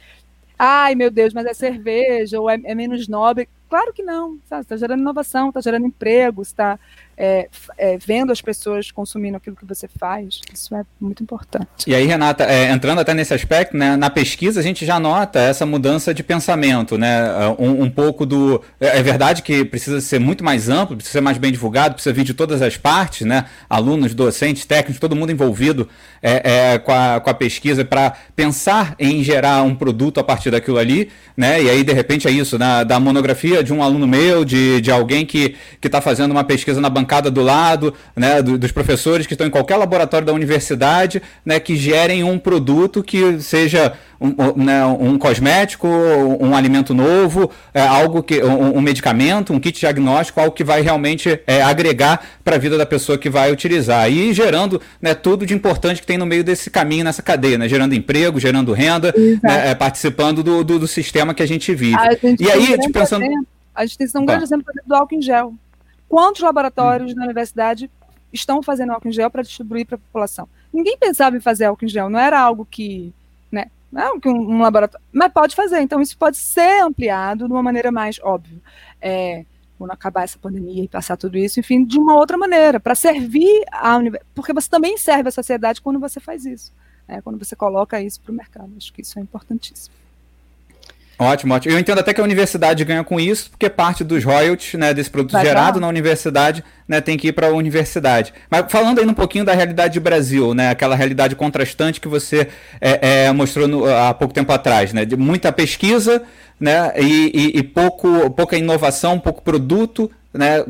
ai 0.58 0.94
meu 0.94 1.10
Deus, 1.10 1.32
mas 1.32 1.46
é 1.46 1.54
cerveja, 1.54 2.40
ou 2.40 2.48
é, 2.48 2.58
é 2.64 2.74
menos 2.74 3.08
nobre. 3.08 3.48
Claro 3.68 3.92
que 3.92 4.02
não, 4.02 4.36
está 4.36 4.76
gerando 4.76 5.00
inovação, 5.00 5.48
está 5.48 5.60
gerando 5.60 5.86
emprego, 5.86 6.42
está 6.42 6.78
é, 7.16 7.48
é, 7.78 7.96
vendo 7.98 8.32
as 8.32 8.40
pessoas 8.40 8.90
consumindo 8.90 9.36
aquilo 9.36 9.56
que 9.56 9.64
você 9.64 9.88
faz. 9.88 10.40
Isso 10.52 10.74
é 10.74 10.84
muito 11.00 11.22
importante. 11.22 11.68
E 11.86 11.94
aí, 11.94 12.06
Renata, 12.06 12.44
é, 12.44 12.70
entrando 12.70 13.00
até 13.00 13.14
nesse 13.14 13.32
aspecto, 13.32 13.76
né, 13.76 13.96
na 13.96 14.10
pesquisa 14.10 14.60
a 14.60 14.62
gente 14.62 14.84
já 14.84 14.98
nota 14.98 15.38
essa 15.38 15.64
mudança 15.64 16.12
de 16.12 16.22
pensamento, 16.22 16.98
né? 16.98 17.22
Um, 17.58 17.84
um, 17.84 17.90
pouco 17.90 18.26
do. 18.26 18.60
É, 18.80 18.98
é 18.98 19.02
verdade 19.02 19.42
que 19.42 19.64
precisa 19.64 20.00
ser 20.00 20.18
muito 20.18 20.44
mais 20.44 20.68
amplo, 20.68 20.96
precisa 20.96 21.18
ser 21.18 21.20
mais 21.20 21.38
bem 21.38 21.52
divulgado, 21.52 21.94
precisa 21.94 22.12
vir 22.12 22.24
de 22.24 22.34
todas 22.34 22.60
as 22.62 22.76
partes, 22.76 23.26
né? 23.26 23.46
Alunos, 23.68 24.14
docentes, 24.14 24.64
técnicos, 24.64 25.00
todo 25.00 25.16
mundo 25.16 25.30
envolvido 25.30 25.88
é, 26.22 26.72
é, 26.72 26.78
com, 26.78 26.92
a, 26.92 27.20
com 27.20 27.30
a 27.30 27.34
pesquisa 27.34 27.84
para 27.84 28.14
pensar 28.34 28.94
em 28.98 29.22
gerar 29.22 29.62
um 29.62 29.74
produto 29.74 30.18
a 30.18 30.24
partir 30.24 30.50
daquilo 30.50 30.78
ali, 30.78 31.10
né? 31.36 31.62
E 31.62 31.70
aí, 31.70 31.84
de 31.84 31.92
repente, 31.92 32.26
é 32.26 32.30
isso, 32.30 32.58
da 32.58 32.98
monografia 32.98 33.62
de 33.62 33.72
um 33.72 33.82
aluno 33.82 34.06
meu, 34.06 34.44
de, 34.44 34.80
de 34.80 34.90
alguém 34.90 35.24
que 35.24 35.56
está 35.82 36.00
fazendo 36.00 36.32
uma 36.32 36.44
pesquisa 36.44 36.80
na 36.80 36.88
bancada 36.88 37.03
do 37.04 37.42
lado, 37.42 37.94
né, 38.16 38.42
do, 38.42 38.58
dos 38.58 38.72
professores 38.72 39.26
que 39.26 39.34
estão 39.34 39.46
em 39.46 39.50
qualquer 39.50 39.76
laboratório 39.76 40.26
da 40.26 40.32
universidade, 40.32 41.22
né, 41.44 41.60
que 41.60 41.76
gerem 41.76 42.24
um 42.24 42.38
produto 42.38 43.02
que 43.02 43.40
seja 43.40 43.92
um, 44.20 44.64
né, 44.64 44.84
um 44.86 45.18
cosmético, 45.18 45.86
um 45.86 46.54
alimento 46.54 46.94
novo, 46.94 47.50
é, 47.72 47.80
algo 47.80 48.22
que 48.22 48.42
um, 48.42 48.78
um, 48.78 48.80
medicamento, 48.80 49.52
um 49.52 49.60
kit 49.60 49.78
diagnóstico, 49.78 50.40
algo 50.40 50.52
que 50.52 50.64
vai 50.64 50.80
realmente 50.80 51.40
é, 51.46 51.62
agregar 51.62 52.24
para 52.42 52.56
a 52.56 52.58
vida 52.58 52.78
da 52.78 52.86
pessoa 52.86 53.18
que 53.18 53.28
vai 53.28 53.52
utilizar 53.52 54.10
e 54.10 54.32
gerando 54.32 54.80
né, 55.00 55.14
tudo 55.14 55.44
de 55.44 55.54
importante 55.54 56.00
que 56.00 56.06
tem 56.06 56.18
no 56.18 56.26
meio 56.26 56.42
desse 56.42 56.70
caminho, 56.70 57.04
nessa 57.04 57.22
cadeia, 57.22 57.58
né, 57.58 57.68
gerando 57.68 57.94
emprego, 57.94 58.40
gerando 58.40 58.72
renda, 58.72 59.14
né, 59.42 59.70
é, 59.70 59.74
participando 59.74 60.42
do, 60.42 60.64
do, 60.64 60.78
do, 60.78 60.88
sistema 60.88 61.34
que 61.34 61.42
a 61.42 61.46
gente 61.46 61.74
vive. 61.74 61.96
A 61.96 62.12
gente 62.12 62.42
e 62.42 62.50
aí, 62.50 62.78
tipo, 62.78 62.92
pensando 62.92 63.24
a 63.74 63.84
gente 63.84 63.98
tem 63.98 64.22
um 64.22 64.24
grande 64.24 64.44
exemplo 64.44 64.64
do 64.86 64.94
álcool 64.94 65.16
em 65.16 65.22
gel. 65.22 65.52
Quantos 66.14 66.42
laboratórios 66.42 67.10
hum. 67.10 67.16
na 67.16 67.24
universidade 67.24 67.90
estão 68.32 68.62
fazendo 68.62 68.92
álcool 68.92 69.08
em 69.08 69.12
gel 69.12 69.28
para 69.28 69.42
distribuir 69.42 69.84
para 69.84 69.96
a 69.96 69.98
população? 69.98 70.48
Ninguém 70.72 70.96
pensava 70.96 71.36
em 71.36 71.40
fazer 71.40 71.64
álcool 71.64 71.86
em 71.86 71.88
gel, 71.88 72.08
não 72.08 72.20
era 72.20 72.38
algo 72.38 72.64
que, 72.64 73.12
né, 73.50 73.68
não 73.90 74.00
é 74.00 74.20
que 74.20 74.28
um, 74.28 74.52
um, 74.52 74.62
laboratório, 74.62 75.04
mas 75.12 75.32
pode 75.32 75.56
fazer. 75.56 75.80
Então 75.80 76.00
isso 76.00 76.16
pode 76.16 76.36
ser 76.36 76.84
ampliado 76.84 77.48
de 77.48 77.52
uma 77.52 77.64
maneira 77.64 77.90
mais 77.90 78.20
óbvia. 78.22 78.60
É, 79.02 79.44
quando 79.76 79.90
acabar 79.90 80.22
essa 80.22 80.38
pandemia 80.38 80.84
e 80.84 80.88
passar 80.88 81.16
tudo 81.16 81.36
isso, 81.36 81.58
enfim, 81.58 81.84
de 81.84 81.98
uma 81.98 82.14
outra 82.14 82.38
maneira, 82.38 82.78
para 82.78 82.94
servir 82.94 83.64
a 83.72 83.96
universidade, 83.96 84.30
porque 84.36 84.52
você 84.52 84.70
também 84.70 84.96
serve 84.96 85.30
a 85.30 85.32
sociedade 85.32 85.82
quando 85.82 85.98
você 85.98 86.20
faz 86.20 86.46
isso, 86.46 86.72
né, 87.08 87.20
quando 87.22 87.44
você 87.44 87.56
coloca 87.56 88.00
isso 88.00 88.20
para 88.20 88.30
o 88.30 88.36
mercado. 88.36 88.72
Acho 88.76 88.92
que 88.92 89.02
isso 89.02 89.18
é 89.18 89.22
importantíssimo. 89.22 89.92
Ótimo, 91.18 91.54
ótimo. 91.54 91.74
Eu 91.74 91.78
entendo 91.78 91.98
até 91.98 92.12
que 92.12 92.20
a 92.20 92.24
universidade 92.24 92.84
ganha 92.84 93.04
com 93.04 93.20
isso, 93.20 93.50
porque 93.50 93.70
parte 93.70 94.02
dos 94.02 94.24
royalties 94.24 94.74
né, 94.74 94.92
desse 94.92 95.10
produto 95.10 95.32
Vai 95.32 95.44
gerado 95.44 95.78
na 95.80 95.86
universidade 95.86 96.64
né, 96.88 97.00
tem 97.00 97.16
que 97.16 97.28
ir 97.28 97.32
para 97.32 97.48
a 97.48 97.50
universidade. 97.50 98.32
Mas 98.50 98.64
falando 98.68 98.98
aí 98.98 99.06
um 99.06 99.14
pouquinho 99.14 99.44
da 99.44 99.54
realidade 99.54 99.98
do 99.98 100.02
Brasil, 100.02 100.54
né, 100.54 100.70
aquela 100.70 100.96
realidade 100.96 101.36
contrastante 101.36 102.00
que 102.00 102.08
você 102.08 102.48
é, 102.80 103.26
é, 103.26 103.32
mostrou 103.32 103.68
no, 103.68 103.86
há 103.86 104.12
pouco 104.12 104.34
tempo 104.34 104.52
atrás, 104.52 104.92
né, 104.92 105.04
de 105.04 105.16
muita 105.16 105.52
pesquisa 105.52 106.22
né, 106.58 106.92
e, 106.96 107.30
e, 107.54 107.58
e 107.58 107.62
pouco, 107.62 108.30
pouca 108.30 108.56
inovação, 108.56 109.18
pouco 109.18 109.42
produto 109.42 110.10
né, 110.34 110.64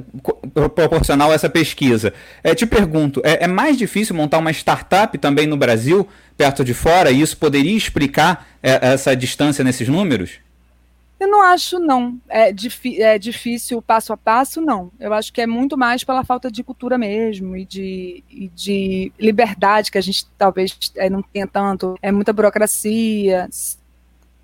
proporcional 0.74 1.31
a 1.31 1.35
essa 1.35 1.48
pesquisa. 1.48 2.12
É, 2.42 2.55
te 2.55 2.66
pergunto, 2.66 3.20
é, 3.24 3.44
é, 3.44 3.46
mais 3.46 3.77
difícil 3.77 4.14
montar 4.14 4.38
uma 4.38 4.50
startup 4.53 5.16
também 5.18 5.46
no 5.46 5.57
Brasil, 5.57 6.07
perto 6.37 6.64
de 6.64 6.74
fora, 6.74 7.11
e 7.11 7.20
isso 7.20 7.37
poderia 7.37 7.77
explicar 7.77 8.46
é, 8.62 8.92
essa 8.92 9.16
distância 9.16 9.64
nesses 9.64 9.88
números? 9.88 10.38
Eu 11.18 11.29
não 11.29 11.40
acho, 11.40 11.79
não. 11.79 12.20
É, 12.29 12.53
é 12.98 13.18
difícil 13.18 13.81
passo 13.81 14.12
a 14.12 14.16
passo, 14.16 14.61
não. 14.61 14.90
Eu 15.00 15.14
acho 15.14 15.33
que 15.33 15.40
é 15.40 15.46
muito 15.46 15.77
mais 15.77 16.05
pela 16.05 16.24
falta 16.24 16.50
de 16.50 16.62
cultura 16.62 16.98
mesmo 16.98 17.57
e 17.57 17.64
de, 17.64 18.22
e 18.29 18.48
de 18.48 19.12
liberdade 19.18 19.90
que 19.90 19.96
a 19.96 20.03
gente 20.03 20.27
talvez 20.37 20.77
é, 20.96 21.09
não 21.09 21.22
tenha 21.22 21.46
tanto. 21.46 21.96
É 22.03 22.12
muita 22.12 22.33
burocracia. 22.33 23.48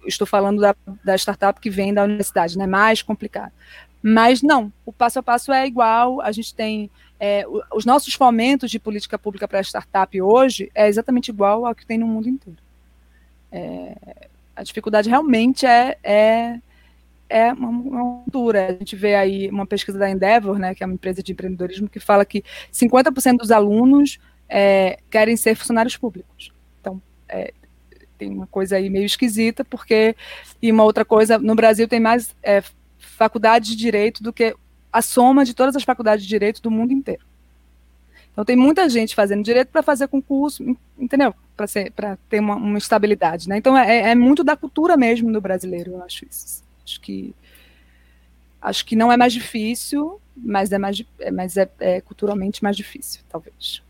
Estou 0.07 0.27
falando 0.27 0.63
da, 0.63 0.75
da 1.05 1.15
startup 1.17 1.61
que 1.61 1.69
vem 1.69 1.93
da 1.93 2.05
universidade, 2.05 2.57
né? 2.57 2.67
Mais 2.67 3.03
complicado. 3.03 3.53
Mas 4.03 4.43
não, 4.43 4.73
o 4.85 4.93
passo 4.93 5.19
a 5.19 5.23
passo 5.23 5.53
é 5.53 5.67
igual. 5.67 6.21
A 6.21 6.33
gente 6.33 6.55
tem 6.55 6.91
é, 7.19 7.45
os 7.73 7.85
nossos 7.85 8.15
fomentos 8.15 8.71
de 8.71 8.79
política 8.79 9.19
pública 9.19 9.47
para 9.47 9.61
startup 9.61 10.21
hoje 10.21 10.71
é 10.75 10.89
exatamente 10.89 11.29
igual 11.29 11.67
ao 11.67 11.75
que 11.75 11.87
tem 11.87 11.99
no 11.99 12.07
mundo 12.07 12.29
inteiro. 12.29 12.59
É, 13.53 13.95
a 14.57 14.63
dificuldade 14.63 15.09
realmente 15.09 15.67
é, 15.67 15.99
é, 16.03 16.59
é 17.29 17.53
uma, 17.53 17.69
uma 17.69 18.23
cultura. 18.23 18.69
A 18.69 18.73
gente 18.73 18.97
vê 18.97 19.15
aí 19.15 19.49
uma 19.51 19.67
pesquisa 19.67 19.99
da 19.99 20.11
Endeavor, 20.11 20.59
né, 20.59 20.75
que 20.75 20.83
é 20.83 20.87
uma 20.87 20.95
empresa 20.95 21.23
de 21.23 21.33
empreendedorismo, 21.33 21.89
que 21.89 22.01
fala 22.01 22.25
que 22.25 22.43
50% 22.73 23.37
dos 23.37 23.51
alunos 23.51 24.19
é, 24.49 24.99
querem 25.11 25.37
ser 25.37 25.55
funcionários 25.55 25.97
públicos. 25.97 26.53
Então, 26.81 27.01
é, 27.29 27.53
tem 28.17 28.31
uma 28.31 28.47
coisa 28.47 28.77
aí 28.77 28.91
meio 28.91 29.07
esquisita, 29.07 29.65
porque. 29.65 30.15
E 30.61 30.71
uma 30.71 30.85
outra 30.85 31.05
coisa, 31.05 31.39
no 31.39 31.55
Brasil 31.55 31.89
tem 31.89 32.01
mais 32.01 32.35
é, 32.43 32.63
faculdades 33.21 33.69
de 33.69 33.77
direito 33.77 34.23
do 34.23 34.33
que 34.33 34.57
a 34.91 35.03
soma 35.03 35.45
de 35.45 35.53
todas 35.53 35.77
as 35.77 35.83
faculdades 35.83 36.25
de 36.25 36.29
direito 36.31 36.63
do 36.63 36.71
mundo 36.71 36.91
inteiro. 36.91 37.21
Então 38.33 38.47
tem 38.47 38.57
muita 38.57 38.89
gente 38.89 39.15
fazendo 39.15 39.45
direito 39.45 39.69
para 39.69 39.83
fazer 39.83 40.09
concurso, 40.09 40.65
entendeu? 40.99 41.35
Para 41.55 42.17
ter 42.31 42.41
uma, 42.41 42.55
uma, 42.55 42.79
estabilidade, 42.79 43.47
né? 43.47 43.59
Então 43.59 43.77
é, 43.77 44.13
é, 44.13 44.15
muito 44.15 44.43
da 44.43 44.57
cultura 44.57 44.97
mesmo 44.97 45.31
do 45.31 45.39
brasileiro, 45.39 45.93
eu 45.93 46.03
acho 46.03 46.25
isso. 46.25 46.63
Acho 46.83 46.99
que 47.03 47.35
acho 48.63 48.87
que 48.87 48.97
não 48.97 49.13
é 49.13 49.19
mais 49.19 49.35
difícil, 49.35 50.19
mas 50.35 50.73
é 50.73 50.79
mais, 50.79 51.05
é, 51.19 51.31
mas 51.31 51.59
é, 51.59 51.69
é 51.79 52.01
culturalmente 52.01 52.63
mais 52.63 52.75
difícil, 52.75 53.21
talvez. 53.29 53.83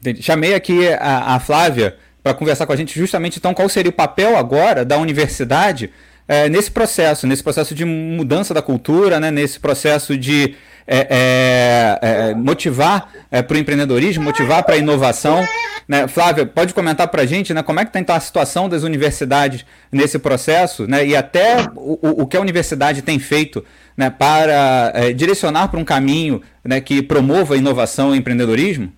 Entendi. 0.00 0.22
Chamei 0.22 0.54
aqui 0.54 0.88
a, 0.94 1.34
a 1.34 1.40
Flávia 1.40 1.98
para 2.22 2.32
conversar 2.32 2.66
com 2.66 2.72
a 2.72 2.76
gente 2.76 2.98
justamente 2.98 3.38
então 3.38 3.52
qual 3.52 3.68
seria 3.68 3.90
o 3.90 3.94
papel 3.94 4.38
agora 4.38 4.82
da 4.82 4.96
universidade 4.96 5.92
é, 6.30 6.48
nesse 6.48 6.70
processo, 6.70 7.26
nesse 7.26 7.42
processo 7.42 7.74
de 7.74 7.84
mudança 7.84 8.54
da 8.54 8.62
cultura, 8.62 9.18
né, 9.18 9.32
nesse 9.32 9.58
processo 9.58 10.16
de 10.16 10.54
é, 10.86 11.98
é, 12.00 12.30
é 12.30 12.34
motivar 12.36 13.10
é, 13.32 13.42
para 13.42 13.56
o 13.56 13.58
empreendedorismo, 13.58 14.22
motivar 14.22 14.62
para 14.62 14.76
a 14.76 14.78
inovação. 14.78 15.44
Né? 15.88 16.06
Flávia, 16.06 16.46
pode 16.46 16.72
comentar 16.72 17.08
para 17.08 17.22
a 17.22 17.26
gente 17.26 17.52
né, 17.52 17.64
como 17.64 17.80
é 17.80 17.84
que 17.84 17.88
está 17.88 17.98
então, 17.98 18.14
a 18.14 18.20
situação 18.20 18.68
das 18.68 18.84
universidades 18.84 19.66
nesse 19.90 20.20
processo 20.20 20.86
né, 20.86 21.04
e 21.04 21.16
até 21.16 21.68
o, 21.74 22.22
o 22.22 22.26
que 22.28 22.36
a 22.36 22.40
universidade 22.40 23.02
tem 23.02 23.18
feito 23.18 23.64
né, 23.96 24.08
para 24.08 24.92
é, 24.94 25.12
direcionar 25.12 25.66
para 25.66 25.80
um 25.80 25.84
caminho 25.84 26.40
né, 26.62 26.80
que 26.80 27.02
promova 27.02 27.56
inovação 27.56 28.14
e 28.14 28.18
empreendedorismo? 28.18 28.92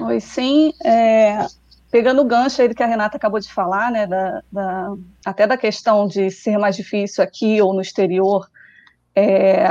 Oi, 0.00 0.18
sim. 0.18 0.72
É, 0.84 1.46
pegando 1.90 2.22
o 2.22 2.24
gancho 2.24 2.62
aí 2.62 2.68
do 2.68 2.74
que 2.74 2.82
a 2.82 2.86
Renata 2.86 3.16
acabou 3.16 3.40
de 3.40 3.52
falar, 3.52 3.90
né, 3.90 4.06
da, 4.06 4.42
da, 4.50 4.94
até 5.26 5.46
da 5.46 5.56
questão 5.56 6.06
de 6.06 6.30
ser 6.30 6.56
mais 6.56 6.76
difícil 6.76 7.22
aqui 7.22 7.60
ou 7.60 7.74
no 7.74 7.80
exterior, 7.80 8.48
é, 9.14 9.64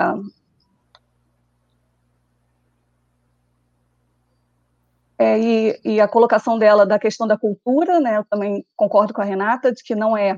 é, 5.17 5.39
e, 5.39 5.79
e, 5.83 6.01
a 6.01 6.07
colocação 6.07 6.59
dela 6.59 6.85
da 6.85 6.99
questão 6.99 7.25
da 7.25 7.37
cultura, 7.37 7.99
né, 7.99 8.17
eu 8.17 8.25
também 8.25 8.65
concordo 8.75 9.13
com 9.13 9.21
a 9.21 9.25
Renata, 9.25 9.71
de 9.71 9.81
que 9.81 9.95
não 9.95 10.15
é, 10.17 10.37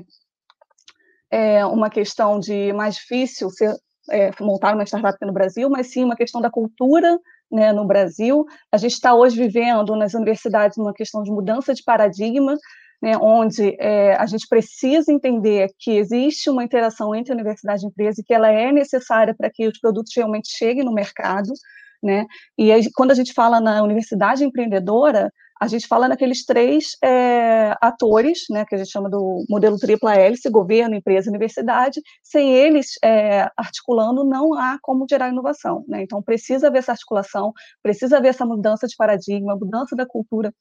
é 1.30 1.66
uma 1.66 1.90
questão 1.90 2.38
de 2.38 2.72
mais 2.72 2.94
difícil 2.94 3.50
ser, 3.50 3.76
é, 4.08 4.30
montar 4.40 4.74
uma 4.74 4.84
startup 4.84 5.14
aqui 5.14 5.24
no 5.24 5.32
Brasil, 5.32 5.68
mas 5.68 5.88
sim 5.88 6.04
uma 6.04 6.16
questão 6.16 6.40
da 6.40 6.50
cultura 6.50 7.18
né, 7.52 7.72
no 7.72 7.86
Brasil. 7.86 8.46
A 8.72 8.78
gente 8.78 8.92
está 8.92 9.14
hoje 9.14 9.36
vivendo 9.36 9.94
nas 9.94 10.14
universidades 10.14 10.78
uma 10.78 10.94
questão 10.94 11.22
de 11.22 11.30
mudança 11.30 11.74
de 11.74 11.82
paradigma, 11.84 12.56
né, 13.00 13.16
onde 13.20 13.76
é, 13.78 14.14
a 14.14 14.26
gente 14.26 14.46
precisa 14.48 15.12
entender 15.12 15.68
que 15.78 15.90
existe 15.90 16.48
uma 16.48 16.64
interação 16.64 17.14
entre 17.14 17.32
universidade 17.32 17.84
e 17.84 17.88
empresa 17.88 18.20
e 18.20 18.24
que 18.24 18.32
ela 18.32 18.48
é 18.48 18.72
necessária 18.72 19.34
para 19.36 19.50
que 19.50 19.66
os 19.66 19.78
produtos 19.78 20.12
realmente 20.16 20.48
cheguem 20.48 20.84
no 20.84 20.94
mercado. 20.94 21.52
Né? 22.02 22.26
E 22.56 22.72
aí, 22.72 22.88
quando 22.94 23.10
a 23.10 23.14
gente 23.14 23.32
fala 23.32 23.60
na 23.60 23.82
universidade 23.82 24.44
empreendedora, 24.44 25.30
a 25.62 25.68
gente 25.68 25.86
fala 25.86 26.08
naqueles 26.08 26.44
três 26.44 26.96
é, 27.04 27.72
atores, 27.80 28.46
né, 28.50 28.64
que 28.64 28.74
a 28.74 28.78
gente 28.78 28.90
chama 28.90 29.08
do 29.08 29.44
modelo 29.48 29.78
tripla 29.78 30.12
hélice, 30.12 30.50
governo, 30.50 30.96
empresa, 30.96 31.30
universidade, 31.30 32.00
sem 32.20 32.52
eles 32.52 32.98
é, 33.00 33.48
articulando, 33.56 34.24
não 34.24 34.54
há 34.54 34.76
como 34.82 35.06
gerar 35.08 35.28
inovação. 35.28 35.84
Né? 35.86 36.02
Então, 36.02 36.20
precisa 36.20 36.66
haver 36.66 36.80
essa 36.80 36.90
articulação, 36.90 37.52
precisa 37.80 38.16
haver 38.16 38.30
essa 38.30 38.44
mudança 38.44 38.88
de 38.88 38.96
paradigma, 38.96 39.54
mudança 39.54 39.94
da 39.94 40.04
cultura 40.04 40.52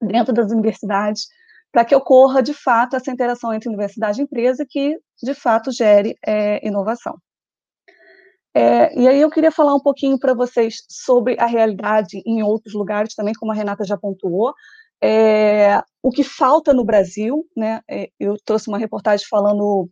dentro 0.00 0.32
das 0.32 0.52
universidades, 0.52 1.26
para 1.72 1.84
que 1.84 1.96
ocorra, 1.96 2.40
de 2.40 2.54
fato, 2.54 2.94
essa 2.94 3.10
interação 3.10 3.52
entre 3.52 3.68
universidade 3.68 4.20
e 4.20 4.22
empresa 4.22 4.64
que, 4.64 4.96
de 5.20 5.34
fato, 5.34 5.72
gere 5.72 6.16
é, 6.24 6.64
inovação. 6.64 7.18
É, 8.56 8.98
e 8.98 9.06
aí 9.06 9.20
eu 9.20 9.28
queria 9.28 9.50
falar 9.50 9.74
um 9.74 9.80
pouquinho 9.80 10.18
para 10.18 10.32
vocês 10.32 10.82
sobre 10.88 11.36
a 11.38 11.44
realidade 11.44 12.22
em 12.24 12.42
outros 12.42 12.72
lugares 12.72 13.14
também, 13.14 13.34
como 13.34 13.52
a 13.52 13.54
Renata 13.54 13.84
já 13.84 13.98
pontuou, 13.98 14.54
é, 14.98 15.82
o 16.02 16.10
que 16.10 16.24
falta 16.24 16.72
no 16.72 16.82
Brasil, 16.82 17.46
né? 17.54 17.82
É, 17.86 18.08
eu 18.18 18.34
trouxe 18.46 18.68
uma 18.68 18.78
reportagem 18.78 19.26
falando 19.28 19.90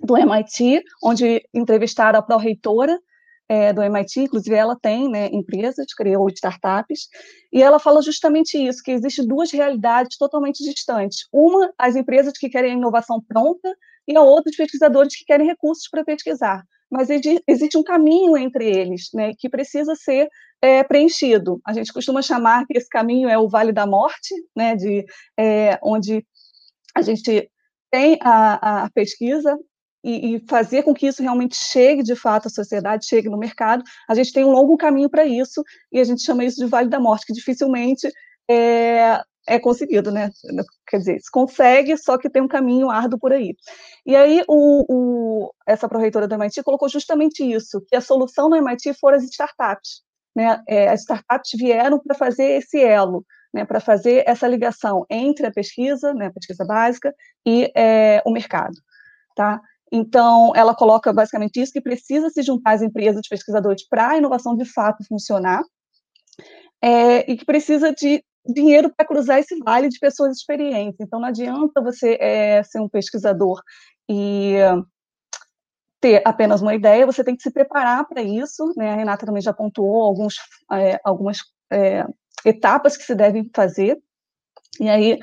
do 0.00 0.16
MIT, 0.16 0.82
onde 1.04 1.40
entrevistaram 1.54 2.18
a 2.18 2.22
pró-reitora 2.22 2.98
é, 3.48 3.72
do 3.72 3.80
MIT, 3.80 4.22
inclusive 4.22 4.56
ela 4.56 4.74
tem 4.74 5.08
né, 5.08 5.28
empresas, 5.28 5.94
criou 5.96 6.28
startups, 6.30 7.06
e 7.52 7.62
ela 7.62 7.78
fala 7.78 8.02
justamente 8.02 8.58
isso, 8.58 8.82
que 8.82 8.90
existem 8.90 9.24
duas 9.24 9.52
realidades 9.52 10.18
totalmente 10.18 10.64
distantes. 10.64 11.28
Uma, 11.32 11.72
as 11.78 11.94
empresas 11.94 12.32
que 12.36 12.48
querem 12.48 12.72
inovação 12.72 13.22
pronta, 13.22 13.72
e 14.08 14.16
a 14.16 14.20
outra, 14.20 14.50
os 14.50 14.56
pesquisadores 14.56 15.16
que 15.16 15.24
querem 15.24 15.46
recursos 15.46 15.88
para 15.88 16.04
pesquisar 16.04 16.64
mas 16.90 17.08
existe 17.46 17.78
um 17.78 17.84
caminho 17.84 18.36
entre 18.36 18.66
eles, 18.66 19.10
né, 19.14 19.32
que 19.38 19.48
precisa 19.48 19.94
ser 19.94 20.28
é, 20.60 20.82
preenchido. 20.82 21.60
A 21.64 21.72
gente 21.72 21.92
costuma 21.92 22.20
chamar 22.20 22.66
que 22.66 22.76
esse 22.76 22.88
caminho 22.88 23.28
é 23.28 23.38
o 23.38 23.48
Vale 23.48 23.72
da 23.72 23.86
Morte, 23.86 24.34
né, 24.56 24.74
de, 24.74 25.04
é, 25.38 25.78
onde 25.82 26.24
a 26.94 27.02
gente 27.02 27.48
tem 27.90 28.18
a, 28.22 28.84
a 28.84 28.90
pesquisa 28.90 29.56
e, 30.02 30.36
e, 30.36 30.44
fazer 30.48 30.82
com 30.82 30.94
que 30.94 31.06
isso 31.06 31.22
realmente 31.22 31.56
chegue 31.56 32.02
de 32.02 32.16
fato 32.16 32.46
à 32.46 32.50
sociedade, 32.50 33.06
chegue 33.06 33.28
no 33.28 33.38
mercado. 33.38 33.84
A 34.08 34.14
gente 34.14 34.32
tem 34.32 34.44
um 34.44 34.50
longo 34.50 34.76
caminho 34.76 35.10
para 35.10 35.26
isso 35.26 35.62
e 35.92 36.00
a 36.00 36.04
gente 36.04 36.22
chama 36.22 36.44
isso 36.44 36.58
de 36.58 36.66
Vale 36.66 36.88
da 36.88 36.98
Morte, 36.98 37.26
que 37.26 37.32
dificilmente 37.32 38.10
é, 38.50 39.20
é 39.46 39.58
conseguido, 39.58 40.10
né? 40.10 40.30
Quer 40.86 40.98
dizer, 40.98 41.20
se 41.20 41.30
consegue, 41.30 41.96
só 41.96 42.18
que 42.18 42.30
tem 42.30 42.42
um 42.42 42.48
caminho 42.48 42.90
árduo 42.90 43.18
por 43.18 43.32
aí. 43.32 43.54
E 44.06 44.14
aí, 44.14 44.42
o, 44.48 44.84
o, 44.88 45.54
essa 45.66 45.88
pró-reitora 45.88 46.28
do 46.28 46.34
MIT 46.34 46.62
colocou 46.62 46.88
justamente 46.88 47.42
isso, 47.42 47.82
que 47.88 47.96
a 47.96 48.00
solução 48.00 48.48
no 48.48 48.56
MIT 48.56 48.94
foram 48.94 49.16
as 49.16 49.24
startups. 49.24 50.02
Né? 50.34 50.62
É, 50.68 50.88
as 50.88 51.00
startups 51.00 51.50
vieram 51.54 51.98
para 51.98 52.14
fazer 52.14 52.58
esse 52.58 52.80
elo, 52.80 53.24
né, 53.52 53.64
para 53.64 53.80
fazer 53.80 54.22
essa 54.26 54.46
ligação 54.46 55.04
entre 55.10 55.46
a 55.46 55.50
pesquisa, 55.50 56.14
né, 56.14 56.26
a 56.26 56.32
pesquisa 56.32 56.64
básica, 56.64 57.12
e 57.44 57.70
é, 57.74 58.22
o 58.24 58.30
mercado. 58.30 58.74
Tá? 59.34 59.60
Então, 59.90 60.52
ela 60.54 60.74
coloca 60.74 61.12
basicamente 61.12 61.60
isso, 61.60 61.72
que 61.72 61.80
precisa 61.80 62.30
se 62.30 62.42
juntar 62.42 62.72
às 62.72 62.82
empresas, 62.82 63.22
os 63.22 63.28
pesquisadores, 63.28 63.86
para 63.88 64.10
a 64.10 64.18
inovação 64.18 64.56
de 64.56 64.64
fato 64.64 65.04
funcionar, 65.08 65.62
é, 66.82 67.30
e 67.30 67.36
que 67.36 67.44
precisa 67.44 67.92
de 67.92 68.24
dinheiro 68.46 68.92
para 68.94 69.06
cruzar 69.06 69.38
esse 69.38 69.56
vale 69.58 69.88
de 69.88 69.98
pessoas 69.98 70.36
experientes. 70.36 71.00
Então, 71.00 71.20
não 71.20 71.28
adianta 71.28 71.82
você 71.82 72.16
é, 72.20 72.62
ser 72.62 72.80
um 72.80 72.88
pesquisador 72.88 73.60
e 74.08 74.56
ter 76.00 76.22
apenas 76.24 76.62
uma 76.62 76.74
ideia, 76.74 77.04
você 77.04 77.22
tem 77.22 77.36
que 77.36 77.42
se 77.42 77.50
preparar 77.50 78.06
para 78.08 78.22
isso. 78.22 78.72
Né? 78.76 78.90
A 78.90 78.96
Renata 78.96 79.26
também 79.26 79.42
já 79.42 79.52
pontuou 79.52 80.02
alguns, 80.02 80.36
é, 80.72 80.98
algumas 81.04 81.38
é, 81.70 82.04
etapas 82.44 82.96
que 82.96 83.04
se 83.04 83.14
devem 83.14 83.48
fazer. 83.54 83.98
E 84.80 84.88
aí, 84.88 85.18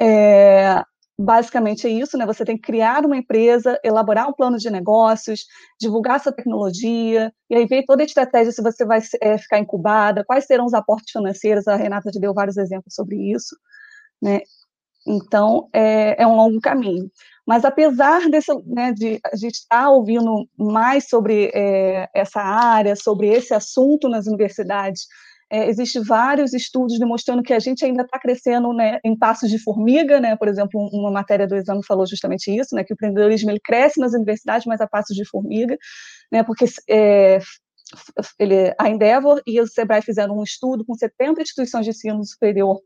é, 0.00 0.82
basicamente 1.20 1.86
é 1.86 1.90
isso, 1.90 2.16
né? 2.16 2.24
Você 2.24 2.44
tem 2.44 2.56
que 2.56 2.62
criar 2.62 3.04
uma 3.04 3.16
empresa, 3.16 3.78
elaborar 3.84 4.26
um 4.28 4.32
plano 4.32 4.56
de 4.56 4.70
negócios, 4.70 5.44
divulgar 5.78 6.16
essa 6.16 6.32
tecnologia, 6.32 7.30
e 7.50 7.54
aí 7.54 7.66
ver 7.66 7.84
toda 7.84 8.02
a 8.02 8.06
estratégia 8.06 8.50
se 8.50 8.62
você 8.62 8.86
vai 8.86 9.00
é, 9.20 9.36
ficar 9.36 9.58
incubada, 9.58 10.24
quais 10.24 10.46
serão 10.46 10.64
os 10.64 10.72
aportes 10.72 11.12
financeiros, 11.12 11.68
a 11.68 11.76
Renata 11.76 12.10
já 12.12 12.18
deu 12.18 12.32
vários 12.32 12.56
exemplos 12.56 12.94
sobre 12.94 13.16
isso, 13.16 13.54
né? 14.22 14.40
Então, 15.06 15.68
é, 15.74 16.22
é 16.22 16.26
um 16.26 16.36
longo 16.36 16.60
caminho. 16.60 17.10
Mas 17.46 17.64
apesar 17.64 18.28
desse, 18.30 18.52
né, 18.66 18.92
de 18.92 19.20
a 19.24 19.36
gente 19.36 19.56
estar 19.56 19.82
tá 19.84 19.90
ouvindo 19.90 20.48
mais 20.56 21.08
sobre 21.08 21.50
é, 21.54 22.08
essa 22.14 22.40
área, 22.40 22.96
sobre 22.96 23.28
esse 23.28 23.52
assunto 23.52 24.08
nas 24.08 24.26
universidades, 24.26 25.06
é, 25.50 25.68
Existem 25.68 26.02
vários 26.02 26.54
estudos 26.54 26.98
demonstrando 26.98 27.42
que 27.42 27.52
a 27.52 27.58
gente 27.58 27.84
ainda 27.84 28.02
está 28.02 28.18
crescendo 28.18 28.72
né, 28.72 29.00
em 29.04 29.16
passos 29.16 29.50
de 29.50 29.58
formiga, 29.58 30.20
né? 30.20 30.36
Por 30.36 30.46
exemplo, 30.46 30.80
uma 30.92 31.10
matéria 31.10 31.46
do 31.46 31.56
exame 31.56 31.84
falou 31.84 32.06
justamente 32.06 32.56
isso, 32.56 32.74
né? 32.74 32.84
Que 32.84 32.92
o 32.92 32.94
empreendedorismo 32.94 33.50
ele 33.50 33.60
cresce 33.60 33.98
nas 33.98 34.14
universidades, 34.14 34.66
mas 34.66 34.80
a 34.80 34.86
passos 34.86 35.16
de 35.16 35.24
formiga, 35.28 35.76
né? 36.30 36.44
Porque 36.44 36.66
é, 36.88 37.40
ele, 38.38 38.74
a 38.78 38.88
Endeavor 38.88 39.42
e 39.46 39.60
o 39.60 39.66
Sebrae 39.66 40.02
fizeram 40.02 40.38
um 40.38 40.44
estudo 40.44 40.84
com 40.84 40.94
70 40.94 41.42
instituições 41.42 41.84
de 41.84 41.90
ensino 41.90 42.24
superior 42.24 42.80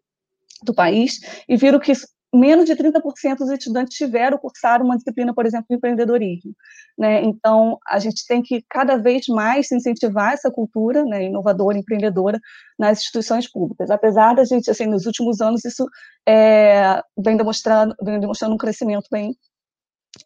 do 0.62 0.74
país 0.74 1.20
e 1.48 1.57
viram 1.57 1.79
que 1.79 1.92
menos 2.35 2.64
de 2.64 2.75
30% 2.75 3.38
dos 3.38 3.51
estudantes 3.51 3.97
tiveram 3.97 4.38
cursar 4.38 4.83
uma 4.83 4.97
disciplina, 4.97 5.35
por 5.35 5.47
exemplo, 5.47 5.66
de 5.68 5.77
empreendedorismo. 5.77 6.55
Né? 6.99 7.23
Então, 7.23 7.79
a 7.87 7.99
gente 7.99 8.27
tem 8.27 8.42
que 8.42 8.64
cada 8.68 8.97
vez 8.97 9.27
mais 9.29 9.70
incentivar 9.70 10.33
essa 10.33 10.51
cultura 10.51 11.05
né, 11.05 11.25
inovadora, 11.25 11.79
empreendedora 11.79 12.40
nas 12.79 12.99
instituições 12.99 13.51
públicas. 13.51 13.90
Apesar 13.90 14.35
da 14.35 14.44
gente, 14.44 14.70
assim, 14.70 14.87
nos 14.87 15.07
últimos 15.07 15.40
anos, 15.40 15.64
isso 15.64 15.87
é, 16.27 17.01
vem, 17.16 17.37
demonstrando, 17.37 17.94
vem 18.03 18.20
demonstrando 18.20 18.55
um 18.55 18.59
crescimento 18.59 19.07
bem 19.11 19.37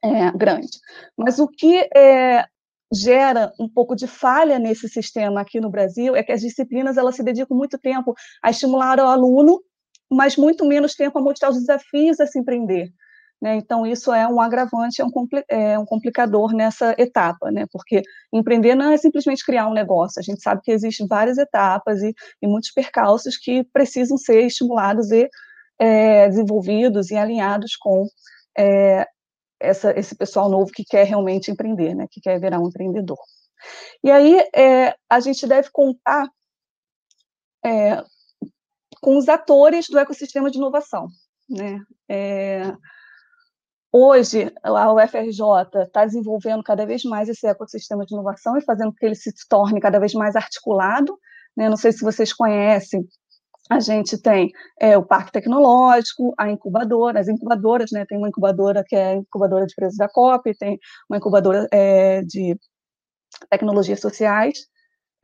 é, 0.02 0.30
grande. 0.32 0.68
Mas 1.16 1.38
o 1.38 1.48
que 1.48 1.88
é, 1.94 2.44
gera 2.92 3.52
um 3.58 3.68
pouco 3.68 3.94
de 3.94 4.06
falha 4.06 4.58
nesse 4.58 4.88
sistema 4.88 5.40
aqui 5.40 5.60
no 5.60 5.70
Brasil 5.70 6.16
é 6.16 6.22
que 6.22 6.32
as 6.32 6.40
disciplinas 6.40 6.96
elas 6.96 7.16
se 7.16 7.22
dedicam 7.22 7.56
muito 7.56 7.78
tempo 7.78 8.14
a 8.42 8.50
estimular 8.50 8.98
o 8.98 9.06
aluno 9.06 9.62
mas 10.10 10.36
muito 10.36 10.64
menos 10.64 10.94
tempo 10.94 11.18
a 11.18 11.22
mostrar 11.22 11.50
os 11.50 11.58
desafios 11.58 12.20
a 12.20 12.26
se 12.26 12.38
empreender. 12.38 12.92
Né? 13.40 13.56
Então, 13.56 13.86
isso 13.86 14.12
é 14.12 14.26
um 14.26 14.40
agravante, 14.40 15.00
é 15.00 15.04
um, 15.04 15.10
compli 15.10 15.44
é 15.48 15.78
um 15.78 15.84
complicador 15.84 16.52
nessa 16.52 16.94
etapa, 16.98 17.50
né? 17.52 17.66
porque 17.70 18.02
empreender 18.32 18.74
não 18.74 18.90
é 18.90 18.96
simplesmente 18.96 19.44
criar 19.44 19.68
um 19.68 19.74
negócio, 19.74 20.18
a 20.18 20.22
gente 20.22 20.42
sabe 20.42 20.60
que 20.62 20.72
existem 20.72 21.06
várias 21.06 21.38
etapas 21.38 22.02
e, 22.02 22.12
e 22.42 22.46
muitos 22.48 22.72
percalços 22.72 23.36
que 23.36 23.62
precisam 23.72 24.18
ser 24.18 24.44
estimulados 24.44 25.12
e 25.12 25.28
é, 25.78 26.28
desenvolvidos 26.28 27.10
e 27.10 27.16
alinhados 27.16 27.76
com 27.76 28.06
é, 28.58 29.06
essa, 29.60 29.96
esse 29.96 30.16
pessoal 30.16 30.48
novo 30.48 30.72
que 30.72 30.84
quer 30.84 31.06
realmente 31.06 31.50
empreender, 31.50 31.94
né? 31.94 32.06
que 32.10 32.20
quer 32.20 32.40
virar 32.40 32.58
um 32.58 32.68
empreendedor. 32.68 33.18
E 34.02 34.10
aí, 34.10 34.40
é, 34.54 34.96
a 35.08 35.20
gente 35.20 35.46
deve 35.46 35.70
contar 35.70 36.28
é, 37.64 38.02
com 39.00 39.16
os 39.16 39.28
atores 39.28 39.86
do 39.88 39.98
ecossistema 39.98 40.50
de 40.50 40.58
inovação. 40.58 41.08
Né? 41.48 41.80
É, 42.08 42.72
Hoje, 43.90 44.52
a 44.62 44.92
UFRJ 44.92 45.82
está 45.86 46.04
desenvolvendo 46.04 46.62
cada 46.62 46.84
vez 46.84 47.04
mais 47.04 47.26
esse 47.26 47.46
ecossistema 47.46 48.04
de 48.04 48.14
inovação 48.14 48.56
e 48.58 48.60
fazendo 48.60 48.90
com 48.90 48.96
que 48.96 49.06
ele 49.06 49.14
se 49.14 49.32
torne 49.48 49.80
cada 49.80 49.98
vez 49.98 50.12
mais 50.12 50.36
articulado. 50.36 51.18
Né? 51.56 51.70
Não 51.70 51.76
sei 51.76 51.92
se 51.92 52.04
vocês 52.04 52.30
conhecem, 52.30 53.08
a 53.70 53.80
gente 53.80 54.20
tem 54.20 54.50
é, 54.78 54.96
o 54.96 55.04
parque 55.04 55.32
tecnológico, 55.32 56.34
a 56.38 56.50
incubadora, 56.50 57.20
as 57.20 57.28
incubadoras, 57.28 57.90
né? 57.90 58.04
Tem 58.06 58.16
uma 58.16 58.28
incubadora 58.28 58.84
que 58.86 58.96
é 58.96 59.12
a 59.12 59.14
incubadora 59.16 59.66
de 59.66 59.74
preços 59.74 59.96
da 59.98 60.08
COP, 60.08 60.54
tem 60.56 60.78
uma 61.08 61.18
incubadora 61.18 61.66
é, 61.70 62.22
de 62.22 62.58
tecnologias 63.50 64.00
sociais, 64.00 64.66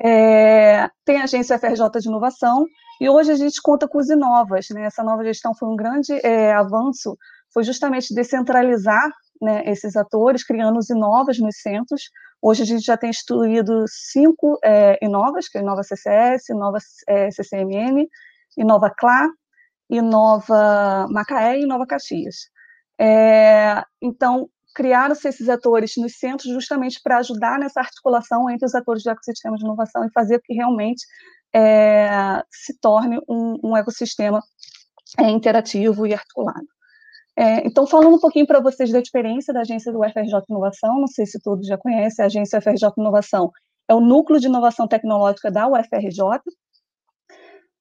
é, 0.01 0.89
tem 1.05 1.21
a 1.21 1.25
agência 1.25 1.59
FRJ 1.59 2.01
de 2.01 2.09
inovação, 2.09 2.67
e 3.01 3.09
hoje 3.09 3.33
a 3.33 3.37
gente 3.37 3.61
conta 3.63 3.89
com 3.89 3.99
os 3.99 4.09
Inovas, 4.09 4.67
né? 4.71 4.85
Essa 4.87 5.03
nova 5.03 5.25
gestão 5.25 5.55
foi 5.55 5.69
um 5.69 5.77
grande 5.77 6.13
é, 6.25 6.53
avanço, 6.53 7.17
foi 7.53 7.65
justamente 7.65 8.15
descentralizar 8.15 9.11
né, 9.41 9.63
esses 9.67 9.97
atores, 9.97 10.45
criando 10.45 10.79
os 10.79 10.91
Inovas 10.91 11.39
nos 11.39 11.57
centros. 11.61 12.03
Hoje 12.41 12.63
a 12.63 12.67
gente 12.67 12.85
já 12.85 12.97
tem 12.97 13.11
instituído 13.11 13.85
cinco 13.89 14.59
é, 14.63 14.99
Inovas, 15.03 15.49
que 15.49 15.59
é 15.59 15.61
Inova 15.61 15.83
CCS, 15.83 16.51
Inova 16.51 16.79
é, 17.09 17.31
CCMM, 17.31 18.09
Inova 18.57 18.91
CLA, 18.91 19.29
Inova 19.91 21.07
Macaé 21.11 21.59
e 21.59 21.63
Inova 21.63 21.87
Caxias. 21.87 22.49
É, 22.99 23.83
então, 24.01 24.49
criaram-se 24.75 25.29
esses 25.29 25.49
atores 25.49 25.93
nos 25.97 26.17
centros 26.19 26.53
justamente 26.53 27.01
para 27.03 27.19
ajudar 27.19 27.59
nessa 27.59 27.81
articulação 27.81 28.51
entre 28.51 28.67
os 28.67 28.75
atores 28.75 29.03
do 29.03 29.11
ecossistema 29.11 29.57
de 29.57 29.65
inovação 29.65 30.05
e 30.05 30.13
fazer 30.13 30.41
que 30.43 30.53
realmente 30.53 31.05
é, 31.55 32.43
se 32.51 32.79
torne 32.81 33.19
um, 33.29 33.59
um 33.63 33.77
ecossistema 33.77 34.41
é, 35.19 35.31
interativo 35.31 36.07
e 36.07 36.13
articulado. 36.13 36.67
É, 37.37 37.67
então, 37.67 37.87
falando 37.87 38.17
um 38.17 38.21
pouquinho 38.21 38.47
para 38.47 38.61
vocês 38.61 38.91
da 38.91 39.01
experiência 39.01 39.53
da 39.53 39.61
agência 39.61 39.93
do 39.93 40.01
UFRJ 40.01 40.43
Inovação, 40.49 41.01
não 41.01 41.09
sei 41.09 41.27
se 41.27 41.41
todos 41.41 41.67
já 41.67 41.77
conhecem, 41.77 42.23
a 42.23 42.27
agência 42.27 42.59
UFRJ 42.59 42.91
Inovação 42.99 43.51
é 43.89 43.95
o 43.95 44.01
núcleo 44.01 44.41
de 44.41 44.47
inovação 44.47 44.89
tecnológica 44.89 45.51
da 45.51 45.69
UFRJ. 45.69 46.41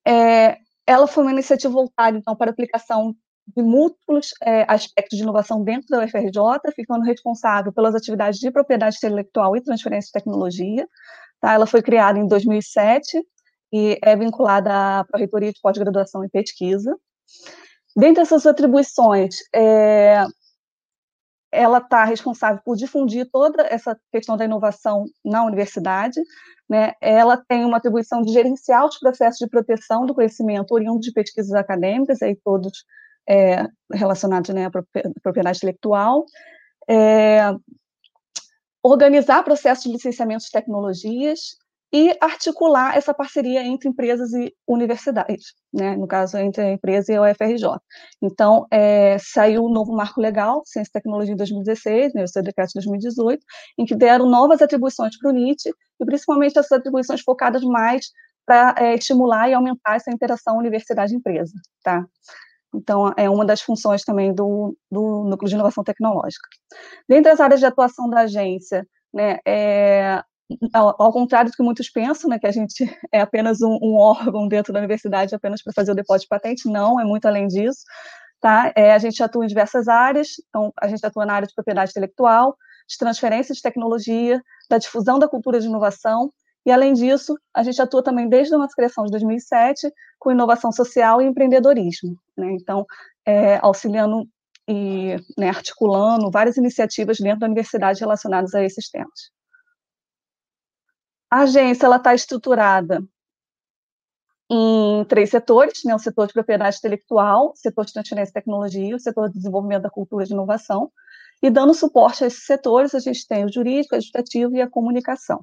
É, 0.06 0.58
ela 0.86 1.06
foi 1.06 1.24
uma 1.24 1.32
iniciativa 1.32 1.72
voltada, 1.72 2.18
então, 2.18 2.36
para 2.36 2.50
aplicação 2.50 3.14
de 3.46 3.62
múltiplos 3.62 4.30
é, 4.42 4.64
aspectos 4.68 5.18
de 5.18 5.22
inovação 5.22 5.62
dentro 5.62 5.88
da 5.88 6.04
UFRJ, 6.04 6.72
ficando 6.74 7.04
responsável 7.04 7.72
pelas 7.72 7.94
atividades 7.94 8.40
de 8.40 8.50
propriedade 8.50 8.96
intelectual 8.96 9.56
e 9.56 9.62
transferência 9.62 10.06
de 10.06 10.12
tecnologia. 10.12 10.88
Tá? 11.40 11.52
Ela 11.52 11.66
foi 11.66 11.82
criada 11.82 12.18
em 12.18 12.26
2007 12.26 13.20
e 13.72 13.98
é 14.02 14.16
vinculada 14.16 15.00
à 15.00 15.04
Pró-Reitoria 15.04 15.52
de 15.52 15.60
Pós-Graduação 15.60 16.24
e 16.24 16.28
Pesquisa. 16.28 16.96
Dentre 17.96 18.22
essas 18.22 18.46
atribuições, 18.46 19.36
é, 19.54 20.24
ela 21.52 21.78
está 21.78 22.04
responsável 22.04 22.60
por 22.64 22.76
difundir 22.76 23.28
toda 23.30 23.62
essa 23.62 23.96
questão 24.10 24.36
da 24.36 24.44
inovação 24.44 25.04
na 25.24 25.44
universidade, 25.44 26.20
né? 26.68 26.92
Ela 27.00 27.36
tem 27.36 27.64
uma 27.64 27.76
atribuição 27.76 28.22
de 28.22 28.32
gerenciar 28.32 28.84
os 28.84 28.98
processos 28.98 29.38
de 29.38 29.48
proteção 29.48 30.04
do 30.06 30.14
conhecimento 30.14 30.72
oriundo 30.72 31.00
de 31.00 31.12
pesquisas 31.12 31.52
acadêmicas, 31.52 32.22
aí 32.22 32.34
todos 32.44 32.84
é, 33.28 33.66
relacionados 33.92 34.50
né, 34.50 34.66
à 34.66 34.70
propriedade 35.22 35.58
intelectual, 35.58 36.24
é, 36.88 37.52
organizar 38.82 39.42
processos 39.42 39.84
de 39.84 39.92
licenciamento 39.92 40.44
de 40.44 40.50
tecnologias, 40.50 41.56
e 41.94 42.12
articular 42.20 42.96
essa 42.96 43.14
parceria 43.14 43.62
entre 43.62 43.88
empresas 43.88 44.32
e 44.32 44.52
universidades, 44.66 45.54
né? 45.72 45.96
no 45.96 46.08
caso, 46.08 46.36
entre 46.38 46.60
a 46.60 46.72
empresa 46.72 47.12
e 47.12 47.16
a 47.16 47.22
UFRJ. 47.22 47.68
Então, 48.20 48.66
é, 48.68 49.16
saiu 49.20 49.62
o 49.62 49.70
um 49.70 49.72
novo 49.72 49.94
marco 49.94 50.20
legal, 50.20 50.62
Ciência 50.66 50.90
e 50.90 50.92
Tecnologia 50.92 51.34
em 51.34 51.36
2016, 51.36 52.12
né, 52.12 52.24
o 52.24 52.26
seu 52.26 52.42
decreto 52.42 52.70
de 52.70 52.80
2018, 52.80 53.40
em 53.78 53.84
que 53.84 53.94
deram 53.94 54.28
novas 54.28 54.60
atribuições 54.60 55.16
para 55.16 55.30
o 55.30 55.32
NIT, 55.32 55.70
e 56.00 56.04
principalmente 56.04 56.58
essas 56.58 56.72
atribuições 56.72 57.20
focadas 57.20 57.62
mais 57.62 58.06
para 58.44 58.74
é, 58.76 58.94
estimular 58.96 59.48
e 59.48 59.54
aumentar 59.54 59.94
essa 59.94 60.10
interação 60.10 60.58
universidade-empresa, 60.58 61.54
tá? 61.84 62.04
Então, 62.74 63.12
é 63.16 63.30
uma 63.30 63.44
das 63.44 63.62
funções 63.62 64.02
também 64.02 64.34
do, 64.34 64.76
do 64.90 65.24
Núcleo 65.24 65.48
de 65.48 65.54
Inovação 65.54 65.84
Tecnológica. 65.84 66.48
Dentre 67.08 67.30
as 67.30 67.40
áreas 67.40 67.60
de 67.60 67.66
atuação 67.66 68.08
da 68.10 68.20
agência, 68.20 68.86
né, 69.12 69.38
é, 69.46 70.22
ao, 70.72 70.94
ao, 71.00 71.12
contrário 71.12 71.50
do 71.50 71.56
que 71.56 71.62
muitos 71.62 71.88
pensam, 71.88 72.28
né, 72.28 72.38
que 72.38 72.46
a 72.46 72.52
gente 72.52 72.84
é 73.12 73.20
apenas 73.20 73.62
um, 73.62 73.78
um 73.80 73.94
órgão 73.94 74.48
dentro 74.48 74.72
da 74.72 74.80
universidade 74.80 75.34
apenas 75.34 75.62
para 75.62 75.72
fazer 75.72 75.92
o 75.92 75.94
depósito 75.94 76.24
de 76.24 76.28
patente, 76.28 76.68
não, 76.68 77.00
é 77.00 77.04
muito 77.04 77.26
além 77.26 77.46
disso. 77.46 77.80
Tá? 78.40 78.72
É, 78.76 78.92
a 78.92 78.98
gente 78.98 79.22
atua 79.22 79.44
em 79.44 79.48
diversas 79.48 79.88
áreas, 79.88 80.32
então 80.48 80.72
a 80.78 80.86
gente 80.88 81.04
atua 81.04 81.24
na 81.24 81.34
área 81.34 81.48
de 81.48 81.54
propriedade 81.54 81.92
intelectual, 81.92 82.54
de 82.86 82.98
transferência 82.98 83.54
de 83.54 83.62
tecnologia, 83.62 84.42
da 84.68 84.76
difusão 84.76 85.18
da 85.18 85.26
cultura 85.26 85.58
de 85.58 85.66
inovação, 85.66 86.30
e 86.66 86.70
além 86.70 86.94
disso, 86.94 87.38
a 87.52 87.62
gente 87.62 87.80
atua 87.80 88.02
também 88.02 88.28
desde 88.28 88.54
a 88.54 88.58
nossa 88.58 88.74
criação 88.74 89.04
de 89.04 89.10
2007 89.10 89.92
com 90.18 90.32
inovação 90.32 90.72
social 90.72 91.20
e 91.20 91.26
empreendedorismo. 91.26 92.16
Né? 92.36 92.52
Então, 92.52 92.86
é, 93.26 93.58
auxiliando 93.58 94.26
e 94.66 95.16
né, 95.36 95.50
articulando 95.50 96.30
várias 96.30 96.56
iniciativas 96.56 97.18
dentro 97.18 97.40
da 97.40 97.46
universidade 97.46 98.00
relacionadas 98.00 98.54
a 98.54 98.62
esses 98.64 98.88
temas. 98.88 99.30
A 101.30 101.40
agência 101.40 101.94
está 101.94 102.14
estruturada 102.14 103.02
em 104.50 105.04
três 105.06 105.30
setores, 105.30 105.82
né, 105.84 105.94
o 105.94 105.98
setor 105.98 106.26
de 106.26 106.32
propriedade 106.32 106.76
intelectual, 106.78 107.52
o 107.52 107.56
setor 107.56 107.84
de 107.84 107.92
transferência 107.92 108.30
de 108.30 108.34
tecnologia, 108.34 108.96
o 108.96 109.00
setor 109.00 109.28
de 109.28 109.34
desenvolvimento 109.34 109.82
da 109.82 109.90
cultura 109.90 110.24
de 110.24 110.32
inovação, 110.32 110.90
e 111.42 111.50
dando 111.50 111.74
suporte 111.74 112.24
a 112.24 112.26
esses 112.26 112.44
setores, 112.44 112.94
a 112.94 112.98
gente 112.98 113.26
tem 113.26 113.44
o 113.44 113.52
jurídico, 113.52 113.94
o 113.94 113.96
administrativo 113.96 114.56
e 114.56 114.62
a 114.62 114.70
comunicação. 114.70 115.40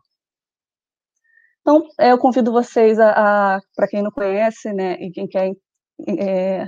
Então, 1.62 1.88
eu 1.99 2.18
convido 2.18 2.51
vocês 2.51 2.99
a, 2.99 3.55
a 3.55 3.62
para 3.76 3.88
quem 3.88 4.01
não 4.01 4.12
conhece, 4.12 4.74
né, 4.74 4.95
e 4.95 5.12
quem 5.12 5.28
quer 5.28 5.51
é, 6.07 6.68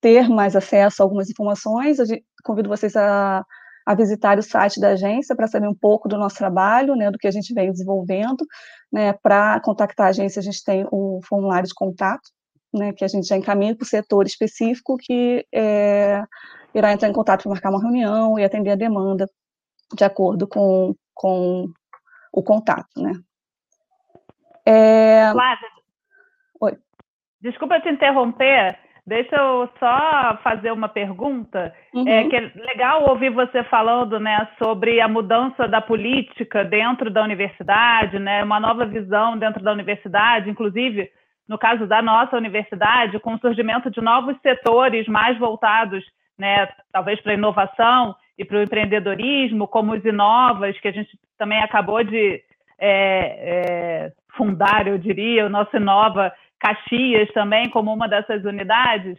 ter 0.00 0.28
mais 0.28 0.54
acesso 0.56 1.02
a 1.02 1.04
algumas 1.04 1.30
informações, 1.30 1.98
eu 1.98 2.06
convido 2.44 2.68
vocês 2.68 2.96
a 2.96 3.44
a 3.88 3.94
visitar 3.94 4.38
o 4.38 4.42
site 4.42 4.78
da 4.78 4.90
agência 4.90 5.34
para 5.34 5.46
saber 5.46 5.66
um 5.66 5.74
pouco 5.74 6.10
do 6.10 6.18
nosso 6.18 6.36
trabalho, 6.36 6.94
né, 6.94 7.10
do 7.10 7.16
que 7.16 7.26
a 7.26 7.30
gente 7.30 7.54
vem 7.54 7.72
desenvolvendo. 7.72 8.44
Né, 8.92 9.14
para 9.14 9.58
contactar 9.60 10.08
a 10.08 10.10
agência, 10.10 10.40
a 10.40 10.42
gente 10.42 10.62
tem 10.62 10.86
o 10.92 11.20
formulário 11.26 11.66
de 11.66 11.74
contato, 11.74 12.28
né, 12.74 12.92
que 12.92 13.02
a 13.02 13.08
gente 13.08 13.26
já 13.26 13.34
encaminha 13.38 13.74
para 13.74 13.84
o 13.84 13.88
setor 13.88 14.26
específico 14.26 14.98
que 14.98 15.42
é, 15.54 16.22
irá 16.74 16.92
entrar 16.92 17.08
em 17.08 17.14
contato 17.14 17.44
para 17.44 17.52
marcar 17.52 17.70
uma 17.70 17.80
reunião 17.80 18.38
e 18.38 18.44
atender 18.44 18.72
a 18.72 18.76
demanda 18.76 19.26
de 19.96 20.04
acordo 20.04 20.46
com, 20.46 20.94
com 21.14 21.66
o 22.30 22.42
contato, 22.42 22.88
né. 22.98 23.14
É... 24.68 25.32
Flávia, 25.32 25.68
Oi. 26.60 26.76
Desculpa 27.40 27.80
te 27.80 27.88
interromper, 27.88 28.78
Deixa 29.08 29.36
eu 29.36 29.66
só 29.78 30.38
fazer 30.42 30.70
uma 30.70 30.86
pergunta. 30.86 31.74
É 31.94 31.96
uhum. 31.96 32.06
É 32.06 32.28
que 32.28 32.36
é 32.36 32.52
legal 32.56 33.08
ouvir 33.08 33.30
você 33.30 33.64
falando, 33.64 34.20
né, 34.20 34.46
sobre 34.62 35.00
a 35.00 35.08
mudança 35.08 35.66
da 35.66 35.80
política 35.80 36.62
dentro 36.62 37.10
da 37.10 37.24
universidade, 37.24 38.18
né, 38.18 38.44
uma 38.44 38.60
nova 38.60 38.84
visão 38.84 39.38
dentro 39.38 39.62
da 39.62 39.72
universidade, 39.72 40.50
inclusive 40.50 41.10
no 41.48 41.56
caso 41.56 41.86
da 41.86 42.02
nossa 42.02 42.36
universidade, 42.36 43.18
com 43.18 43.32
o 43.32 43.38
surgimento 43.38 43.90
de 43.90 44.02
novos 44.02 44.36
setores 44.42 45.08
mais 45.08 45.38
voltados, 45.38 46.04
né, 46.38 46.68
talvez 46.92 47.18
para 47.22 47.32
a 47.32 47.36
inovação 47.36 48.14
e 48.36 48.44
para 48.44 48.58
o 48.58 48.62
empreendedorismo, 48.62 49.66
como 49.66 49.94
os 49.94 50.04
Inovas, 50.04 50.78
que 50.80 50.88
a 50.88 50.92
gente 50.92 51.18
também 51.38 51.62
acabou 51.62 52.04
de 52.04 52.42
é, 52.78 52.90
é, 54.10 54.12
fundar, 54.38 54.86
eu 54.86 54.96
diria, 54.96 55.44
o 55.44 55.50
nosso 55.50 55.76
Inova 55.76 56.32
Caxias 56.58 57.30
também 57.32 57.68
como 57.68 57.92
uma 57.92 58.08
dessas 58.08 58.44
unidades, 58.44 59.18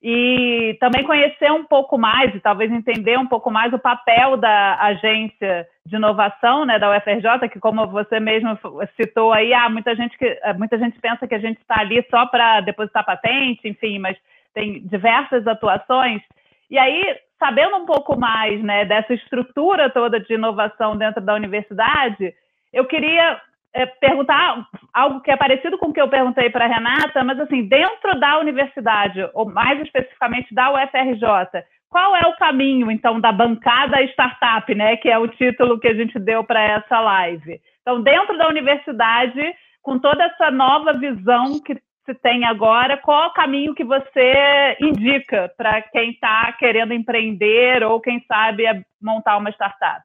e 0.00 0.76
também 0.78 1.02
conhecer 1.02 1.50
um 1.50 1.64
pouco 1.64 1.98
mais 1.98 2.32
e 2.32 2.38
talvez 2.38 2.70
entender 2.70 3.18
um 3.18 3.26
pouco 3.26 3.50
mais 3.50 3.72
o 3.72 3.78
papel 3.80 4.36
da 4.36 4.80
agência 4.80 5.66
de 5.84 5.96
inovação 5.96 6.64
né, 6.64 6.78
da 6.78 6.96
UFRJ, 6.96 7.48
que 7.50 7.58
como 7.58 7.84
você 7.88 8.20
mesmo 8.20 8.56
citou 8.94 9.32
aí, 9.32 9.52
há 9.52 9.68
muita 9.68 9.96
gente 9.96 10.16
que 10.16 10.38
muita 10.56 10.78
gente 10.78 11.00
pensa 11.00 11.26
que 11.26 11.34
a 11.34 11.40
gente 11.40 11.58
está 11.58 11.80
ali 11.80 12.04
só 12.10 12.26
para 12.26 12.60
depositar 12.60 13.04
patente, 13.04 13.66
enfim, 13.66 13.98
mas 13.98 14.16
tem 14.54 14.86
diversas 14.86 15.46
atuações. 15.48 16.22
E 16.70 16.78
aí, 16.78 17.16
sabendo 17.38 17.76
um 17.78 17.86
pouco 17.86 18.18
mais 18.18 18.62
né, 18.62 18.84
dessa 18.84 19.14
estrutura 19.14 19.90
toda 19.90 20.20
de 20.20 20.32
inovação 20.32 20.96
dentro 20.96 21.20
da 21.20 21.34
universidade, 21.34 22.32
eu 22.72 22.84
queria 22.84 23.40
é, 23.74 23.86
perguntar 23.86 24.66
algo 24.92 25.20
que 25.20 25.30
é 25.30 25.36
parecido 25.36 25.78
com 25.78 25.86
o 25.86 25.92
que 25.92 26.00
eu 26.00 26.08
perguntei 26.08 26.50
para 26.50 26.64
a 26.64 26.68
Renata, 26.68 27.22
mas 27.24 27.38
assim, 27.40 27.66
dentro 27.66 28.18
da 28.18 28.38
universidade, 28.38 29.28
ou 29.34 29.50
mais 29.50 29.80
especificamente 29.80 30.54
da 30.54 30.72
UFRJ, 30.72 31.64
qual 31.88 32.14
é 32.16 32.26
o 32.26 32.36
caminho, 32.36 32.90
então, 32.90 33.20
da 33.20 33.32
bancada 33.32 34.02
startup, 34.02 34.74
né, 34.74 34.96
que 34.96 35.08
é 35.08 35.18
o 35.18 35.28
título 35.28 35.78
que 35.78 35.88
a 35.88 35.94
gente 35.94 36.18
deu 36.18 36.44
para 36.44 36.62
essa 36.62 37.00
live? 37.00 37.60
Então, 37.80 38.02
dentro 38.02 38.36
da 38.36 38.48
universidade, 38.48 39.40
com 39.82 39.98
toda 39.98 40.24
essa 40.24 40.50
nova 40.50 40.92
visão 40.92 41.58
que 41.60 41.80
se 42.04 42.14
tem 42.14 42.44
agora, 42.44 42.96
qual 42.96 43.28
o 43.28 43.32
caminho 43.32 43.74
que 43.74 43.84
você 43.84 44.76
indica 44.80 45.52
para 45.56 45.82
quem 45.82 46.10
está 46.10 46.52
querendo 46.52 46.94
empreender 46.94 47.82
ou, 47.82 48.00
quem 48.00 48.24
sabe, 48.26 48.66
é 48.66 48.82
montar 49.00 49.36
uma 49.36 49.50
startup? 49.50 50.04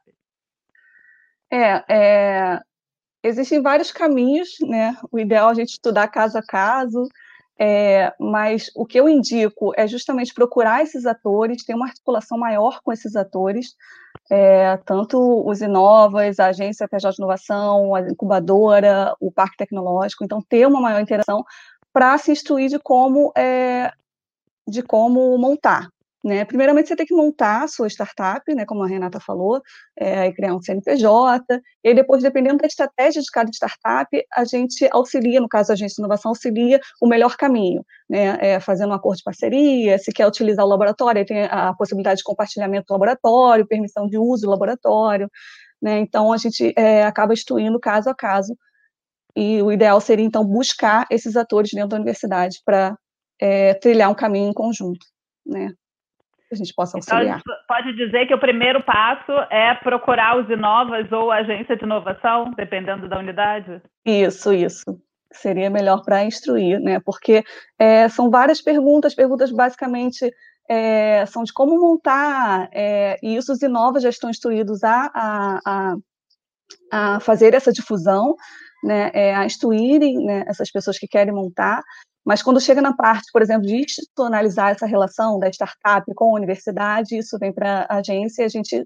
É, 1.51 1.83
é, 1.87 2.59
existem 3.23 3.61
vários 3.61 3.91
caminhos, 3.91 4.57
né? 4.61 4.97
O 5.11 5.17
ideal 5.17 5.49
é 5.49 5.51
a 5.51 5.55
gente 5.55 5.69
estudar 5.69 6.07
caso 6.09 6.37
a 6.37 6.43
caso, 6.43 7.07
é, 7.57 8.13
mas 8.19 8.69
o 8.75 8.85
que 8.85 8.99
eu 8.99 9.07
indico 9.07 9.71
é 9.77 9.87
justamente 9.87 10.33
procurar 10.33 10.83
esses 10.83 11.05
atores, 11.05 11.63
ter 11.63 11.73
uma 11.73 11.85
articulação 11.85 12.37
maior 12.37 12.81
com 12.83 12.91
esses 12.91 13.15
atores, 13.15 13.75
é, 14.29 14.77
tanto 14.85 15.47
os 15.47 15.61
Inovas, 15.61 16.39
a 16.39 16.47
Agência 16.47 16.87
PJ 16.87 17.11
de 17.11 17.21
Inovação, 17.21 17.95
a 17.95 18.01
incubadora, 18.01 19.15
o 19.19 19.31
Parque 19.31 19.57
Tecnológico, 19.57 20.23
então 20.23 20.41
ter 20.41 20.67
uma 20.67 20.81
maior 20.81 20.99
interação 20.99 21.45
para 21.91 22.17
se 22.17 22.31
instruir 22.31 22.69
de 22.69 22.79
como, 22.79 23.31
é, 23.37 23.91
de 24.67 24.81
como 24.81 25.37
montar, 25.37 25.89
né? 26.23 26.45
Primeiramente, 26.45 26.87
você 26.87 26.95
tem 26.95 27.05
que 27.05 27.13
montar 27.13 27.63
a 27.63 27.67
sua 27.67 27.87
startup, 27.89 28.41
né, 28.55 28.65
como 28.65 28.81
a 28.81 28.87
Renata 28.87 29.19
falou, 29.19 29.61
é, 29.97 30.31
criar 30.31 30.55
um 30.55 30.61
CNPJ, 30.61 31.61
e 31.83 31.93
depois, 31.93 32.23
dependendo 32.23 32.59
da 32.59 32.67
estratégia 32.67 33.21
de 33.21 33.29
cada 33.29 33.51
startup, 33.51 34.25
a 34.33 34.45
gente 34.45 34.87
auxilia, 34.91 35.41
no 35.41 35.49
caso 35.49 35.71
a 35.71 35.73
agência 35.73 35.95
de 35.95 36.01
inovação, 36.01 36.29
auxilia 36.29 36.79
o 37.01 37.07
melhor 37.07 37.35
caminho, 37.35 37.85
né, 38.09 38.37
é, 38.39 38.59
fazendo 38.61 38.91
um 38.91 38.93
acordo 38.93 39.17
de 39.17 39.23
parceria, 39.23 39.97
se 39.97 40.13
quer 40.13 40.25
utilizar 40.25 40.65
o 40.65 40.69
laboratório, 40.69 41.25
tem 41.25 41.43
a 41.43 41.73
possibilidade 41.73 42.19
de 42.19 42.23
compartilhamento 42.23 42.85
do 42.87 42.93
laboratório, 42.93 43.67
permissão 43.67 44.07
de 44.07 44.17
uso 44.17 44.43
do 44.43 44.51
laboratório, 44.51 45.29
né, 45.81 45.99
então 45.99 46.31
a 46.31 46.37
gente 46.37 46.73
é, 46.77 47.03
acaba 47.03 47.33
instruindo 47.33 47.77
caso 47.79 48.09
a 48.09 48.15
caso, 48.15 48.55
e 49.35 49.61
o 49.61 49.71
ideal 49.71 49.99
seria, 49.99 50.25
então, 50.25 50.45
buscar 50.45 51.05
esses 51.09 51.35
atores 51.35 51.71
dentro 51.73 51.89
da 51.89 51.95
universidade 51.97 52.59
para 52.65 52.97
é, 53.41 53.73
trilhar 53.73 54.09
um 54.09 54.15
caminho 54.15 54.49
em 54.49 54.53
conjunto, 54.53 55.05
né 55.45 55.73
a 56.53 56.57
gente 56.57 56.73
possa 56.73 56.97
então, 56.97 57.17
auxiliar. 57.17 57.39
Então, 57.39 57.55
pode 57.67 57.93
dizer 57.95 58.27
que 58.27 58.33
o 58.33 58.39
primeiro 58.39 58.81
passo 58.83 59.31
é 59.49 59.73
procurar 59.75 60.37
os 60.39 60.49
Inovas 60.49 61.11
ou 61.11 61.31
a 61.31 61.37
agência 61.37 61.75
de 61.75 61.83
inovação, 61.83 62.51
dependendo 62.55 63.07
da 63.07 63.19
unidade? 63.19 63.81
Isso, 64.05 64.53
isso. 64.53 64.83
Seria 65.31 65.69
melhor 65.69 66.03
para 66.03 66.23
instruir, 66.23 66.79
né? 66.79 66.99
Porque 67.03 67.43
é, 67.79 68.07
são 68.07 68.29
várias 68.29 68.61
perguntas, 68.61 69.15
perguntas 69.15 69.51
basicamente 69.51 70.31
é, 70.69 71.25
são 71.25 71.43
de 71.43 71.51
como 71.51 71.79
montar, 71.79 72.69
é, 72.71 73.17
e 73.21 73.35
isso 73.35 73.51
os 73.51 73.61
Inovas 73.61 74.03
já 74.03 74.09
estão 74.09 74.29
instruídos 74.29 74.83
a, 74.83 75.11
a, 75.13 75.59
a, 75.65 75.95
a 76.91 77.19
fazer 77.19 77.53
essa 77.53 77.71
difusão, 77.71 78.35
né, 78.83 79.11
é, 79.13 79.35
a 79.35 79.45
instruírem 79.45 80.25
né, 80.25 80.43
essas 80.47 80.71
pessoas 80.71 80.97
que 80.97 81.07
querem 81.07 81.33
montar, 81.33 81.81
mas 82.25 82.41
quando 82.41 82.61
chega 82.61 82.81
na 82.81 82.95
parte, 82.95 83.31
por 83.31 83.41
exemplo, 83.41 83.67
de 83.67 83.75
institucionalizar 83.75 84.71
essa 84.71 84.85
relação 84.85 85.39
da 85.39 85.49
startup 85.49 86.05
com 86.15 86.35
a 86.35 86.37
universidade, 86.37 87.17
isso 87.17 87.37
vem 87.37 87.51
para 87.51 87.85
a 87.89 87.97
agência 87.97 88.43
e 88.43 88.45
a 88.45 88.49
gente 88.49 88.85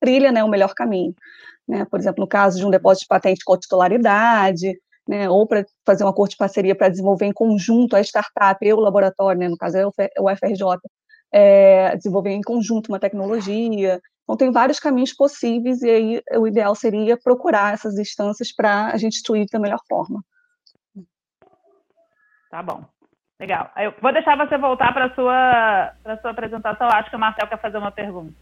trilha 0.00 0.32
né, 0.32 0.42
o 0.42 0.48
melhor 0.48 0.74
caminho. 0.74 1.14
Né? 1.68 1.84
Por 1.84 2.00
exemplo, 2.00 2.20
no 2.20 2.28
caso 2.28 2.58
de 2.58 2.66
um 2.66 2.70
depósito 2.70 3.04
de 3.04 3.08
patente 3.08 3.44
com 3.44 3.56
titularidade, 3.56 4.76
né, 5.06 5.28
ou 5.28 5.46
para 5.46 5.64
fazer 5.86 6.04
um 6.04 6.08
acordo 6.08 6.30
de 6.30 6.36
parceria 6.36 6.74
para 6.74 6.88
desenvolver 6.88 7.26
em 7.26 7.32
conjunto 7.32 7.94
a 7.94 8.00
startup 8.00 8.64
e 8.64 8.72
o 8.72 8.80
laboratório, 8.80 9.38
né, 9.38 9.48
no 9.48 9.56
caso 9.56 9.76
é 9.76 9.86
o 9.86 10.30
FRJ, 10.36 10.78
é, 11.32 11.96
desenvolver 11.96 12.30
em 12.30 12.42
conjunto 12.42 12.88
uma 12.88 12.98
tecnologia. 12.98 14.00
Então, 14.22 14.36
tem 14.36 14.50
vários 14.50 14.80
caminhos 14.80 15.12
possíveis, 15.12 15.82
e 15.82 15.90
aí 15.90 16.22
o 16.38 16.46
ideal 16.46 16.74
seria 16.74 17.16
procurar 17.16 17.74
essas 17.74 17.98
instâncias 17.98 18.52
para 18.54 18.86
a 18.86 18.96
gente 18.96 19.16
instruir 19.16 19.46
da 19.52 19.58
melhor 19.58 19.80
forma. 19.88 20.24
Tá 22.54 22.62
bom. 22.62 22.84
Legal. 23.40 23.68
Eu 23.76 23.92
vou 24.00 24.12
deixar 24.12 24.36
você 24.36 24.56
voltar 24.56 24.94
para 24.94 25.06
a 25.06 25.14
sua, 25.16 25.92
sua 26.22 26.30
apresentação. 26.30 26.86
Acho 26.86 27.10
que 27.10 27.16
o 27.16 27.18
Marcel 27.18 27.48
quer 27.48 27.60
fazer 27.60 27.78
uma 27.78 27.90
pergunta. 27.90 28.32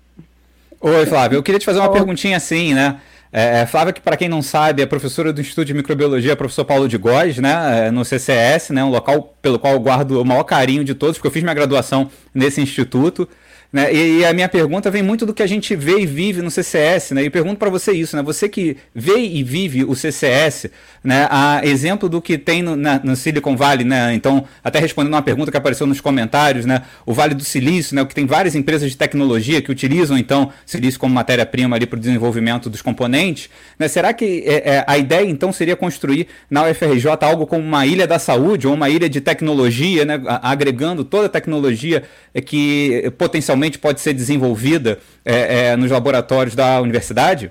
Oi, 0.82 1.06
Flávio. 1.06 1.38
Eu 1.38 1.42
queria 1.42 1.58
te 1.58 1.64
fazer 1.64 1.78
uma 1.78 1.88
Oi. 1.88 1.94
perguntinha 1.94 2.36
assim, 2.36 2.74
né? 2.74 3.00
É, 3.32 3.60
é 3.60 3.66
Flávia, 3.66 3.90
que 3.90 4.02
para 4.02 4.18
quem 4.18 4.28
não 4.28 4.42
sabe, 4.42 4.82
é 4.82 4.86
professora 4.86 5.32
do 5.32 5.40
Instituto 5.40 5.64
de 5.64 5.72
Microbiologia, 5.72 6.36
professor 6.36 6.66
Paulo 6.66 6.86
de 6.86 6.98
Góes, 6.98 7.38
né, 7.38 7.86
é, 7.86 7.90
no 7.90 8.04
CCS, 8.04 8.68
né, 8.68 8.84
um 8.84 8.90
local 8.90 9.34
pelo 9.40 9.58
qual 9.58 9.72
eu 9.72 9.80
guardo 9.80 10.20
o 10.20 10.24
maior 10.26 10.44
carinho 10.44 10.84
de 10.84 10.94
todos, 10.94 11.16
porque 11.16 11.28
eu 11.28 11.32
fiz 11.32 11.42
minha 11.42 11.54
graduação 11.54 12.10
nesse 12.34 12.60
instituto. 12.60 13.26
Né? 13.72 13.92
E, 13.92 14.18
e, 14.18 14.24
a 14.26 14.34
minha 14.34 14.50
pergunta 14.50 14.90
vem 14.90 15.02
muito 15.02 15.24
do 15.24 15.32
que 15.32 15.42
a 15.42 15.46
gente 15.46 15.74
vê 15.74 16.00
e 16.00 16.04
vive 16.04 16.42
no 16.42 16.50
CCS, 16.50 17.12
né? 17.12 17.24
E 17.24 17.30
pergunto 17.30 17.56
para 17.56 17.70
você 17.70 17.90
isso, 17.92 18.14
né? 18.14 18.22
Você 18.22 18.46
que 18.46 18.76
vê 18.94 19.16
e 19.16 19.42
vive 19.42 19.82
o 19.82 19.94
CCS, 19.94 20.66
né? 21.02 21.26
A 21.30 21.64
exemplo 21.64 22.06
do 22.06 22.20
que 22.20 22.36
tem 22.36 22.62
no, 22.62 22.76
na, 22.76 23.00
no 23.02 23.16
Silicon 23.16 23.56
Valley, 23.56 23.86
né? 23.86 24.12
Então, 24.12 24.44
até 24.62 24.78
respondendo 24.78 25.14
uma 25.14 25.22
pergunta 25.22 25.50
que 25.50 25.56
apareceu 25.56 25.86
nos 25.86 26.02
comentários, 26.02 26.66
né? 26.66 26.82
O 27.06 27.14
Vale 27.14 27.34
do 27.34 27.42
Silício, 27.42 27.96
né? 27.96 28.02
O 28.02 28.06
que 28.06 28.14
tem 28.14 28.26
várias 28.26 28.54
empresas 28.54 28.90
de 28.90 28.96
tecnologia 28.96 29.62
que 29.62 29.72
utilizam 29.72 30.18
então 30.18 30.52
silício 30.66 31.00
como 31.00 31.14
matéria-prima 31.14 31.74
ali 31.74 31.86
para 31.86 31.96
o 31.96 32.00
desenvolvimento 32.00 32.68
dos 32.68 32.82
componentes, 32.82 33.48
né? 33.78 33.88
Será 33.88 34.12
que 34.12 34.44
é, 34.46 34.74
é, 34.74 34.84
a 34.86 34.98
ideia 34.98 35.26
então 35.26 35.50
seria 35.50 35.76
construir 35.76 36.26
na 36.50 36.68
UFRJ 36.68 37.06
algo 37.22 37.46
como 37.46 37.64
uma 37.64 37.86
ilha 37.86 38.06
da 38.06 38.18
saúde 38.18 38.66
ou 38.66 38.74
uma 38.74 38.90
ilha 38.90 39.08
de 39.08 39.22
tecnologia, 39.22 40.04
né? 40.04 40.20
Agregando 40.42 41.04
toda 41.04 41.24
a 41.24 41.30
tecnologia 41.30 42.02
que 42.44 43.10
potencialmente 43.16 43.61
pode 43.78 44.00
ser 44.00 44.12
desenvolvida 44.12 44.98
é, 45.24 45.66
é, 45.70 45.76
nos 45.76 45.90
laboratórios 45.90 46.54
da 46.54 46.80
universidade? 46.80 47.50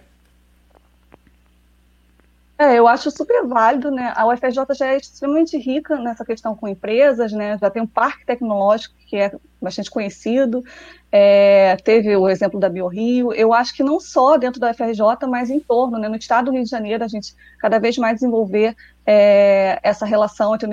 É, 2.61 2.77
eu 2.77 2.87
acho 2.87 3.09
super 3.09 3.43
válido, 3.47 3.89
né? 3.89 4.13
A 4.15 4.27
UFRJ 4.27 4.75
já 4.75 4.85
é 4.85 4.97
extremamente 4.97 5.57
rica 5.57 5.97
nessa 5.97 6.23
questão 6.23 6.55
com 6.55 6.67
empresas, 6.67 7.31
né? 7.31 7.57
Já 7.59 7.71
tem 7.71 7.81
um 7.81 7.87
parque 7.87 8.23
tecnológico 8.23 8.93
que 9.07 9.17
é 9.17 9.31
bastante 9.59 9.89
conhecido. 9.89 10.63
É, 11.11 11.75
teve 11.77 12.15
o 12.15 12.29
exemplo 12.29 12.59
da 12.59 12.69
BioRio. 12.69 13.33
Eu 13.33 13.51
acho 13.51 13.73
que 13.73 13.81
não 13.83 13.99
só 13.99 14.37
dentro 14.37 14.61
da 14.61 14.69
UFRJ, 14.69 15.27
mas 15.27 15.49
em 15.49 15.59
torno, 15.59 15.97
né? 15.97 16.07
No 16.07 16.15
estado 16.15 16.45
do 16.45 16.51
Rio 16.51 16.63
de 16.63 16.69
Janeiro, 16.69 17.03
a 17.03 17.07
gente 17.07 17.35
cada 17.57 17.79
vez 17.79 17.97
mais 17.97 18.17
desenvolver 18.17 18.75
é, 19.07 19.79
essa 19.81 20.05
relação 20.05 20.53
entre 20.53 20.69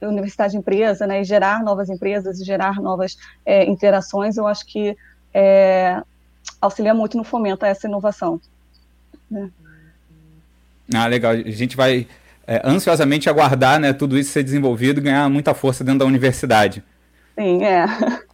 universidade 0.00 0.54
e 0.54 0.60
empresa, 0.60 1.08
né? 1.08 1.22
E 1.22 1.24
gerar 1.24 1.64
novas 1.64 1.90
empresas 1.90 2.38
e 2.38 2.44
gerar 2.44 2.80
novas 2.80 3.18
é, 3.44 3.64
interações. 3.64 4.36
Eu 4.36 4.46
acho 4.46 4.64
que 4.64 4.96
é, 5.34 6.00
auxilia 6.60 6.94
muito 6.94 7.16
no 7.16 7.24
fomento 7.24 7.64
a 7.64 7.68
essa 7.68 7.88
inovação. 7.88 8.40
Né? 9.28 9.50
Ah, 10.94 11.06
legal. 11.06 11.32
A 11.32 11.50
gente 11.50 11.76
vai 11.76 12.06
é, 12.46 12.60
ansiosamente 12.64 13.28
aguardar 13.28 13.78
né, 13.78 13.92
tudo 13.92 14.18
isso 14.18 14.30
ser 14.30 14.42
desenvolvido 14.42 14.98
e 15.00 15.04
ganhar 15.04 15.28
muita 15.28 15.54
força 15.54 15.84
dentro 15.84 16.00
da 16.00 16.06
universidade. 16.06 16.82
Sim, 17.36 17.64
é. 17.64 17.86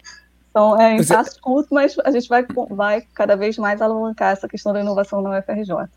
Então, 0.51 0.81
é 0.81 0.95
em 0.95 0.99
Você... 0.99 1.15
passos 1.15 1.39
curtos, 1.39 1.71
mas 1.71 1.97
a 2.05 2.11
gente 2.11 2.29
vai, 2.29 2.45
vai 2.71 3.03
cada 3.15 3.37
vez 3.37 3.57
mais 3.59 3.81
alavancar 3.81 4.33
essa 4.33 4.49
questão 4.49 4.73
da 4.73 4.81
inovação 4.81 5.23
na 5.23 5.39
UFRJ. 5.39 5.89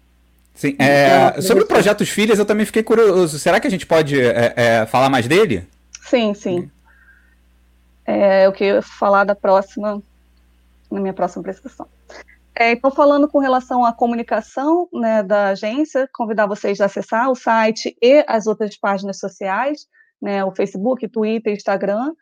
Sim, 0.54 0.76
é, 0.78 1.30
então, 1.30 1.42
sobre 1.42 1.64
o 1.64 1.66
projeto 1.66 2.02
Os 2.02 2.10
Filhas, 2.10 2.38
eu 2.38 2.46
também 2.46 2.66
fiquei 2.66 2.84
curioso. 2.84 3.40
Será 3.40 3.60
que 3.60 3.66
a 3.66 3.72
gente 3.72 3.88
pode 3.88 4.22
é, 4.22 4.54
é, 4.56 4.86
falar 4.86 5.10
mais 5.10 5.28
dele? 5.28 5.68
Sim, 6.04 6.34
sim. 6.36 6.70
É, 8.06 8.46
eu 8.46 8.52
queria 8.52 8.82
falar 8.82 9.24
da 9.24 9.34
próxima, 9.34 10.00
na 10.92 11.00
minha 11.00 11.14
próxima 11.14 11.42
apresentação. 11.42 11.88
É, 12.62 12.74
então, 12.74 12.92
falando 12.92 13.28
com 13.28 13.40
relação 13.40 13.84
à 13.84 13.92
comunicação 13.92 14.88
né, 14.94 15.24
da 15.24 15.48
agência, 15.48 16.08
convidar 16.14 16.46
vocês 16.46 16.80
a 16.80 16.86
acessar 16.86 17.32
o 17.32 17.36
site 17.36 17.98
e 18.00 18.24
as 18.28 18.46
outras 18.46 18.78
páginas 18.78 19.18
sociais, 19.18 19.88
né, 20.22 20.46
o 20.46 20.54
Facebook, 20.54 21.08
Twitter, 21.10 21.54
Instagram. 21.54 22.14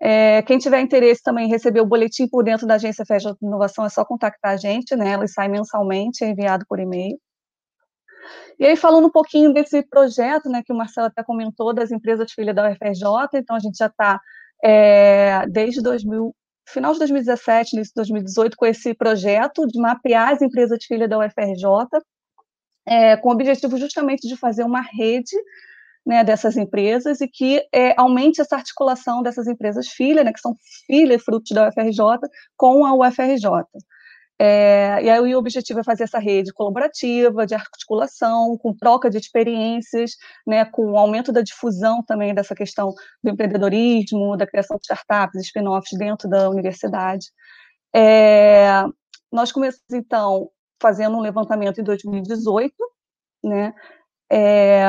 É, 0.00 0.40
quem 0.42 0.56
tiver 0.56 0.80
interesse 0.80 1.22
também 1.22 1.44
em 1.44 1.50
receber 1.50 1.82
o 1.82 1.86
boletim 1.86 2.26
por 2.26 2.42
dentro 2.42 2.66
da 2.66 2.76
Agência 2.76 3.04
Festa 3.04 3.34
de 3.38 3.46
Inovação, 3.46 3.84
é 3.84 3.90
só 3.90 4.02
contactar 4.02 4.52
a 4.52 4.56
gente, 4.56 4.96
né, 4.96 5.10
ela 5.10 5.28
sai 5.28 5.48
mensalmente, 5.48 6.24
é 6.24 6.30
enviado 6.30 6.64
por 6.66 6.80
e-mail. 6.80 7.18
E 8.58 8.64
aí, 8.64 8.76
falando 8.76 9.08
um 9.08 9.12
pouquinho 9.12 9.52
desse 9.52 9.82
projeto, 9.82 10.48
né, 10.48 10.62
que 10.64 10.72
o 10.72 10.76
Marcelo 10.76 11.08
até 11.08 11.22
comentou, 11.22 11.74
das 11.74 11.90
empresas 11.90 12.32
filhas 12.32 12.56
da 12.56 12.70
UFRJ, 12.70 13.04
então 13.34 13.56
a 13.56 13.60
gente 13.60 13.76
já 13.76 13.88
está, 13.88 14.18
é, 14.64 15.46
desde 15.48 15.82
2000, 15.82 16.34
final 16.72 16.92
de 16.92 16.98
2017, 17.00 17.76
início 17.76 17.92
de 17.92 17.96
2018, 17.96 18.56
com 18.56 18.66
esse 18.66 18.94
projeto 18.94 19.66
de 19.66 19.80
mapear 19.80 20.32
as 20.32 20.42
empresas 20.42 20.78
de 20.78 20.86
filha 20.86 21.08
da 21.08 21.18
UFRJ, 21.18 21.66
é, 22.86 23.16
com 23.16 23.28
o 23.28 23.32
objetivo 23.32 23.76
justamente 23.76 24.26
de 24.26 24.36
fazer 24.36 24.64
uma 24.64 24.80
rede 24.80 25.36
né, 26.04 26.24
dessas 26.24 26.56
empresas 26.56 27.20
e 27.20 27.28
que 27.28 27.64
é, 27.72 27.94
aumente 27.96 28.40
essa 28.40 28.56
articulação 28.56 29.22
dessas 29.22 29.46
empresas 29.46 29.88
filha, 29.88 30.24
né, 30.24 30.32
que 30.32 30.40
são 30.40 30.56
filhas 30.86 31.22
frutos 31.22 31.52
da 31.52 31.68
UFRJ, 31.68 32.28
com 32.56 32.84
a 32.84 32.94
UFRJ. 32.94 33.46
É, 34.38 34.98
e 35.02 35.10
aí 35.10 35.34
o 35.34 35.38
objetivo 35.38 35.80
é 35.80 35.84
fazer 35.84 36.04
essa 36.04 36.18
rede 36.18 36.52
colaborativa, 36.52 37.46
de 37.46 37.54
articulação, 37.54 38.56
com 38.58 38.74
troca 38.74 39.08
de 39.08 39.18
experiências, 39.18 40.16
né, 40.46 40.64
com 40.64 40.92
o 40.92 40.96
aumento 40.98 41.32
da 41.32 41.42
difusão 41.42 42.02
também 42.02 42.34
dessa 42.34 42.54
questão 42.54 42.92
do 43.22 43.30
empreendedorismo, 43.30 44.36
da 44.36 44.46
criação 44.46 44.76
de 44.76 44.82
startups, 44.82 45.40
spin-offs 45.42 45.96
dentro 45.98 46.28
da 46.28 46.50
universidade. 46.50 47.26
É, 47.94 48.84
nós 49.30 49.52
começamos, 49.52 49.92
então, 49.92 50.50
fazendo 50.80 51.16
um 51.16 51.20
levantamento 51.20 51.80
em 51.80 51.84
2018, 51.84 52.74
né, 53.44 53.72
é, 54.30 54.84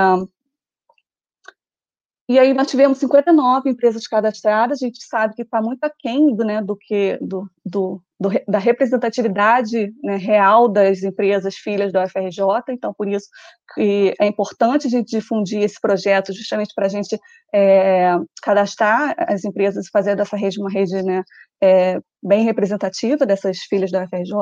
E 2.27 2.39
aí 2.39 2.53
nós 2.53 2.67
tivemos 2.67 2.99
59 2.99 3.69
empresas 3.69 4.07
cadastradas, 4.07 4.81
a 4.81 4.85
gente 4.85 5.05
sabe 5.05 5.35
que 5.35 5.41
está 5.41 5.61
muito 5.61 5.83
aquém 5.83 6.33
do, 6.33 6.45
né, 6.45 6.61
do 6.61 6.73
que 6.73 7.17
do, 7.21 7.49
do, 7.65 8.01
do 8.17 8.29
da 8.47 8.59
representatividade 8.59 9.93
né, 10.01 10.15
real 10.15 10.69
das 10.69 11.03
empresas 11.03 11.55
filhas 11.55 11.91
da 11.91 12.05
UFRJ, 12.05 12.45
então 12.69 12.93
por 12.93 13.09
isso 13.09 13.27
que 13.75 14.13
é 14.17 14.25
importante 14.25 14.87
a 14.87 14.89
gente 14.89 15.09
difundir 15.09 15.63
esse 15.63 15.81
projeto 15.81 16.31
justamente 16.31 16.73
para 16.73 16.85
a 16.85 16.89
gente 16.89 17.19
é, 17.53 18.15
cadastrar 18.41 19.15
as 19.17 19.43
empresas 19.43 19.85
e 19.85 19.91
fazer 19.91 20.15
dessa 20.15 20.37
rede 20.37 20.61
uma 20.61 20.71
rede 20.71 21.03
né, 21.03 21.23
é, 21.61 21.99
bem 22.23 22.45
representativa 22.45 23.25
dessas 23.25 23.59
filhas 23.69 23.91
da 23.91 24.03
UFRJ. 24.03 24.33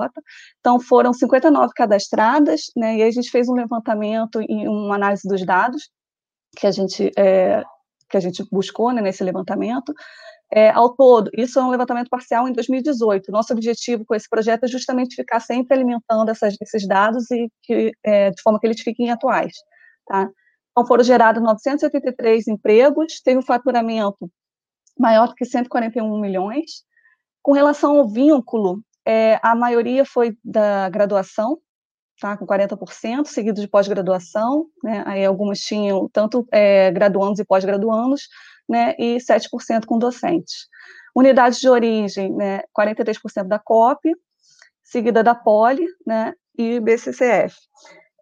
Então 0.60 0.80
foram 0.80 1.14
59 1.14 1.74
cadastradas, 1.76 2.66
né, 2.78 2.98
e 2.98 3.02
aí 3.02 3.10
a 3.10 3.12
gente 3.12 3.32
fez 3.32 3.50
um 3.50 3.54
levantamento 3.54 4.40
e 4.40 4.68
uma 4.68 4.96
análise 4.96 5.28
dos 5.28 5.44
dados, 5.44 5.90
que 6.58 6.68
a 6.68 6.72
gente, 6.72 7.12
é, 7.18 7.64
que 8.12 8.18
a 8.18 8.20
gente 8.20 8.44
buscou 8.52 8.92
né, 8.92 9.02
nesse 9.02 9.24
levantamento. 9.24 9.94
É, 10.54 10.70
ao 10.70 10.94
todo, 10.94 11.32
isso 11.34 11.58
é 11.58 11.64
um 11.64 11.70
levantamento 11.70 12.10
parcial 12.10 12.48
em 12.48 12.52
2018. 12.52 13.32
Nosso 13.32 13.54
objetivo 13.54 14.06
com 14.06 14.14
esse 14.14 14.30
projeto 14.30 14.66
é 14.66 14.68
justamente 14.68 15.16
ficar 15.16 15.40
sempre 15.40 15.76
alimentando 15.76 16.30
essas, 16.30 16.56
esses 16.62 16.86
dados 16.86 17.32
e 17.32 17.50
que, 17.64 17.92
é, 18.04 18.32
de 18.32 18.42
forma 18.42 18.60
que 18.60 18.68
eles 18.68 18.82
fiquem 18.82 19.10
atuais. 19.10 19.54
Tá? 20.06 20.30
Então, 20.72 20.86
foram 20.86 21.04
gerados 21.04 21.42
983 21.42 22.48
empregos, 22.50 23.22
teve 23.22 23.40
um 23.40 23.42
faturamento 23.42 24.30
maior 25.00 25.28
do 25.28 25.36
que 25.36 25.46
141 25.46 26.20
milhões. 26.20 26.84
Com 27.42 27.54
relação 27.54 27.98
ao 27.98 28.08
vínculo, 28.08 28.84
é, 29.06 29.40
a 29.42 29.56
maioria 29.56 30.06
foi 30.06 30.38
da 30.44 30.90
graduação, 30.90 31.58
tá, 32.22 32.38
com 32.38 32.46
40%, 32.46 33.26
seguido 33.26 33.60
de 33.60 33.68
pós-graduação, 33.68 34.68
né, 34.84 35.04
aí 35.08 35.26
algumas 35.26 35.60
tinham 35.60 36.08
tanto 36.08 36.48
é, 36.52 36.92
graduandos 36.92 37.40
e 37.40 37.44
pós-graduandos, 37.44 38.30
né, 38.70 38.94
e 39.00 39.18
7% 39.18 39.86
com 39.88 39.98
docentes. 39.98 40.68
Unidades 41.16 41.60
de 41.60 41.68
origem, 41.68 42.32
né, 42.32 42.62
43% 42.78 43.48
da 43.48 43.58
COP, 43.58 44.14
seguida 44.84 45.24
da 45.24 45.34
Poli, 45.34 45.86
né, 46.06 46.34
e 46.56 46.80
BCCF. 46.80 47.56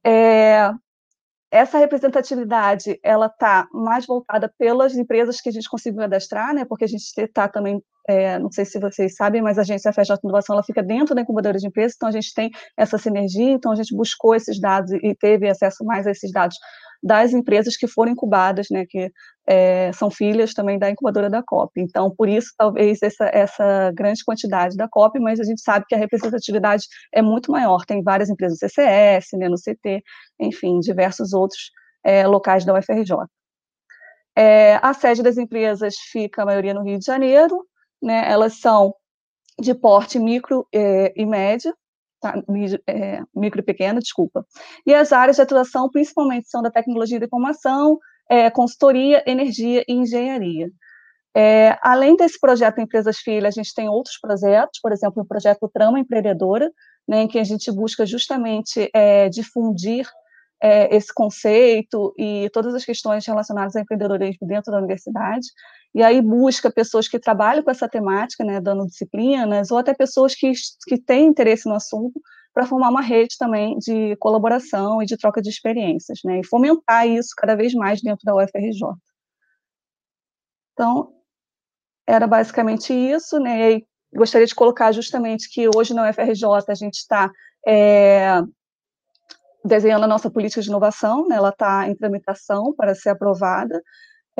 É, 0.05 0.71
essa 1.51 1.79
representatividade 1.79 2.99
ela 3.03 3.25
está 3.25 3.67
mais 3.73 4.05
voltada 4.05 4.51
pelas 4.57 4.95
empresas 4.95 5.41
que 5.41 5.49
a 5.49 5.51
gente 5.51 5.69
conseguiu 5.69 6.01
cadastrar, 6.01 6.53
né? 6.53 6.63
Porque 6.63 6.83
a 6.83 6.87
gente 6.87 7.03
está 7.17 7.47
também, 7.47 7.81
é, 8.07 8.37
não 8.37 8.51
sei 8.51 8.65
se 8.65 8.79
vocês 8.79 9.15
sabem, 9.15 9.41
mas 9.41 9.57
a 9.57 9.61
agência 9.61 9.91
FJ 9.91 10.17
Inovação 10.23 10.55
ela 10.55 10.63
fica 10.63 10.83
dentro 10.83 11.15
da 11.15 11.21
incubadora 11.21 11.57
de 11.57 11.67
empresas, 11.67 11.93
então 11.95 12.09
a 12.09 12.11
gente 12.11 12.33
tem 12.33 12.51
essa 12.77 12.97
sinergia, 12.97 13.51
então 13.51 13.71
a 13.71 13.75
gente 13.75 13.95
buscou 13.95 14.35
esses 14.35 14.59
dados 14.59 14.91
e 14.91 15.15
teve 15.15 15.49
acesso 15.49 15.83
mais 15.83 16.05
a 16.05 16.11
esses 16.11 16.31
dados 16.31 16.57
das 17.01 17.31
empresas 17.31 17.77
que 17.77 17.87
foram 17.87 18.11
incubadas, 18.11 18.67
né, 18.69 18.85
que 18.87 19.09
é, 19.47 19.91
são 19.93 20.11
filhas 20.11 20.53
também 20.53 20.77
da 20.77 20.91
incubadora 20.91 21.29
da 21.29 21.41
COP. 21.41 21.79
Então, 21.81 22.13
por 22.13 22.27
isso, 22.27 22.53
talvez 22.57 22.99
essa, 23.01 23.25
essa 23.33 23.91
grande 23.95 24.23
quantidade 24.23 24.75
da 24.75 24.87
COP, 24.87 25.19
mas 25.19 25.39
a 25.39 25.43
gente 25.43 25.61
sabe 25.61 25.85
que 25.87 25.95
a 25.95 25.97
representatividade 25.97 26.83
é 27.13 27.21
muito 27.21 27.51
maior. 27.51 27.85
Tem 27.85 28.03
várias 28.03 28.29
empresas 28.29 28.59
CCS, 28.59 29.29
né, 29.33 29.47
no 29.49 29.55
CT, 29.55 30.03
enfim, 30.39 30.79
diversos 30.79 31.33
outros 31.33 31.71
é, 32.03 32.25
locais 32.25 32.65
da 32.65 32.73
UFRJ. 32.73 33.15
É, 34.35 34.79
a 34.81 34.93
sede 34.93 35.21
das 35.21 35.37
empresas 35.37 35.95
fica, 35.97 36.43
a 36.43 36.45
maioria, 36.45 36.73
no 36.73 36.83
Rio 36.83 36.97
de 36.97 37.05
Janeiro, 37.05 37.65
né, 38.01 38.23
elas 38.31 38.59
são 38.59 38.93
de 39.59 39.73
porte 39.73 40.17
micro 40.17 40.65
é, 40.73 41.13
e 41.15 41.25
médio, 41.25 41.75
tá, 42.21 42.41
é, 42.87 43.21
micro 43.35 43.59
e 43.59 43.63
pequena, 43.63 43.99
desculpa. 43.99 44.45
E 44.85 44.93
as 44.93 45.11
áreas 45.11 45.35
de 45.35 45.41
atuação, 45.41 45.89
principalmente, 45.89 46.49
são 46.49 46.61
da 46.61 46.71
tecnologia 46.71 47.19
da 47.19 47.25
informação, 47.25 47.99
é, 48.29 48.49
consultoria, 48.49 49.23
energia 49.27 49.83
e 49.87 49.93
engenharia. 49.93 50.69
É, 51.35 51.77
além 51.81 52.15
desse 52.15 52.39
projeto 52.39 52.79
Empresas 52.79 53.17
Filhas, 53.19 53.53
a 53.53 53.61
gente 53.61 53.73
tem 53.73 53.87
outros 53.87 54.17
projetos, 54.19 54.79
por 54.81 54.91
exemplo, 54.91 55.23
o 55.23 55.27
projeto 55.27 55.69
Trama 55.73 55.99
Empreendedora, 55.99 56.71
né, 57.07 57.23
em 57.23 57.27
que 57.27 57.39
a 57.39 57.43
gente 57.43 57.71
busca 57.71 58.05
justamente 58.05 58.89
é, 58.93 59.29
difundir 59.29 60.07
é, 60.61 60.95
esse 60.95 61.13
conceito 61.13 62.13
e 62.17 62.49
todas 62.51 62.75
as 62.75 62.83
questões 62.83 63.25
relacionadas 63.25 63.75
ao 63.75 63.81
empreendedorismo 63.81 64.45
dentro 64.47 64.71
da 64.71 64.77
universidade, 64.77 65.47
e 65.93 66.03
aí 66.03 66.21
busca 66.21 66.71
pessoas 66.71 67.07
que 67.07 67.19
trabalham 67.19 67.63
com 67.63 67.71
essa 67.71 67.87
temática, 67.87 68.43
né, 68.43 68.59
dando 68.61 68.85
disciplinas, 68.85 69.71
ou 69.71 69.77
até 69.77 69.93
pessoas 69.93 70.35
que, 70.35 70.51
que 70.87 70.99
têm 70.99 71.27
interesse 71.27 71.67
no 71.67 71.75
assunto, 71.75 72.19
para 72.53 72.65
formar 72.65 72.89
uma 72.89 73.01
rede 73.01 73.37
também 73.37 73.77
de 73.77 74.15
colaboração 74.17 75.01
e 75.01 75.05
de 75.05 75.17
troca 75.17 75.41
de 75.41 75.49
experiências, 75.49 76.19
né, 76.23 76.39
e 76.39 76.45
fomentar 76.45 77.07
isso 77.07 77.29
cada 77.37 77.55
vez 77.55 77.73
mais 77.73 78.01
dentro 78.01 78.23
da 78.25 78.35
UFRJ. 78.35 78.81
Então, 80.73 81.13
era 82.07 82.27
basicamente 82.27 82.93
isso, 82.93 83.39
né, 83.39 83.73
e 83.73 83.85
gostaria 84.13 84.47
de 84.47 84.55
colocar 84.55 84.91
justamente 84.91 85.49
que 85.49 85.67
hoje 85.73 85.93
na 85.93 86.09
UFRJ 86.09 86.43
a 86.67 86.75
gente 86.75 86.95
está 86.95 87.31
é, 87.67 88.41
desenhando 89.63 90.03
a 90.03 90.07
nossa 90.07 90.29
política 90.29 90.61
de 90.61 90.69
inovação, 90.69 91.27
né, 91.27 91.35
ela 91.35 91.49
está 91.49 91.87
em 91.89 91.95
tramitação 91.95 92.73
para 92.75 92.95
ser 92.95 93.09
aprovada, 93.09 93.81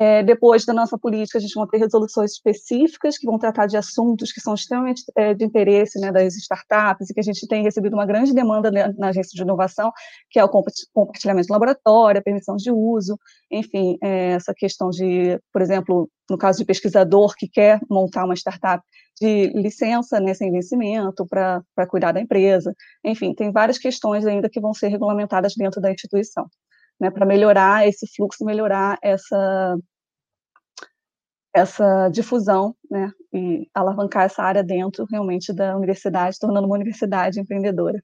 é, 0.01 0.23
depois 0.23 0.63
da 0.63 0.73
nossa 0.73 0.97
política, 0.97 1.37
a 1.37 1.41
gente 1.41 1.53
vai 1.53 1.67
ter 1.67 1.77
resoluções 1.77 2.31
específicas 2.31 3.17
que 3.17 3.25
vão 3.25 3.37
tratar 3.37 3.65
de 3.65 3.75
assuntos 3.75 4.31
que 4.31 4.39
são 4.39 4.53
extremamente 4.53 5.03
é, 5.13 5.33
de 5.33 5.43
interesse 5.43 5.99
né, 5.99 6.09
das 6.09 6.37
startups 6.37 7.09
e 7.09 7.13
que 7.13 7.19
a 7.19 7.23
gente 7.23 7.45
tem 7.49 7.63
recebido 7.63 7.95
uma 7.95 8.05
grande 8.05 8.33
demanda 8.33 8.71
na 8.71 9.09
agência 9.09 9.35
de 9.35 9.41
inovação, 9.41 9.91
que 10.31 10.39
é 10.39 10.43
o 10.43 10.47
compartilhamento 10.47 11.47
de 11.47 11.51
laboratório, 11.51 12.17
a 12.17 12.23
permissão 12.23 12.55
de 12.55 12.71
uso, 12.71 13.19
enfim, 13.51 13.97
é, 14.01 14.31
essa 14.31 14.53
questão 14.55 14.89
de, 14.89 15.37
por 15.51 15.61
exemplo, 15.61 16.09
no 16.29 16.37
caso 16.37 16.59
de 16.59 16.65
pesquisador 16.65 17.33
que 17.37 17.49
quer 17.49 17.81
montar 17.89 18.23
uma 18.23 18.35
startup, 18.35 18.81
de 19.19 19.47
licença 19.47 20.17
né, 20.21 20.33
sem 20.33 20.49
vencimento 20.49 21.27
para 21.27 21.87
cuidar 21.89 22.13
da 22.13 22.21
empresa, 22.21 22.73
enfim, 23.03 23.33
tem 23.33 23.51
várias 23.51 23.77
questões 23.77 24.25
ainda 24.25 24.49
que 24.49 24.61
vão 24.61 24.73
ser 24.73 24.87
regulamentadas 24.87 25.55
dentro 25.57 25.81
da 25.81 25.91
instituição 25.91 26.47
né, 26.99 27.09
para 27.09 27.25
melhorar 27.25 27.87
esse 27.87 28.05
fluxo, 28.15 28.43
melhorar 28.43 28.97
essa 29.01 29.77
essa 31.53 32.09
difusão, 32.09 32.75
né, 32.89 33.11
e 33.33 33.67
alavancar 33.73 34.23
essa 34.23 34.43
área 34.43 34.63
dentro 34.63 35.05
realmente 35.09 35.53
da 35.53 35.75
universidade, 35.75 36.37
tornando 36.39 36.67
uma 36.67 36.75
universidade 36.75 37.39
empreendedora. 37.39 38.01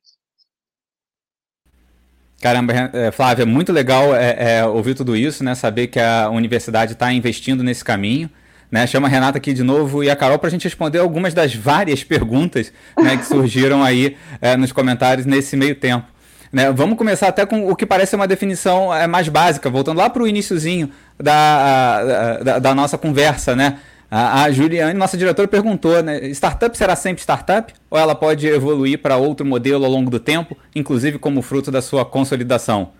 Caramba, 2.42 2.74
é, 2.94 3.12
Flávia, 3.12 3.46
muito 3.46 3.72
legal 3.72 4.14
é, 4.14 4.58
é, 4.58 4.66
ouvir 4.66 4.94
tudo 4.94 5.16
isso, 5.16 5.44
né? 5.44 5.56
Saber 5.56 5.88
que 5.88 6.00
a 6.00 6.30
universidade 6.30 6.94
está 6.94 7.12
investindo 7.12 7.64
nesse 7.64 7.84
caminho. 7.84 8.30
Né? 8.70 8.86
Chama 8.86 9.08
a 9.08 9.10
Renata 9.10 9.38
aqui 9.38 9.54
de 9.54 9.64
novo 9.64 10.04
e 10.04 10.10
a 10.10 10.16
Carol 10.16 10.38
para 10.38 10.48
a 10.48 10.52
gente 10.52 10.66
responder 10.66 11.00
algumas 11.00 11.34
das 11.34 11.56
várias 11.56 12.04
perguntas 12.04 12.74
né, 12.98 13.16
que 13.16 13.26
surgiram 13.26 13.84
aí 13.84 14.18
é, 14.42 14.58
nos 14.58 14.72
comentários 14.72 15.26
nesse 15.26 15.56
meio 15.56 15.76
tempo. 15.76 16.06
Né? 16.52 16.72
Vamos 16.72 16.98
começar 16.98 17.28
até 17.28 17.46
com 17.46 17.70
o 17.70 17.76
que 17.76 17.86
parece 17.86 18.16
uma 18.16 18.28
definição 18.28 18.94
é, 18.94 19.08
mais 19.08 19.28
básica, 19.28 19.70
voltando 19.70 19.98
lá 19.98 20.10
para 20.10 20.24
o 20.24 20.28
iníciozinho 20.28 20.92
da, 21.18 22.38
da, 22.38 22.60
da, 22.60 22.76
nossa 22.76 22.98
conversa, 22.98 23.56
né? 23.56 23.80
A, 24.10 24.44
a 24.44 24.52
Juliane, 24.52 24.98
nossa 24.98 25.18
diretora, 25.18 25.48
perguntou, 25.48 26.02
né? 26.04 26.26
Startup 26.30 26.76
será 26.78 26.96
sempre 26.96 27.22
startup? 27.22 27.74
Ou 27.90 27.98
ela 27.98 28.16
pode 28.16 28.48
evoluir 28.48 29.00
para 29.00 29.18
outro 29.18 29.46
modelo 29.46 29.86
ao 29.86 29.92
longo 29.92 30.10
do 30.10 30.20
tempo, 30.20 30.58
inclusive 30.76 31.18
como 31.18 31.42
fruto 31.42 31.72
da 31.72 31.82
sua 31.82 32.06
consolidação? 32.06 32.92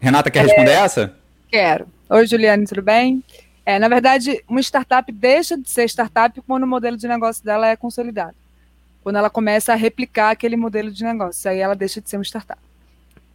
Renata, 0.00 0.30
quer 0.30 0.44
responder 0.44 0.72
é, 0.72 0.74
essa? 0.74 1.14
Quero. 1.48 1.86
Oi, 2.10 2.26
Juliane, 2.26 2.66
tudo 2.66 2.82
bem? 2.82 3.22
É, 3.64 3.78
na 3.78 3.88
verdade, 3.88 4.42
uma 4.48 4.60
startup 4.60 5.10
deixa 5.12 5.56
de 5.56 5.70
ser 5.70 5.84
startup 5.84 6.40
quando 6.42 6.64
o 6.64 6.66
modelo 6.66 6.96
de 6.96 7.06
negócio 7.06 7.44
dela 7.44 7.68
é 7.68 7.76
consolidado 7.76 8.34
quando 9.02 9.16
ela 9.16 9.28
começa 9.28 9.72
a 9.72 9.76
replicar 9.76 10.30
aquele 10.30 10.56
modelo 10.56 10.90
de 10.90 11.02
negócio. 11.04 11.50
Aí 11.50 11.58
ela 11.58 11.74
deixa 11.74 12.00
de 12.00 12.08
ser 12.08 12.16
uma 12.16 12.24
startup. 12.24 12.60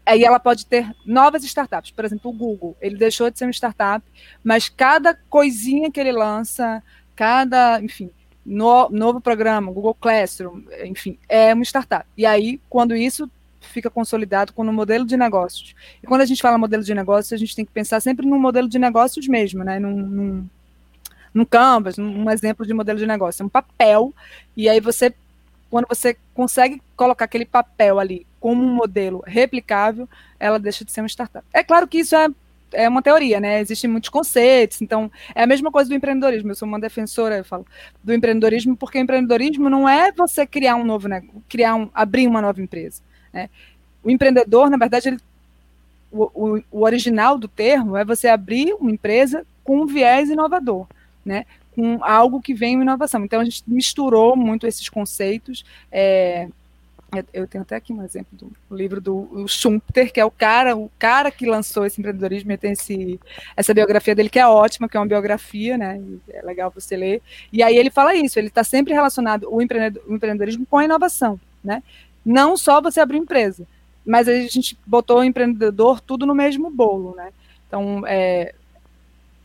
Aí 0.07 0.23
ela 0.23 0.39
pode 0.39 0.65
ter 0.65 0.89
novas 1.05 1.43
startups. 1.43 1.91
Por 1.91 2.05
exemplo, 2.05 2.31
o 2.31 2.33
Google. 2.33 2.77
Ele 2.81 2.95
deixou 2.95 3.29
de 3.29 3.37
ser 3.37 3.45
uma 3.45 3.51
startup, 3.51 4.05
mas 4.43 4.69
cada 4.69 5.13
coisinha 5.29 5.91
que 5.91 5.99
ele 5.99 6.13
lança, 6.13 6.81
cada, 7.15 7.81
enfim, 7.81 8.09
no, 8.45 8.89
novo 8.89 9.19
programa, 9.19 9.71
Google 9.71 9.93
Classroom, 9.93 10.63
enfim, 10.85 11.19
é 11.27 11.53
uma 11.53 11.63
startup. 11.63 12.05
E 12.15 12.25
aí, 12.25 12.61
quando 12.69 12.95
isso 12.95 13.29
fica 13.59 13.89
consolidado 13.89 14.53
com 14.53 14.61
o 14.63 14.73
modelo 14.73 15.05
de 15.05 15.17
negócios. 15.17 15.75
E 16.01 16.07
quando 16.07 16.21
a 16.21 16.25
gente 16.25 16.41
fala 16.41 16.57
modelo 16.57 16.83
de 16.83 16.93
negócios, 16.93 17.33
a 17.33 17.37
gente 17.37 17.53
tem 17.53 17.65
que 17.65 17.71
pensar 17.71 17.99
sempre 17.99 18.25
no 18.25 18.39
modelo 18.39 18.69
de 18.69 18.79
negócios 18.79 19.27
mesmo, 19.27 19.63
né? 19.63 19.77
Num, 19.77 19.93
num, 19.93 20.49
num 21.33 21.45
Canvas, 21.45 21.97
num 21.97 22.31
exemplo 22.31 22.65
de 22.65 22.73
modelo 22.73 22.97
de 22.97 23.05
negócio. 23.05 23.43
É 23.43 23.45
um 23.45 23.49
papel, 23.49 24.13
e 24.55 24.69
aí 24.69 24.79
você 24.79 25.13
quando 25.69 25.87
você 25.87 26.17
consegue 26.33 26.81
colocar 26.95 27.25
aquele 27.25 27.45
papel 27.45 27.99
ali 27.99 28.25
como 28.47 28.63
um 28.63 28.73
modelo 28.73 29.21
replicável, 29.27 30.07
ela 30.39 30.57
deixa 30.57 30.85
de 30.85 30.91
ser 30.93 31.01
uma 31.01 31.09
startup. 31.09 31.45
É 31.51 31.61
claro 31.61 31.85
que 31.85 31.97
isso 31.97 32.15
é, 32.15 32.29
é 32.71 32.87
uma 32.87 33.01
teoria, 33.01 33.41
né? 33.41 33.59
Existem 33.59 33.89
muitos 33.89 34.07
conceitos, 34.07 34.81
então 34.81 35.11
é 35.35 35.43
a 35.43 35.45
mesma 35.45 35.69
coisa 35.69 35.89
do 35.89 35.93
empreendedorismo. 35.93 36.51
Eu 36.51 36.55
sou 36.55 36.65
uma 36.65 36.79
defensora, 36.79 37.39
eu 37.39 37.43
falo, 37.43 37.65
do 38.01 38.13
empreendedorismo, 38.13 38.77
porque 38.77 38.99
empreendedorismo 38.99 39.69
não 39.69 39.87
é 39.87 40.13
você 40.13 40.47
criar 40.47 40.77
um 40.77 40.85
novo 40.85 41.09
negócio, 41.09 41.43
criar 41.49 41.75
um, 41.75 41.89
abrir 41.93 42.25
uma 42.25 42.41
nova 42.41 42.61
empresa. 42.61 43.01
Né? 43.33 43.49
O 44.01 44.09
empreendedor, 44.09 44.69
na 44.69 44.77
verdade, 44.77 45.09
ele, 45.09 45.17
o, 46.09 46.23
o, 46.33 46.63
o 46.71 46.85
original 46.85 47.37
do 47.37 47.49
termo 47.49 47.97
é 47.97 48.05
você 48.05 48.29
abrir 48.29 48.73
uma 48.75 48.91
empresa 48.91 49.45
com 49.61 49.81
um 49.81 49.85
viés 49.85 50.29
inovador, 50.29 50.87
né? 51.25 51.45
com 51.75 52.01
algo 52.01 52.41
que 52.41 52.53
vem 52.53 52.75
em 52.75 52.81
inovação. 52.81 53.25
Então, 53.25 53.41
a 53.41 53.43
gente 53.43 53.61
misturou 53.67 54.37
muito 54.37 54.65
esses 54.65 54.87
conceitos. 54.87 55.65
É, 55.91 56.47
eu 57.33 57.47
tenho 57.47 57.61
até 57.61 57.75
aqui 57.77 57.93
um 57.93 58.03
exemplo 58.03 58.37
do 58.37 58.75
livro 58.75 58.99
do 58.99 59.47
Schumpeter, 59.47 60.11
que 60.11 60.19
é 60.19 60.25
o 60.25 60.31
cara, 60.31 60.75
o 60.75 60.91
cara 60.99 61.31
que 61.31 61.45
lançou 61.45 61.85
esse 61.85 61.99
empreendedorismo, 61.99 62.51
e 62.51 62.57
tem 62.57 62.73
esse, 62.73 63.19
essa 63.55 63.73
biografia 63.73 64.13
dele 64.13 64.29
que 64.29 64.39
é 64.39 64.45
ótima, 64.45 64.89
que 64.89 64.97
é 64.97 64.99
uma 64.99 65.05
biografia, 65.05 65.77
né? 65.77 66.01
É 66.29 66.41
legal 66.41 66.69
você 66.69 66.97
ler. 66.97 67.21
E 67.51 67.63
aí 67.63 67.77
ele 67.77 67.89
fala 67.89 68.13
isso, 68.13 68.37
ele 68.37 68.49
está 68.49 68.63
sempre 68.63 68.93
relacionado 68.93 69.47
o, 69.49 69.61
empreendedorismo 69.61 70.65
com 70.65 70.77
a 70.77 70.83
inovação, 70.83 71.39
né? 71.63 71.81
Não 72.25 72.57
só 72.57 72.81
você 72.81 72.99
abrir 72.99 73.17
empresa, 73.17 73.65
mas 74.05 74.27
a 74.27 74.33
gente 74.33 74.77
botou 74.85 75.19
o 75.19 75.23
empreendedor 75.23 76.01
tudo 76.01 76.25
no 76.25 76.35
mesmo 76.35 76.69
bolo, 76.69 77.15
né? 77.15 77.31
Então, 77.67 78.03
é, 78.05 78.53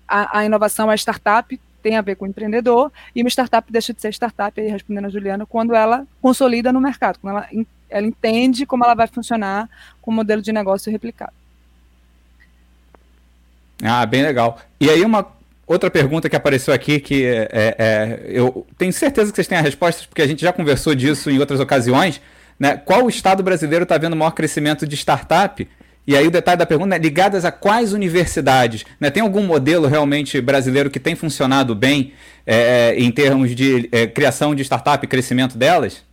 a, 0.07 0.39
a 0.39 0.45
inovação, 0.45 0.91
a 0.91 0.97
startup 0.97 1.59
tem 1.83 1.97
a 1.97 2.01
ver 2.01 2.17
com 2.17 2.27
empreendedor, 2.27 2.93
e 3.15 3.23
uma 3.23 3.29
startup 3.29 3.71
deixa 3.71 3.93
de 3.93 4.01
ser 4.01 4.13
startup, 4.13 4.59
aí 4.61 4.69
respondendo 4.69 5.07
a 5.07 5.11
Juliana, 5.11 5.45
quando 5.45 5.75
ela 5.75 6.07
consolida 6.21 6.73
no 6.73 6.81
mercado, 6.81 7.19
quando 7.21 7.37
ela, 7.37 7.49
ela 7.91 8.07
entende 8.07 8.65
como 8.65 8.85
ela 8.85 8.95
vai 8.95 9.07
funcionar 9.07 9.69
com 10.01 10.11
o 10.11 10.15
modelo 10.15 10.41
de 10.41 10.53
negócio 10.53 10.91
replicado. 10.91 11.33
Ah, 13.83 14.07
bem 14.07 14.23
legal. 14.23 14.61
E 14.81 14.89
aí 14.89 15.05
uma 15.05 15.27
outra 15.67 15.91
pergunta 15.91 16.29
que 16.29 16.37
apareceu 16.37 16.73
aqui, 16.73 17.01
que 17.01 17.27
é, 17.27 17.49
é, 17.51 17.77
é 17.79 18.23
eu 18.27 18.67
tenho 18.79 18.93
certeza 18.93 19.31
que 19.31 19.37
vocês 19.37 19.49
têm 19.49 19.59
a 19.59 19.63
resposta, 19.63 20.07
porque 20.09 20.23
a 20.23 20.27
gente 20.27 20.43
já 20.43 20.53
conversou 20.53 20.95
disso 20.95 21.31
em 21.31 21.39
outras 21.39 21.59
ocasiões, 21.59 22.21
né? 22.59 22.77
Qual 22.77 23.09
estado 23.09 23.43
brasileiro 23.43 23.83
está 23.83 23.99
vendo 23.99 24.15
maior 24.15 24.31
crescimento 24.31 24.87
de 24.87 24.97
startup? 24.97 25.69
E 26.07 26.17
aí 26.17 26.27
o 26.27 26.31
detalhe 26.31 26.59
da 26.59 26.67
pergunta 26.67 26.97
é 26.97 26.99
ligadas 26.99 27.45
a 27.45 27.53
quais 27.53 27.93
universidades? 27.93 28.85
Né? 28.99 29.11
Tem 29.11 29.23
algum 29.23 29.43
modelo 29.43 29.87
realmente 29.87 30.41
brasileiro 30.41 30.91
que 30.91 30.99
tem 30.99 31.15
funcionado 31.15 31.75
bem 31.75 32.13
é, 32.45 32.91
é 32.91 33.01
em 33.01 33.11
termos 33.11 33.55
de 33.55 33.89
é, 33.93 34.07
criação 34.07 34.55
de 34.55 34.63
startup 34.63 35.05
e 35.05 35.09
crescimento 35.09 35.57
delas? 35.57 36.05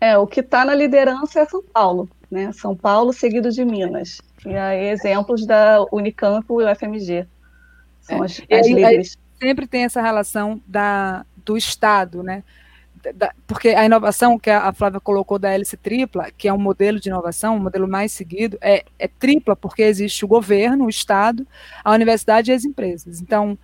É, 0.00 0.18
o 0.18 0.26
que 0.26 0.40
está 0.40 0.64
na 0.64 0.74
liderança 0.74 1.40
é 1.40 1.46
São 1.46 1.62
Paulo, 1.62 2.10
né? 2.30 2.50
São 2.52 2.76
Paulo 2.76 3.12
seguido 3.12 3.50
de 3.50 3.64
Minas. 3.64 4.20
E 4.44 4.54
aí 4.54 4.88
exemplos 4.88 5.46
da 5.46 5.84
Unicamp 5.92 6.44
e 6.50 6.52
o 6.52 6.74
FMG. 6.74 7.26
São 8.00 8.22
é. 8.22 8.26
as, 8.26 8.42
as 8.50 8.66
líderes. 8.66 9.16
Sempre 9.40 9.66
tem 9.66 9.84
essa 9.84 10.02
relação 10.02 10.60
da, 10.66 11.24
do 11.44 11.56
Estado, 11.56 12.22
né? 12.22 12.42
Da, 13.14 13.34
porque 13.46 13.70
a 13.70 13.84
inovação 13.84 14.38
que 14.38 14.50
a 14.50 14.72
Flávia 14.72 15.00
colocou 15.00 15.38
da 15.38 15.50
hélice 15.50 15.76
tripla, 15.76 16.30
que 16.36 16.46
é 16.46 16.52
um 16.52 16.58
modelo 16.58 17.00
de 17.00 17.08
inovação, 17.08 17.54
o 17.54 17.56
um 17.56 17.62
modelo 17.62 17.88
mais 17.88 18.12
seguido, 18.12 18.56
é, 18.60 18.84
é 18.98 19.08
tripla 19.08 19.56
porque 19.56 19.82
existe 19.82 20.24
o 20.24 20.28
governo, 20.28 20.84
o 20.84 20.90
Estado, 20.90 21.46
a 21.82 21.92
universidade 21.92 22.50
e 22.50 22.54
as 22.54 22.64
empresas. 22.64 23.20
Então, 23.20 23.58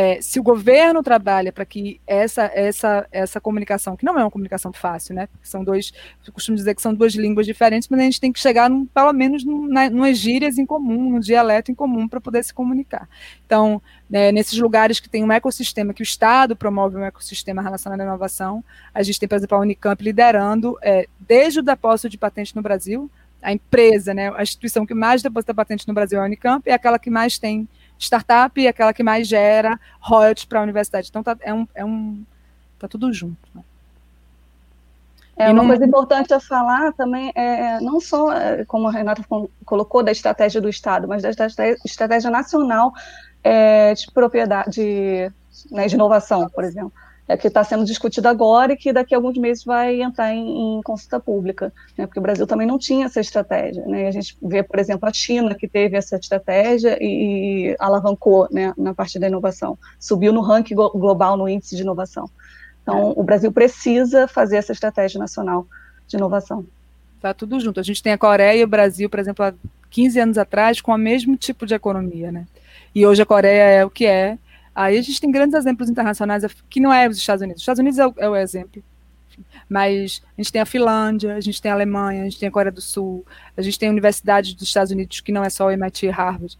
é, 0.00 0.22
se 0.22 0.38
o 0.38 0.44
governo 0.44 1.02
trabalha 1.02 1.52
para 1.52 1.64
que 1.64 2.00
essa, 2.06 2.48
essa, 2.54 3.04
essa 3.10 3.40
comunicação, 3.40 3.96
que 3.96 4.04
não 4.04 4.16
é 4.16 4.22
uma 4.22 4.30
comunicação 4.30 4.72
fácil, 4.72 5.12
né? 5.12 5.28
São 5.42 5.64
dois, 5.64 5.92
eu 6.24 6.32
costumo 6.32 6.56
dizer 6.56 6.76
que 6.76 6.80
são 6.80 6.94
duas 6.94 7.14
línguas 7.14 7.44
diferentes, 7.44 7.88
mas 7.88 7.98
a 7.98 8.04
gente 8.04 8.20
tem 8.20 8.32
que 8.32 8.38
chegar, 8.38 8.70
num, 8.70 8.86
pelo 8.86 9.12
menos, 9.12 9.44
num, 9.44 9.66
na, 9.66 9.90
numas 9.90 10.16
gírias 10.16 10.56
em 10.56 10.64
comum, 10.64 11.10
num 11.10 11.18
dialeto 11.18 11.72
em 11.72 11.74
comum 11.74 12.06
para 12.06 12.20
poder 12.20 12.44
se 12.44 12.54
comunicar. 12.54 13.08
Então, 13.44 13.82
né, 14.08 14.30
nesses 14.30 14.56
lugares 14.60 15.00
que 15.00 15.08
tem 15.08 15.24
um 15.24 15.32
ecossistema, 15.32 15.92
que 15.92 16.02
o 16.02 16.04
Estado 16.04 16.54
promove 16.54 16.96
um 16.96 17.02
ecossistema 17.02 17.60
relacionado 17.60 18.00
à 18.00 18.04
inovação, 18.04 18.62
a 18.94 19.02
gente 19.02 19.18
tem, 19.18 19.28
por 19.28 19.34
exemplo, 19.34 19.58
a 19.58 19.60
Unicamp 19.60 20.00
liderando, 20.00 20.78
é, 20.80 21.08
desde 21.18 21.58
o 21.58 21.62
depósito 21.62 22.08
de 22.08 22.16
patente 22.16 22.54
no 22.54 22.62
Brasil, 22.62 23.10
a 23.42 23.52
empresa, 23.52 24.14
né, 24.14 24.32
a 24.36 24.44
instituição 24.44 24.86
que 24.86 24.94
mais 24.94 25.22
deposita 25.22 25.52
patente 25.52 25.88
no 25.88 25.94
Brasil 25.94 26.20
é 26.20 26.22
a 26.22 26.24
Unicamp, 26.24 26.70
é 26.70 26.72
aquela 26.72 27.00
que 27.00 27.10
mais 27.10 27.36
tem 27.36 27.68
startup 27.98 28.64
é 28.64 28.68
aquela 28.68 28.92
que 28.92 29.02
mais 29.02 29.26
gera 29.26 29.78
royalties 30.00 30.44
para 30.44 30.60
a 30.60 30.62
universidade. 30.62 31.08
Então 31.08 31.22
tá, 31.22 31.36
é 31.40 31.52
um, 31.52 31.66
é 31.74 31.84
um 31.84 32.24
tá 32.78 32.86
tudo 32.86 33.12
junto. 33.12 33.36
Né? 33.54 33.62
É, 35.36 35.50
uma 35.50 35.62
não... 35.62 35.66
coisa 35.66 35.84
importante 35.84 36.32
a 36.34 36.40
falar 36.40 36.92
também 36.92 37.32
é 37.34 37.80
não 37.80 38.00
só, 38.00 38.32
é, 38.32 38.64
como 38.64 38.88
a 38.88 38.92
Renata 38.92 39.22
colocou, 39.64 40.02
da 40.02 40.12
estratégia 40.12 40.60
do 40.60 40.68
Estado, 40.68 41.06
mas 41.06 41.22
da 41.22 41.30
estratégia 41.84 42.30
nacional 42.30 42.92
é, 43.42 43.94
de 43.94 44.10
propriedade, 44.12 44.70
de, 44.70 45.32
né, 45.70 45.86
de 45.86 45.94
inovação, 45.94 46.48
por 46.48 46.64
exemplo 46.64 46.92
é, 47.28 47.36
que 47.36 47.46
está 47.46 47.62
sendo 47.62 47.84
discutido 47.84 48.26
agora 48.26 48.72
e 48.72 48.76
que 48.76 48.92
daqui 48.92 49.14
a 49.14 49.18
alguns 49.18 49.36
meses 49.36 49.62
vai 49.62 50.00
entrar 50.00 50.32
em, 50.32 50.78
em 50.78 50.82
consulta 50.82 51.20
pública, 51.20 51.72
né, 51.96 52.06
porque 52.06 52.18
o 52.18 52.22
Brasil 52.22 52.46
também 52.46 52.66
não 52.66 52.78
tinha 52.78 53.06
essa 53.06 53.20
estratégia. 53.20 53.84
Né, 53.84 54.08
a 54.08 54.10
gente 54.10 54.36
vê, 54.42 54.62
por 54.62 54.78
exemplo, 54.78 55.06
a 55.06 55.12
China, 55.12 55.54
que 55.54 55.68
teve 55.68 55.96
essa 55.96 56.16
estratégia 56.16 56.96
e, 57.00 57.72
e 57.72 57.76
alavancou 57.78 58.48
né, 58.50 58.72
na 58.78 58.94
parte 58.94 59.18
da 59.18 59.28
inovação, 59.28 59.78
subiu 60.00 60.32
no 60.32 60.40
ranking 60.40 60.74
global 60.74 61.36
no 61.36 61.48
índice 61.48 61.76
de 61.76 61.82
inovação. 61.82 62.30
Então, 62.82 63.12
o 63.14 63.22
Brasil 63.22 63.52
precisa 63.52 64.26
fazer 64.26 64.56
essa 64.56 64.72
estratégia 64.72 65.18
nacional 65.18 65.66
de 66.06 66.16
inovação. 66.16 66.64
Está 67.16 67.34
tudo 67.34 67.60
junto. 67.60 67.78
A 67.78 67.82
gente 67.82 68.02
tem 68.02 68.14
a 68.14 68.18
Coreia 68.18 68.60
e 68.60 68.64
o 68.64 68.68
Brasil, 68.68 69.10
por 69.10 69.20
exemplo, 69.20 69.44
há 69.44 69.52
15 69.90 70.20
anos 70.20 70.38
atrás, 70.38 70.80
com 70.80 70.92
o 70.92 70.96
mesmo 70.96 71.36
tipo 71.36 71.66
de 71.66 71.74
economia, 71.74 72.32
né? 72.32 72.46
E 72.94 73.04
hoje 73.06 73.20
a 73.20 73.26
Coreia 73.26 73.62
é 73.62 73.84
o 73.84 73.90
que 73.90 74.06
é, 74.06 74.38
Aí 74.78 74.96
a 74.96 75.02
gente 75.02 75.20
tem 75.20 75.28
grandes 75.28 75.56
exemplos 75.56 75.90
internacionais, 75.90 76.44
que 76.70 76.78
não 76.78 76.92
é 76.92 77.08
os 77.08 77.16
Estados 77.16 77.42
Unidos. 77.42 77.60
Os 77.60 77.62
Estados 77.64 77.80
Unidos 77.80 77.98
é 77.98 78.06
o, 78.06 78.14
é 78.16 78.28
o 78.28 78.36
exemplo. 78.36 78.80
Mas 79.68 80.22
a 80.36 80.40
gente 80.40 80.52
tem 80.52 80.62
a 80.62 80.66
Finlândia, 80.66 81.34
a 81.34 81.40
gente 81.40 81.60
tem 81.60 81.72
a 81.72 81.74
Alemanha, 81.74 82.22
a 82.22 82.24
gente 82.26 82.38
tem 82.38 82.48
a 82.48 82.52
Coreia 82.52 82.70
do 82.70 82.80
Sul, 82.80 83.26
a 83.56 83.62
gente 83.62 83.76
tem 83.76 83.90
universidades 83.90 84.54
dos 84.54 84.68
Estados 84.68 84.92
Unidos 84.92 85.20
que 85.20 85.32
não 85.32 85.42
é 85.42 85.50
só 85.50 85.66
o 85.66 85.70
MIT 85.72 86.06
e 86.06 86.10
Harvard. 86.10 86.56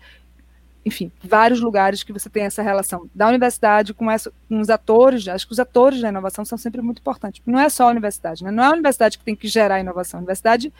Enfim, 0.85 1.13
vários 1.23 1.61
lugares 1.61 2.03
que 2.03 2.13
você 2.13 2.29
tem 2.29 2.43
essa 2.43 2.61
relação 2.61 3.09
da 3.15 3.29
universidade 3.29 3.95
com, 3.95 4.11
essa, 4.11 4.33
com 4.49 4.59
os 4.59 4.69
atores. 4.69 5.29
Acho 5.29 5.47
que 5.47 5.53
os 5.53 5.61
atores 5.61 6.01
da 6.01 6.09
inovação 6.09 6.45
são 6.45 6.59
sempre 6.59 6.83
muito 6.83 6.99
importantes. 6.99 7.41
Não 7.47 7.61
é 7.61 7.69
só 7.69 7.85
a 7.85 7.91
universidade, 7.93 8.43
né? 8.43 8.51
não 8.51 8.65
é 8.65 8.67
a 8.67 8.73
universidade 8.73 9.17
que 9.17 9.25
tem 9.25 9.37
que 9.37 9.47
gerar 9.47 9.79
inovação. 9.79 10.19
A 10.19 10.23
universidade 10.23 10.73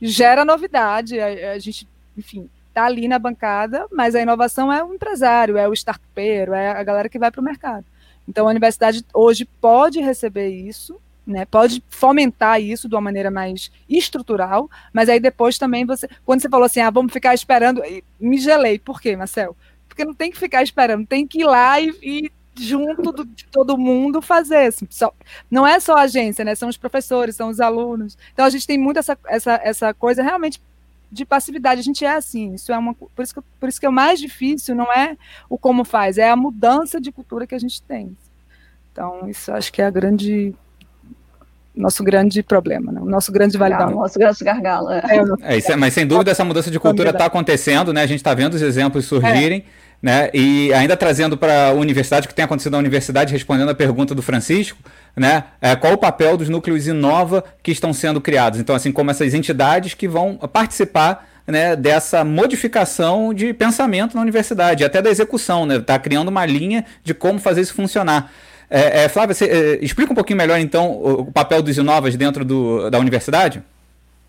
gera 0.00 0.44
novidade. 0.44 1.18
a, 1.18 1.50
a 1.50 1.58
gente, 1.58 1.88
enfim, 2.16 2.48
está 2.76 2.84
ali 2.84 3.08
na 3.08 3.18
bancada, 3.18 3.86
mas 3.90 4.14
a 4.14 4.20
inovação 4.20 4.70
é 4.70 4.84
o 4.84 4.92
empresário, 4.92 5.56
é 5.56 5.66
o 5.66 5.72
startupeiro, 5.72 6.52
é 6.52 6.68
a 6.68 6.82
galera 6.84 7.08
que 7.08 7.18
vai 7.18 7.30
para 7.30 7.40
o 7.40 7.44
mercado. 7.44 7.86
Então 8.28 8.46
a 8.46 8.50
universidade 8.50 9.02
hoje 9.14 9.46
pode 9.46 9.98
receber 10.00 10.48
isso, 10.48 11.00
né, 11.26 11.46
pode 11.46 11.82
fomentar 11.88 12.60
isso 12.60 12.88
de 12.88 12.94
uma 12.94 13.00
maneira 13.00 13.30
mais 13.30 13.72
estrutural, 13.88 14.70
mas 14.92 15.08
aí 15.08 15.18
depois 15.18 15.56
também 15.56 15.86
você, 15.86 16.06
quando 16.24 16.42
você 16.42 16.48
falou 16.48 16.66
assim, 16.66 16.80
ah, 16.80 16.90
vamos 16.90 17.12
ficar 17.12 17.34
esperando, 17.34 17.82
me 18.20 18.38
gelei. 18.38 18.78
Por 18.78 19.00
quê, 19.00 19.16
Marcel? 19.16 19.56
Porque 19.88 20.04
não 20.04 20.14
tem 20.14 20.30
que 20.30 20.38
ficar 20.38 20.62
esperando, 20.62 21.06
tem 21.06 21.26
que 21.26 21.40
ir 21.40 21.44
lá 21.44 21.80
e, 21.80 21.90
e 22.02 22.32
junto 22.54 23.10
do, 23.10 23.24
de 23.24 23.46
todo 23.46 23.78
mundo 23.78 24.20
fazer. 24.20 24.66
Assim, 24.66 24.86
só, 24.90 25.12
não 25.50 25.66
é 25.66 25.80
só 25.80 25.94
a 25.94 26.02
agência, 26.02 26.44
né? 26.44 26.54
São 26.54 26.68
os 26.68 26.76
professores, 26.76 27.36
são 27.36 27.48
os 27.48 27.60
alunos. 27.60 28.16
Então 28.32 28.44
a 28.44 28.50
gente 28.50 28.66
tem 28.66 28.78
muito 28.78 28.98
essa, 28.98 29.18
essa, 29.26 29.60
essa 29.64 29.94
coisa 29.94 30.22
realmente 30.22 30.60
de 31.16 31.24
passividade. 31.24 31.80
A 31.80 31.84
gente 31.84 32.04
é 32.04 32.12
assim. 32.12 32.54
Isso 32.54 32.72
é 32.72 32.78
uma, 32.78 32.94
por, 32.94 33.22
isso 33.22 33.34
que, 33.34 33.40
por 33.58 33.68
isso 33.68 33.80
que 33.80 33.86
é 33.86 33.88
o 33.88 33.92
mais 33.92 34.20
difícil 34.20 34.74
não 34.74 34.92
é 34.92 35.16
o 35.48 35.58
como 35.58 35.84
faz, 35.84 36.18
é 36.18 36.30
a 36.30 36.36
mudança 36.36 37.00
de 37.00 37.10
cultura 37.10 37.46
que 37.46 37.54
a 37.54 37.58
gente 37.58 37.82
tem. 37.82 38.16
Então, 38.92 39.28
isso 39.28 39.52
acho 39.52 39.72
que 39.72 39.82
é 39.82 39.86
a 39.86 39.90
grande 39.90 40.54
nosso 41.74 42.02
grande 42.02 42.42
problema, 42.42 42.90
né? 42.90 43.00
o 43.02 43.04
nosso 43.04 43.30
grande 43.30 43.58
validão. 43.58 43.90
Nosso 43.90 44.18
grande 44.18 44.42
gargalo. 44.42 44.90
É. 44.90 45.02
É, 45.42 45.58
é, 45.58 45.76
mas 45.76 45.92
sem 45.92 46.06
dúvida 46.06 46.30
essa 46.30 46.44
mudança 46.44 46.70
de 46.70 46.80
cultura 46.80 47.10
está 47.10 47.26
acontecendo, 47.26 47.92
né? 47.92 48.02
A 48.02 48.06
gente 48.06 48.18
está 48.18 48.32
vendo 48.32 48.54
os 48.54 48.62
exemplos 48.62 49.04
surgirem. 49.04 49.58
É. 49.58 49.85
Né? 50.02 50.30
E 50.32 50.72
ainda 50.74 50.96
trazendo 50.96 51.36
para 51.36 51.68
a 51.68 51.72
universidade, 51.72 52.26
o 52.26 52.28
que 52.28 52.34
tem 52.34 52.44
acontecido 52.44 52.72
na 52.72 52.78
universidade, 52.78 53.32
respondendo 53.32 53.70
a 53.70 53.74
pergunta 53.74 54.14
do 54.14 54.22
Francisco, 54.22 54.78
né? 55.16 55.44
É, 55.60 55.74
qual 55.74 55.94
o 55.94 55.98
papel 55.98 56.36
dos 56.36 56.48
núcleos 56.48 56.86
Inova 56.86 57.42
que 57.62 57.72
estão 57.72 57.92
sendo 57.92 58.20
criados? 58.20 58.60
Então, 58.60 58.76
assim 58.76 58.92
como 58.92 59.10
essas 59.10 59.32
entidades 59.32 59.94
que 59.94 60.06
vão 60.06 60.36
participar 60.36 61.26
né, 61.46 61.74
dessa 61.74 62.24
modificação 62.24 63.32
de 63.32 63.54
pensamento 63.54 64.14
na 64.14 64.20
universidade, 64.20 64.84
até 64.84 65.00
da 65.00 65.08
execução, 65.08 65.64
né? 65.64 65.76
Está 65.76 65.98
criando 65.98 66.28
uma 66.28 66.44
linha 66.44 66.84
de 67.02 67.14
como 67.14 67.38
fazer 67.38 67.62
isso 67.62 67.74
funcionar. 67.74 68.30
É, 68.68 69.04
é, 69.04 69.08
Flávia, 69.08 69.34
você, 69.34 69.44
é, 69.44 69.84
explica 69.84 70.12
um 70.12 70.14
pouquinho 70.14 70.36
melhor, 70.36 70.58
então, 70.58 70.90
o, 70.90 71.20
o 71.22 71.32
papel 71.32 71.62
dos 71.62 71.76
Inovas 71.78 72.16
dentro 72.16 72.44
do, 72.44 72.90
da 72.90 72.98
universidade? 72.98 73.62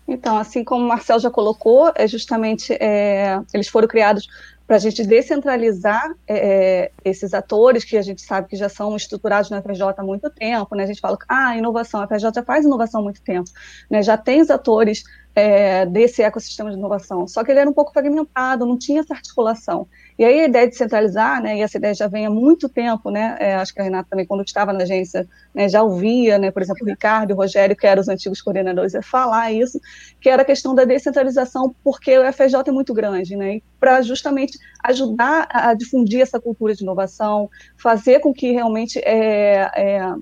Então, 0.06 0.38
assim 0.38 0.64
como 0.64 0.84
o 0.84 0.88
Marcel 0.88 1.18
já 1.18 1.30
colocou, 1.30 1.92
é 1.94 2.06
justamente 2.06 2.72
é, 2.80 3.38
eles 3.52 3.68
foram 3.68 3.86
criados 3.86 4.26
para 4.68 4.76
a 4.76 4.78
gente 4.78 5.02
descentralizar 5.02 6.14
é, 6.26 6.36
é, 6.36 6.92
esses 7.02 7.32
atores 7.32 7.84
que 7.84 7.96
a 7.96 8.02
gente 8.02 8.20
sabe 8.20 8.48
que 8.48 8.54
já 8.54 8.68
são 8.68 8.94
estruturados 8.94 9.48
na 9.48 9.62
FJ 9.62 9.94
há 9.96 10.02
muito 10.02 10.28
tempo, 10.28 10.76
né? 10.76 10.84
A 10.84 10.86
gente 10.86 11.00
fala, 11.00 11.16
ah, 11.26 11.56
inovação, 11.56 12.02
a 12.02 12.06
FJ 12.06 12.34
já 12.34 12.42
faz 12.42 12.66
inovação 12.66 13.00
há 13.00 13.04
muito 13.04 13.22
tempo, 13.22 13.50
né? 13.90 14.02
Já 14.02 14.18
tem 14.18 14.42
os 14.42 14.50
atores 14.50 15.04
é, 15.34 15.86
desse 15.86 16.22
ecossistema 16.22 16.70
de 16.70 16.76
inovação. 16.76 17.26
Só 17.28 17.44
que 17.44 17.50
ele 17.50 17.60
era 17.60 17.70
um 17.70 17.72
pouco 17.72 17.92
fragmentado, 17.92 18.66
não 18.66 18.76
tinha 18.76 19.00
essa 19.00 19.14
articulação. 19.14 19.86
E 20.18 20.24
aí 20.24 20.40
a 20.40 20.44
ideia 20.46 20.68
de 20.68 20.76
centralizar, 20.76 21.40
né, 21.40 21.58
e 21.58 21.60
essa 21.60 21.76
ideia 21.76 21.94
já 21.94 22.08
vem 22.08 22.26
há 22.26 22.30
muito 22.30 22.68
tempo, 22.68 23.08
né, 23.08 23.36
é, 23.38 23.54
acho 23.54 23.72
que 23.72 23.80
a 23.80 23.84
Renata 23.84 24.08
também, 24.10 24.26
quando 24.26 24.42
estava 24.42 24.72
na 24.72 24.82
agência, 24.82 25.28
né, 25.54 25.68
já 25.68 25.80
ouvia, 25.80 26.38
né, 26.38 26.50
por 26.50 26.60
exemplo, 26.60 26.84
o 26.84 26.90
Ricardo 26.90 27.30
e 27.30 27.34
o 27.34 27.36
Rogério, 27.36 27.76
que 27.76 27.86
eram 27.86 28.02
os 28.02 28.08
antigos 28.08 28.42
coordenadores, 28.42 28.94
falar 29.02 29.52
isso, 29.52 29.80
que 30.20 30.28
era 30.28 30.42
a 30.42 30.44
questão 30.44 30.74
da 30.74 30.84
descentralização, 30.84 31.72
porque 31.84 32.18
o 32.18 32.32
FJ 32.32 32.62
é 32.66 32.72
muito 32.72 32.92
grande, 32.92 33.36
né, 33.36 33.60
para 33.78 34.02
justamente 34.02 34.58
ajudar 34.82 35.46
a 35.48 35.72
difundir 35.72 36.20
essa 36.20 36.40
cultura 36.40 36.74
de 36.74 36.82
inovação, 36.82 37.48
fazer 37.76 38.18
com 38.18 38.34
que 38.34 38.50
realmente 38.50 38.98
é, 38.98 39.70
é, 39.76 40.14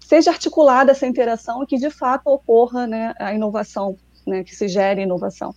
seja 0.00 0.30
articulada 0.30 0.92
essa 0.92 1.06
interação 1.06 1.62
e 1.62 1.66
que 1.66 1.76
de 1.76 1.90
fato 1.90 2.28
ocorra 2.28 2.86
né, 2.86 3.14
a 3.18 3.34
inovação 3.34 3.98
né, 4.30 4.44
que 4.44 4.54
se 4.54 4.68
gere 4.68 5.02
inovação. 5.02 5.54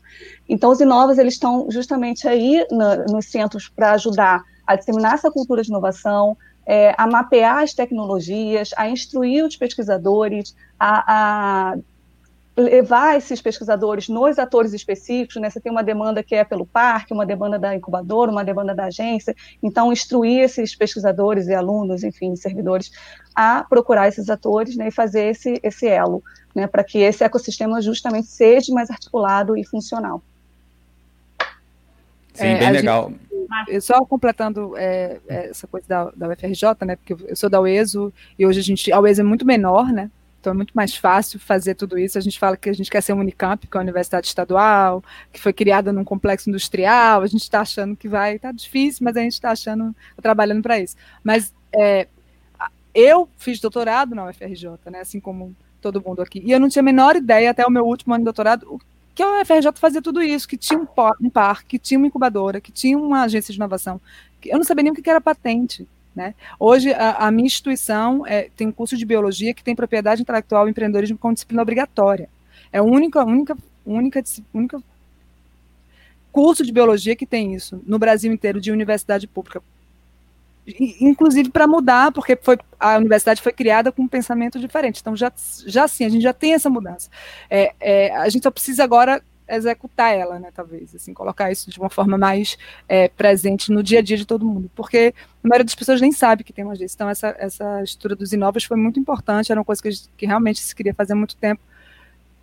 Então, 0.49 0.71
os 0.71 0.81
Inovas, 0.81 1.17
eles 1.17 1.35
estão 1.35 1.67
justamente 1.69 2.27
aí 2.27 2.65
na, 2.71 2.97
nos 3.05 3.27
centros 3.27 3.69
para 3.69 3.91
ajudar 3.93 4.43
a 4.65 4.75
disseminar 4.75 5.13
essa 5.13 5.31
cultura 5.31 5.61
de 5.61 5.69
inovação, 5.69 6.35
é, 6.65 6.93
a 6.97 7.05
mapear 7.05 7.59
as 7.59 7.73
tecnologias, 7.73 8.71
a 8.77 8.89
instruir 8.89 9.45
os 9.45 9.55
pesquisadores, 9.55 10.55
a, 10.79 11.71
a 11.71 11.77
levar 12.55 13.17
esses 13.17 13.41
pesquisadores 13.41 14.07
nos 14.07 14.37
atores 14.37 14.73
específicos, 14.73 15.41
né? 15.41 15.49
Você 15.49 15.59
tem 15.59 15.71
uma 15.71 15.83
demanda 15.83 16.21
que 16.21 16.35
é 16.35 16.43
pelo 16.43 16.65
parque, 16.65 17.13
uma 17.13 17.25
demanda 17.25 17.57
da 17.57 17.75
incubadora, 17.75 18.31
uma 18.31 18.43
demanda 18.43 18.75
da 18.75 18.85
agência, 18.85 19.35
então 19.61 19.91
instruir 19.91 20.41
esses 20.41 20.75
pesquisadores 20.75 21.47
e 21.47 21.55
alunos, 21.55 22.03
enfim, 22.03 22.35
servidores, 22.35 22.91
a 23.33 23.63
procurar 23.63 24.07
esses 24.07 24.29
atores 24.29 24.75
né, 24.75 24.89
e 24.89 24.91
fazer 24.91 25.31
esse, 25.31 25.59
esse 25.63 25.87
elo, 25.87 26.23
né, 26.53 26.67
para 26.67 26.83
que 26.83 26.99
esse 26.99 27.23
ecossistema 27.23 27.81
justamente 27.81 28.27
seja 28.27 28.73
mais 28.73 28.89
articulado 28.89 29.57
e 29.57 29.65
funcional. 29.65 30.21
Sim, 32.33 32.47
é, 32.47 32.59
bem 32.59 32.71
legal. 32.71 33.11
Gente, 33.67 33.81
só 33.81 34.03
completando 34.05 34.75
é, 34.77 35.19
é, 35.27 35.49
essa 35.49 35.67
coisa 35.67 35.85
da, 35.87 36.11
da 36.11 36.29
UFRJ, 36.29 36.85
né, 36.85 36.95
porque 36.95 37.13
eu 37.13 37.35
sou 37.35 37.49
da 37.49 37.61
UESO 37.61 38.11
e 38.37 38.45
hoje 38.45 38.59
a 38.59 38.63
gente, 38.63 38.91
a 38.91 38.99
UESO 38.99 39.21
é 39.21 39.23
muito 39.23 39.45
menor, 39.45 39.91
né, 39.91 40.09
então 40.43 40.51
é 40.51 40.55
muito 40.55 40.73
mais 40.73 40.93
fácil 40.93 41.39
fazer 41.39 41.73
tudo 41.73 41.97
isso. 41.97 42.17
A 42.17 42.21
gente 42.21 42.37
fala 42.37 42.57
que 42.57 42.69
a 42.69 42.73
gente 42.73 42.91
quer 42.91 43.01
ser 43.01 43.13
um 43.13 43.19
Unicamp, 43.19 43.65
que 43.65 43.77
é 43.77 43.79
uma 43.79 43.83
universidade 43.83 44.27
estadual, 44.27 45.01
que 45.31 45.39
foi 45.39 45.53
criada 45.53 45.93
num 45.93 46.03
complexo 46.03 46.49
industrial. 46.49 47.21
A 47.21 47.27
gente 47.27 47.43
está 47.43 47.61
achando 47.61 47.95
que 47.95 48.09
vai, 48.09 48.37
tá 48.37 48.51
difícil, 48.51 49.05
mas 49.05 49.15
a 49.15 49.21
gente 49.21 49.31
está 49.31 49.51
achando, 49.51 49.95
tá 50.17 50.21
trabalhando 50.21 50.61
para 50.61 50.77
isso. 50.77 50.97
Mas 51.23 51.53
é, 51.73 52.09
eu 52.93 53.29
fiz 53.37 53.61
doutorado 53.61 54.13
na 54.13 54.27
UFRJ, 54.27 54.67
né? 54.91 54.99
Assim 54.99 55.21
como 55.21 55.55
todo 55.83 56.01
mundo 56.03 56.21
aqui. 56.21 56.41
E 56.43 56.51
eu 56.51 56.59
não 56.59 56.69
tinha 56.69 56.81
a 56.81 56.83
menor 56.83 57.15
ideia 57.15 57.51
até 57.51 57.65
o 57.65 57.69
meu 57.69 57.85
último 57.85 58.13
ano 58.13 58.21
de 58.21 58.25
doutorado 58.25 58.79
que 59.13 59.21
a 59.21 59.41
UFRJ 59.41 59.71
fazia 59.75 60.01
tudo 60.01 60.21
isso, 60.21 60.47
que 60.47 60.57
tinha 60.57 60.79
um, 60.79 61.29
parque, 61.29 61.67
que 61.67 61.79
tinha 61.79 61.99
uma 61.99 62.07
incubadora, 62.07 62.59
que 62.59 62.71
tinha 62.71 62.97
uma 62.97 63.21
agência 63.21 63.51
de 63.51 63.59
inovação. 63.59 64.01
Eu 64.43 64.57
não 64.57 64.65
sabia 64.65 64.83
nem 64.83 64.91
o 64.91 64.95
que 64.95 65.07
era 65.07 65.21
patente. 65.21 65.87
Né? 66.15 66.33
Hoje, 66.59 66.91
a, 66.93 67.27
a, 67.27 67.31
minha 67.31 67.45
instituição 67.45 68.25
é, 68.25 68.49
tem 68.55 68.67
um 68.67 68.71
curso 68.71 68.97
de 68.97 69.05
biologia 69.05 69.53
que 69.53 69.63
tem 69.63 69.75
propriedade 69.75 70.21
intelectual 70.21 70.67
e 70.67 70.71
empreendedorismo 70.71 71.17
como 71.17 71.33
disciplina 71.33 71.61
obrigatória. 71.61 72.29
É 72.71 72.79
a 72.79 72.83
única, 72.83 73.23
única, 73.23 73.55
única, 73.85 74.23
única 74.53 74.81
curso 76.31 76.65
de 76.65 76.71
biologia 76.71 77.15
que 77.15 77.27
tem 77.27 77.53
isso 77.53 77.79
no 77.85 77.99
Brasil 77.99 78.33
inteiro 78.33 78.59
de 78.59 78.71
universidade 78.71 79.27
pública. 79.27 79.61
Inclusive 81.01 81.49
para 81.49 81.67
mudar, 81.67 82.11
porque 82.11 82.37
foi, 82.41 82.57
a 82.79 82.97
universidade 82.97 83.41
foi 83.41 83.51
criada 83.51 83.91
com 83.91 84.03
um 84.03 84.07
pensamento 84.07 84.57
diferente. 84.59 85.01
Então, 85.01 85.15
já, 85.15 85.31
já 85.65 85.87
sim, 85.87 86.05
a 86.05 86.09
gente 86.09 86.21
já 86.21 86.33
tem 86.33 86.53
essa 86.53 86.69
mudança. 86.69 87.09
É, 87.49 87.73
é, 87.79 88.15
a 88.15 88.29
gente 88.29 88.43
só 88.43 88.51
precisa 88.51 88.83
agora 88.83 89.21
executar 89.47 90.15
ela, 90.15 90.39
né, 90.39 90.49
talvez, 90.53 90.95
assim, 90.95 91.13
colocar 91.13 91.51
isso 91.51 91.69
de 91.69 91.77
uma 91.77 91.89
forma 91.89 92.17
mais 92.17 92.57
é, 92.87 93.09
presente 93.09 93.71
no 93.71 93.83
dia 93.83 93.99
a 93.99 94.01
dia 94.01 94.17
de 94.17 94.25
todo 94.25 94.45
mundo, 94.45 94.71
porque 94.73 95.13
a 95.43 95.47
maioria 95.47 95.65
das 95.65 95.75
pessoas 95.75 95.99
nem 95.99 96.11
sabe 96.11 96.43
que 96.43 96.53
tem 96.53 96.63
uma 96.63 96.73
agência, 96.73 96.95
então 96.95 97.09
essa, 97.09 97.35
essa 97.37 97.83
estrutura 97.83 98.15
dos 98.15 98.31
inovas 98.31 98.63
foi 98.63 98.77
muito 98.77 98.99
importante, 98.99 99.51
era 99.51 99.59
uma 99.59 99.65
coisa 99.65 99.81
que, 99.81 99.89
que 100.17 100.25
realmente 100.25 100.59
se 100.61 100.73
queria 100.73 100.93
fazer 100.93 101.13
há 101.13 101.15
muito 101.15 101.35
tempo, 101.35 101.61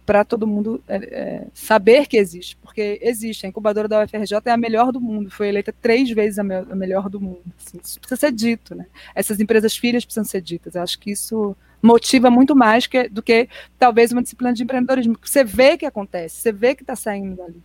para 0.07 0.24
todo 0.24 0.46
mundo 0.46 0.82
é, 0.88 0.96
é, 0.96 1.46
saber 1.55 2.07
que 2.07 2.16
existe, 2.16 2.57
porque 2.57 2.98
existe, 3.03 3.46
a 3.46 3.48
incubadora 3.48 3.86
da 3.86 4.03
UFRJ 4.03 4.38
é 4.46 4.51
a 4.51 4.57
melhor 4.57 4.92
do 4.92 5.01
mundo, 5.01 5.30
foi 5.30 5.48
eleita 5.48 5.72
três 5.80 6.11
vezes 6.11 6.38
a, 6.38 6.42
me 6.42 6.55
a 6.55 6.74
melhor 6.74 7.09
do 7.09 7.20
mundo, 7.20 7.42
assim, 7.59 7.78
isso 7.82 8.01
precisa 8.01 8.20
ser 8.20 8.32
dito, 8.32 8.74
né, 8.74 8.86
essas 9.14 9.40
empresas 9.40 9.76
filhas 9.76 10.05
precisam 10.05 10.24
ser 10.24 10.40
ditas, 10.40 10.74
eu 10.74 10.82
acho 10.82 10.98
que 10.98 11.11
isso 11.11 11.57
motiva 11.82 12.30
muito 12.30 12.55
mais 12.55 12.86
que, 12.86 13.09
do 13.09 13.22
que 13.22 13.48
talvez 13.78 14.12
uma 14.12 14.22
disciplina 14.22 14.53
de 14.53 14.62
empreendedorismo. 14.62 15.16
Você 15.22 15.42
vê 15.42 15.76
que 15.76 15.86
acontece, 15.86 16.36
você 16.36 16.53
vê 16.53 16.74
que 16.74 16.82
está 16.82 16.94
saindo 16.94 17.36
dali. 17.36 17.62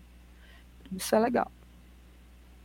Isso 0.95 1.13
é 1.15 1.19
legal. 1.19 1.51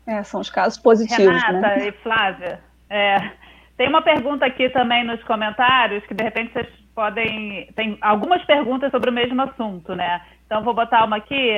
É, 0.06 0.22
são 0.22 0.40
os 0.40 0.50
casos 0.50 0.78
positivos. 0.78 1.24
Renata 1.24 1.60
né? 1.60 1.88
e 1.88 1.92
Flávia, 2.02 2.60
é, 2.88 3.32
tem 3.76 3.88
uma 3.88 4.02
pergunta 4.02 4.44
aqui 4.44 4.68
também 4.70 5.04
nos 5.04 5.22
comentários 5.24 6.04
que 6.06 6.14
de 6.14 6.22
repente 6.22 6.52
vocês 6.52 6.68
podem. 6.94 7.68
Tem 7.74 7.98
algumas 8.00 8.44
perguntas 8.44 8.90
sobre 8.90 9.10
o 9.10 9.12
mesmo 9.12 9.40
assunto, 9.42 9.94
né? 9.94 10.20
Então 10.46 10.62
vou 10.62 10.74
botar 10.74 11.04
uma 11.04 11.16
aqui. 11.16 11.52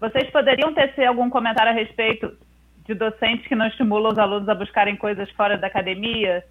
Vocês 0.00 0.30
poderiam 0.30 0.74
tecer 0.74 1.06
algum 1.06 1.30
comentário 1.30 1.72
a 1.72 1.74
respeito 1.74 2.36
de 2.84 2.94
docentes 2.94 3.46
que 3.46 3.54
não 3.54 3.66
estimulam 3.66 4.12
os 4.12 4.18
alunos 4.18 4.48
a 4.48 4.54
buscarem 4.54 4.96
coisas 4.96 5.30
fora 5.30 5.56
da 5.56 5.66
academia? 5.66 6.44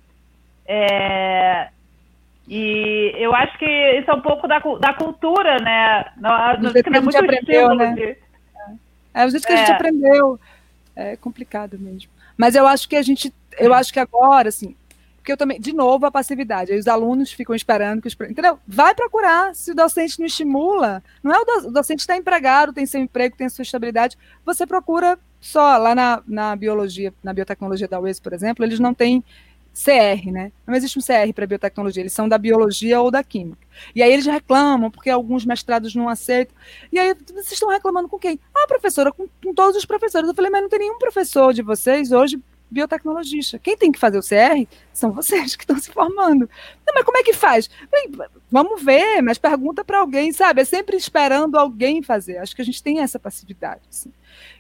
É, 0.66 1.68
e 2.48 3.14
eu 3.16 3.34
acho 3.34 3.58
que 3.58 3.66
isso 3.66 4.10
é 4.10 4.14
um 4.14 4.22
pouco 4.22 4.48
da, 4.48 4.60
da 4.60 4.94
cultura, 4.94 5.60
né? 5.60 6.04
Que, 6.74 6.84
que 6.84 6.90
a 6.90 7.02
gente 7.02 7.18
aprendeu, 7.18 7.76
né? 7.76 7.94
De... 7.94 8.18
É, 9.14 9.26
o 9.26 9.30
jeito 9.30 9.46
que 9.46 9.54
é. 9.54 9.56
a 9.56 9.58
gente 9.58 9.72
é. 9.72 9.76
aprendeu. 9.76 10.40
É 10.96 11.16
complicado 11.16 11.78
mesmo. 11.80 12.12
Mas 12.38 12.56
eu 12.56 12.68
acho 12.68 12.88
que 12.90 12.96
a 12.96 13.02
gente, 13.02 13.34
eu 13.58 13.74
acho 13.74 13.94
que 13.94 14.00
agora, 14.00 14.50
assim, 14.50 14.76
porque 15.24 15.32
eu 15.32 15.38
também, 15.38 15.58
de 15.58 15.72
novo, 15.72 16.06
a 16.06 16.12
passividade. 16.12 16.74
Aí 16.74 16.78
os 16.78 16.86
alunos 16.86 17.32
ficam 17.32 17.56
esperando 17.56 18.02
que 18.02 18.10
os. 18.10 18.18
Entendeu? 18.30 18.60
Vai 18.68 18.94
procurar. 18.94 19.56
Se 19.56 19.72
o 19.72 19.76
docente 19.76 20.20
não 20.20 20.26
estimula, 20.26 21.02
não 21.24 21.34
é 21.34 21.40
o, 21.40 21.46
do, 21.46 21.68
o 21.70 21.72
docente 21.72 22.02
está 22.02 22.18
empregado, 22.18 22.74
tem 22.74 22.86
seu 22.86 23.00
emprego, 23.00 23.38
tem 23.38 23.48
sua 23.48 23.62
estabilidade. 23.62 24.18
Você 24.46 24.68
procura 24.68 25.18
só. 25.40 25.78
Lá 25.78 25.96
na, 25.96 26.22
na 26.28 26.56
biologia, 26.58 27.14
na 27.24 27.32
biotecnologia 27.32 27.88
da 27.88 28.02
UES, 28.02 28.20
por 28.20 28.34
exemplo, 28.34 28.66
eles 28.66 28.82
não 28.82 28.94
têm 28.94 29.24
CR, 29.74 30.30
né? 30.30 30.52
Não 30.68 30.76
existe 30.76 31.00
um 31.00 31.02
CR 31.02 31.34
para 31.34 31.48
biotecnologia, 31.48 32.02
eles 32.02 32.12
são 32.12 32.28
da 32.28 32.38
biologia 32.38 33.00
ou 33.00 33.10
da 33.10 33.24
química. 33.24 33.66
E 33.96 34.04
aí 34.04 34.12
eles 34.12 34.26
reclamam, 34.26 34.92
porque 34.92 35.10
alguns 35.10 35.46
mestrados 35.46 35.96
não 35.96 36.10
aceitam. 36.10 36.54
E 36.92 37.00
aí 37.00 37.14
vocês 37.14 37.54
estão 37.54 37.70
reclamando 37.70 38.10
com 38.10 38.20
quem? 38.20 38.38
Ah, 38.54 38.68
professora, 38.68 39.10
com, 39.10 39.26
com 39.42 39.54
todos 39.54 39.78
os 39.78 39.86
professores. 39.86 40.28
Eu 40.28 40.36
falei, 40.36 40.52
mas 40.52 40.64
não 40.64 40.70
tem 40.70 40.80
nenhum 40.80 41.00
professor 41.00 41.54
de 41.54 41.62
vocês 41.62 42.12
hoje 42.12 42.44
biotecnologista. 42.74 43.60
Quem 43.60 43.78
tem 43.78 43.92
que 43.92 44.00
fazer 44.00 44.18
o 44.18 44.22
CR 44.22 44.68
são 44.92 45.12
vocês 45.12 45.56
que 45.58 45.64
estão 45.64 45.80
se 45.80 45.92
formando. 45.92 46.50
Não, 46.86 46.94
mas 46.94 47.04
como 47.04 47.18
é 47.18 47.24
que 47.24 47.34
faz? 47.34 47.70
Vamos 48.52 48.84
ver, 48.84 49.22
mas 49.22 49.38
pergunta 49.38 49.84
para 49.84 50.00
alguém, 50.00 50.32
sabe? 50.32 50.62
É 50.62 50.66
sempre 50.66 50.98
esperando 50.98 51.58
alguém 51.58 52.02
fazer. 52.02 52.38
Acho 52.38 52.56
que 52.56 52.62
a 52.62 52.66
gente 52.66 52.82
tem 52.82 53.00
essa 53.00 53.20
passividade. 53.20 53.82
Assim. 53.90 54.12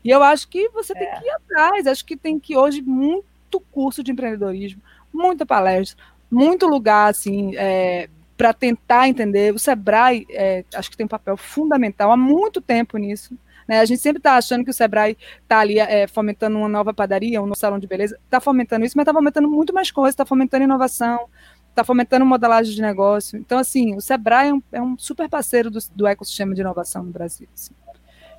E 0.03 0.09
eu 0.09 0.22
acho 0.24 0.47
que 0.47 0.70
você 0.70 0.93
é. 0.93 0.95
tem 0.95 1.20
que 1.20 1.26
ir 1.26 1.32
atrás. 1.32 1.88
Acho 1.88 2.05
que 2.05 2.16
tem 2.16 2.39
que 2.39 2.55
hoje 2.55 2.82
muito 2.82 3.59
curso 3.72 4.03
de 4.03 4.11
empreendedorismo, 4.11 4.82
muita 5.14 5.45
palestra, 5.45 6.03
muito 6.30 6.66
lugar 6.66 7.09
assim 7.09 7.55
é, 7.55 8.09
para 8.38 8.53
tentar 8.53 9.07
entender. 9.07 9.53
O 9.53 9.59
Sebrae, 9.59 10.26
é, 10.30 10.66
acho 10.74 10.89
que 10.89 10.97
tem 10.97 11.05
um 11.05 11.09
papel 11.09 11.38
fundamental 11.38 12.11
há 12.11 12.18
muito 12.18 12.61
tempo 12.61 12.97
nisso. 12.97 13.38
Né? 13.68 13.80
A 13.80 13.86
gente 13.86 14.01
sempre 14.01 14.20
está 14.20 14.36
achando 14.36 14.64
que 14.64 14.70
o 14.70 14.74
Sebrae 14.74 15.18
está 15.41 15.59
ali 15.59 15.80
é, 15.80 16.07
fomentando 16.07 16.57
uma 16.57 16.70
nova 16.70 16.93
padaria, 16.93 17.41
um 17.41 17.45
novo 17.45 17.57
salão 17.57 17.80
de 17.80 17.88
beleza, 17.88 18.18
está 18.26 18.39
fomentando 18.39 18.86
isso, 18.86 18.97
mas 18.97 19.03
está 19.03 19.14
fomentando 19.14 19.49
muito 19.49 19.74
mais 19.74 19.91
coisas, 19.91 20.14
está 20.14 20.26
fomentando 20.26 20.64
inovação, 20.64 21.28
está 21.70 21.84
fomentando 21.84 22.26
modelagem 22.26 22.74
de 22.74 22.82
negócio. 22.82 23.38
Então, 23.38 23.57
assim, 23.57 23.95
o 23.95 24.01
Sebrae 24.01 24.49
é 24.49 24.53
um, 24.53 24.64
é 24.72 24.82
um 24.82 24.97
super 24.97 25.28
parceiro 25.28 25.70
do, 25.70 25.80
do, 25.93 26.07
ecossistema 26.07 26.53
de 26.53 26.61
inovação 26.61 27.03
no 27.03 27.11
Brasil. 27.11 27.47
Assim. 27.53 27.74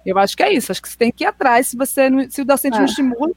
Eu 0.06 0.18
acho 0.18 0.36
que 0.36 0.42
é 0.42 0.52
isso, 0.52 0.70
acho 0.70 0.82
que 0.82 0.88
você 0.88 0.98
tem 0.98 1.10
que 1.10 1.24
ir 1.24 1.26
atrás, 1.26 1.68
se 1.68 1.76
você 1.76 2.08
se 2.30 2.42
o 2.42 2.44
docente 2.44 2.74
não 2.74 2.82
é. 2.82 2.86
estimula, 2.86 3.32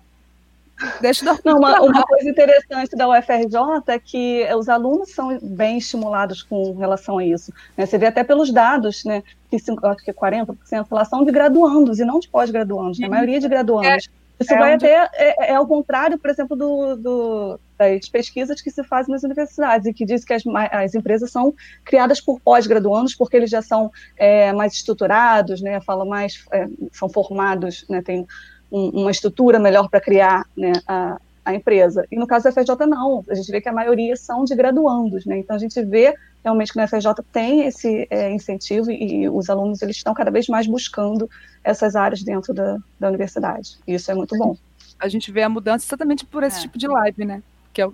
Deixa 1.02 1.26
eu 1.26 1.40
Não, 1.44 1.58
uma, 1.58 1.82
uma, 1.82 2.04
coisa 2.04 2.30
interessante 2.30 2.96
da 2.96 3.10
UFRJ 3.10 3.58
é 3.88 4.00
que 4.00 4.48
os 4.56 4.70
alunos 4.70 5.12
são 5.12 5.38
bem 5.42 5.78
estimulados 5.78 6.44
com 6.44 6.74
relação 6.76 7.18
a 7.18 7.26
isso. 7.26 7.52
Né? 7.76 7.86
Você 7.86 7.98
vê 7.98 8.06
até 8.06 8.24
pelos 8.24 8.52
dados, 8.52 9.04
né, 9.04 9.24
que 9.50 9.56
acho 9.56 10.06
que 10.06 10.14
40% 10.14 10.56
lá 10.92 11.06
são 11.06 11.26
de 11.26 11.32
graduandos 11.32 12.00
e 12.00 12.06
não 12.06 12.20
de 12.20 12.28
pós-graduandos, 12.30 13.00
né? 13.00 13.08
a 13.08 13.10
maioria 13.10 13.40
de 13.40 13.48
graduandos. 13.48 14.08
É, 14.08 14.44
isso 14.44 14.54
é 14.54 14.58
vai 14.58 14.76
onde... 14.76 14.86
até, 14.86 15.10
é, 15.16 15.52
é, 15.52 15.56
ao 15.56 15.66
contrário, 15.66 16.20
por 16.20 16.30
exemplo, 16.30 16.56
do, 16.56 16.96
do, 16.96 17.60
das 17.78 18.08
pesquisas 18.08 18.62
que 18.62 18.70
se 18.70 18.84
fazem 18.84 19.12
nas 19.12 19.24
universidades, 19.24 19.88
e 19.88 19.94
que 19.94 20.06
diz 20.06 20.24
que 20.24 20.34
as, 20.34 20.44
as 20.72 20.94
empresas 20.94 21.32
são 21.32 21.54
criadas 21.84 22.22
por 22.22 22.40
pós-graduandos, 22.40 23.16
porque 23.16 23.36
eles 23.36 23.50
já 23.50 23.64
são 23.64 23.92
é, 24.16 24.54
mais 24.54 24.74
estruturados, 24.74 25.60
né, 25.60 25.82
falam 25.82 26.08
mais, 26.08 26.46
é, 26.52 26.68
são 26.92 27.10
formados, 27.10 27.84
né, 27.90 28.02
tem 28.04 28.28
um, 28.72 29.02
uma 29.02 29.12
estrutura 29.12 29.60
melhor 29.60 29.90
para 29.90 30.02
criar 30.02 30.46
né, 30.56 30.74
a, 30.88 31.20
a 31.46 31.54
empresa. 31.54 32.06
E 32.12 32.18
no 32.18 32.28
caso 32.28 32.46
da 32.46 32.52
FJ, 32.52 32.86
não. 32.86 33.24
A 33.30 33.36
gente 33.36 33.52
vê 33.52 33.62
que 33.62 33.70
a 33.70 33.74
maioria 33.74 34.16
são 34.16 34.44
de 34.44 34.56
graduandos, 34.56 35.26
né? 35.26 35.40
Então 35.40 35.56
a 35.56 35.60
gente 35.60 35.82
vê 35.84 36.14
realmente 36.44 36.72
que 36.72 36.78
na 36.78 36.88
FJ 36.88 37.24
tem 37.32 37.66
esse 37.66 38.08
é, 38.10 38.32
incentivo 38.32 38.92
e, 38.92 39.24
e, 39.24 39.30
os 39.30 39.50
alunos 39.50 39.82
eles 39.82 39.98
estão 39.98 40.14
cada 40.14 40.32
vez 40.32 40.48
mais 40.48 40.68
buscando 40.68 41.30
essas 41.64 41.96
áreas 41.96 42.24
dentro 42.24 42.54
da, 42.54 42.78
da 43.00 43.10
universidade. 43.10 43.78
E 43.88 43.94
isso 43.94 44.12
é 44.12 44.16
muito 44.16 44.38
bom. 44.38 44.56
A 45.00 45.08
gente 45.08 45.32
vê 45.32 45.44
a 45.44 45.50
mudança 45.50 45.86
exatamente 45.86 46.26
por 46.26 46.44
esse 46.44 46.60
é. 46.60 46.62
tipo 46.62 46.78
de 46.78 46.88
live, 46.88 47.26
né? 47.26 47.42
Que 47.74 47.82
é 47.82 47.88
o, 47.88 47.94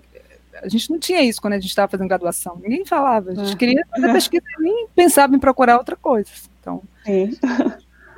a 0.62 0.68
gente 0.68 0.90
não 0.90 0.98
tinha 0.98 1.22
isso 1.22 1.40
quando 1.40 1.54
a 1.54 1.60
gente 1.60 1.68
estava 1.68 1.88
fazendo 1.88 2.08
graduação. 2.08 2.56
Ninguém 2.62 2.84
falava. 2.84 3.30
A 3.30 3.34
gente 3.34 3.52
é. 3.52 3.56
queria 3.56 3.86
fazer 3.90 4.12
pesquisa 4.12 4.44
e 4.58 4.62
nem 4.62 4.86
pensava 4.94 5.34
em 5.34 5.38
procurar 5.38 5.78
outra 5.78 5.96
coisa. 5.96 6.30
Então, 6.60 6.82
Sim. 7.04 7.36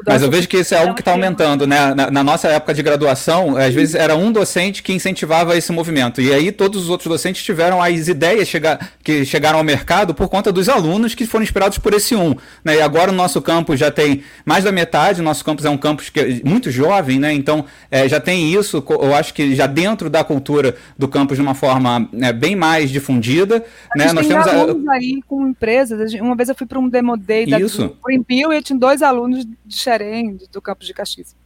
Mas 0.04 0.22
eu 0.22 0.30
vejo 0.30 0.48
que 0.48 0.58
isso 0.58 0.74
é 0.74 0.78
algo 0.78 0.94
que 0.94 1.00
está 1.00 1.12
aumentando, 1.12 1.66
né? 1.66 1.94
Na, 1.94 2.10
na, 2.10 2.24
nossa 2.24 2.48
época 2.48 2.74
de 2.74 2.82
graduação, 2.82 3.56
às 3.56 3.72
vezes 3.72 3.94
era 3.94 4.14
um 4.14 4.30
docente 4.30 4.82
que 4.82 4.92
incentivava 4.92 5.56
esse 5.56 5.72
movimento. 5.72 6.20
E 6.20 6.32
aí 6.32 6.52
todos 6.52 6.84
os 6.84 6.90
outros 6.90 7.08
docentes 7.08 7.42
tiveram 7.42 7.82
as 7.82 8.08
ideias 8.08 8.48
chegar, 8.48 8.92
que 9.02 9.24
chegaram 9.24 9.58
ao 9.58 9.64
mercado 9.64 10.14
por 10.14 10.28
conta 10.28 10.52
dos 10.52 10.68
alunos 10.68 11.14
que 11.14 11.26
foram 11.26 11.42
inspirados 11.44 11.78
por 11.78 11.94
esse 11.94 12.14
um. 12.14 12.34
Né? 12.64 12.76
E 12.76 12.80
agora 12.80 13.10
o 13.10 13.14
nosso 13.14 13.40
campus 13.40 13.78
já 13.78 13.90
tem 13.90 14.22
mais 14.44 14.64
da 14.64 14.72
metade, 14.72 15.20
o 15.20 15.24
nosso 15.24 15.44
campus 15.44 15.64
é 15.64 15.70
um 15.70 15.78
campus 15.78 16.08
que 16.08 16.20
é 16.20 16.40
muito 16.44 16.70
jovem, 16.70 17.18
né? 17.18 17.32
Então 17.32 17.64
é, 17.90 18.08
já 18.08 18.20
tem 18.20 18.52
isso, 18.52 18.84
eu 18.88 19.14
acho 19.14 19.32
que 19.32 19.54
já 19.54 19.66
dentro 19.66 20.10
da 20.10 20.22
cultura 20.22 20.76
do 20.98 21.08
campus 21.08 21.36
de 21.36 21.42
uma 21.42 21.54
forma 21.54 22.08
né, 22.12 22.32
bem 22.32 22.56
mais 22.56 22.90
difundida. 22.90 23.64
A 23.90 23.98
né? 23.98 24.12
Nós 24.12 24.26
temos 24.26 24.46
alunos 24.46 24.88
a... 24.88 24.92
aí 24.92 25.20
com 25.26 25.46
empresas. 25.46 26.12
Uma 26.14 26.36
vez 26.36 26.48
eu 26.48 26.54
fui 26.54 26.66
para 26.66 26.78
um 26.78 26.88
demo 26.88 27.16
day 27.16 27.46
da 27.46 27.58
Green 27.58 28.24
Bill 28.26 28.52
e 28.52 28.56
eu 28.56 28.62
tinha 28.62 28.78
dois 28.78 29.02
alunos 29.02 29.44
de 29.44 29.76
Xerém, 29.86 30.36
do 30.50 30.60
Campos 30.60 30.84
de 30.88 30.92
Caxias. 30.92 31.36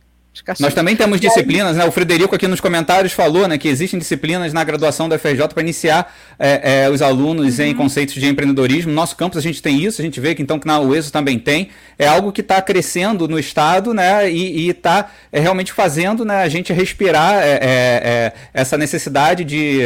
Nós 0.61 0.73
também 0.73 0.95
temos 0.95 1.21
disciplinas, 1.21 1.77
né? 1.77 1.85
O 1.85 1.91
Frederico 1.91 2.37
aqui 2.37 2.47
nos 2.47 2.61
comentários 2.61 3.13
falou, 3.13 3.49
né, 3.49 3.59
que 3.59 3.67
existem 3.67 3.99
disciplinas 3.99 4.53
na 4.53 4.63
graduação 4.63 5.09
da 5.09 5.19
FJ 5.19 5.49
para 5.49 5.63
iniciar 5.63 6.15
é, 6.39 6.85
é, 6.85 6.91
os 6.91 7.03
alunos 7.03 7.59
uhum. 7.59 7.65
em 7.65 7.75
conceitos 7.75 8.15
de 8.15 8.27
empreendedorismo. 8.27 8.91
No 8.91 8.95
nosso 8.95 9.17
campus 9.17 9.39
a 9.39 9.41
gente 9.41 9.61
tem 9.61 9.83
isso, 9.83 10.01
a 10.01 10.05
gente 10.05 10.21
vê 10.21 10.35
que 10.35 10.41
então 10.41 10.59
que 10.59 10.69
na 10.69 10.79
UESO 10.79 11.11
também 11.11 11.37
tem. 11.37 11.71
É 11.99 12.07
algo 12.07 12.31
que 12.31 12.43
está 12.43 12.63
crescendo 12.63 13.27
no 13.27 13.41
estado, 13.41 13.93
né? 13.93 14.31
E 14.31 14.69
está 14.71 15.11
é, 15.33 15.41
realmente 15.41 15.73
fazendo, 15.73 16.25
né, 16.25 16.43
a 16.43 16.49
gente 16.49 16.73
respirar 16.73 17.35
é, 17.35 17.51
é, 17.51 17.61
é, 17.63 18.33
essa 18.55 18.79
necessidade 18.79 19.45
de 19.45 19.81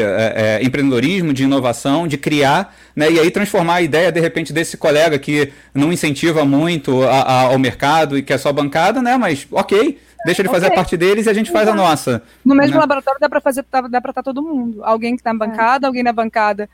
empreendedorismo, 0.60 1.32
de 1.32 1.44
inovação, 1.44 2.06
de 2.06 2.18
criar, 2.18 2.76
né? 2.94 3.10
E 3.10 3.18
aí 3.18 3.30
transformar 3.30 3.76
a 3.76 3.82
ideia 3.82 4.12
de 4.12 4.20
repente 4.20 4.52
desse 4.52 4.76
colega 4.76 5.18
que 5.18 5.52
não 5.72 5.90
incentiva 5.90 6.44
muito 6.44 7.02
a, 7.02 7.22
a, 7.22 7.40
ao 7.44 7.58
mercado 7.58 8.18
e 8.18 8.22
que 8.22 8.32
é 8.32 8.38
só 8.38 8.52
bancada, 8.52 9.00
né? 9.00 9.16
Mas 9.16 9.46
ok 9.50 9.98
deixa 10.24 10.42
ele 10.42 10.48
fazer 10.48 10.66
okay. 10.66 10.76
a 10.76 10.80
parte 10.80 10.96
deles 10.96 11.26
e 11.26 11.30
a 11.30 11.32
gente 11.32 11.50
faz 11.50 11.68
a 11.68 11.74
nossa. 11.74 12.22
No 12.44 12.54
mesmo 12.54 12.74
né? 12.74 12.80
laboratório 12.80 13.20
dá 13.20 13.28
para 13.28 13.40
fazer, 13.40 13.64
dá 13.90 14.00
para 14.00 14.10
estar 14.10 14.22
todo 14.22 14.42
mundo. 14.42 14.84
Alguém 14.84 15.14
que 15.14 15.20
está 15.20 15.32
na 15.32 15.44
é. 15.44 15.48
bancada, 15.48 15.86
é. 15.86 15.88
alguém 15.88 16.02
na 16.02 16.12
bancada 16.12 16.68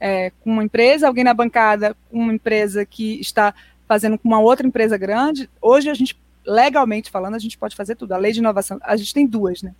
é, 0.00 0.30
com 0.42 0.50
uma 0.50 0.64
empresa, 0.64 1.06
alguém 1.06 1.24
na 1.24 1.34
bancada 1.34 1.96
com 2.10 2.18
uma 2.18 2.34
empresa 2.34 2.84
que 2.84 3.20
está 3.20 3.54
fazendo 3.86 4.18
com 4.18 4.28
uma 4.28 4.40
outra 4.40 4.66
empresa 4.66 4.96
grande. 4.96 5.48
Hoje 5.60 5.88
a 5.88 5.94
gente, 5.94 6.18
legalmente 6.44 7.10
falando, 7.10 7.34
a 7.34 7.38
gente 7.38 7.56
pode 7.56 7.76
fazer 7.76 7.94
tudo. 7.94 8.12
A 8.12 8.18
lei 8.18 8.32
de 8.32 8.40
inovação, 8.40 8.78
a 8.82 8.96
gente 8.96 9.14
tem 9.14 9.26
duas, 9.26 9.62
né? 9.62 9.72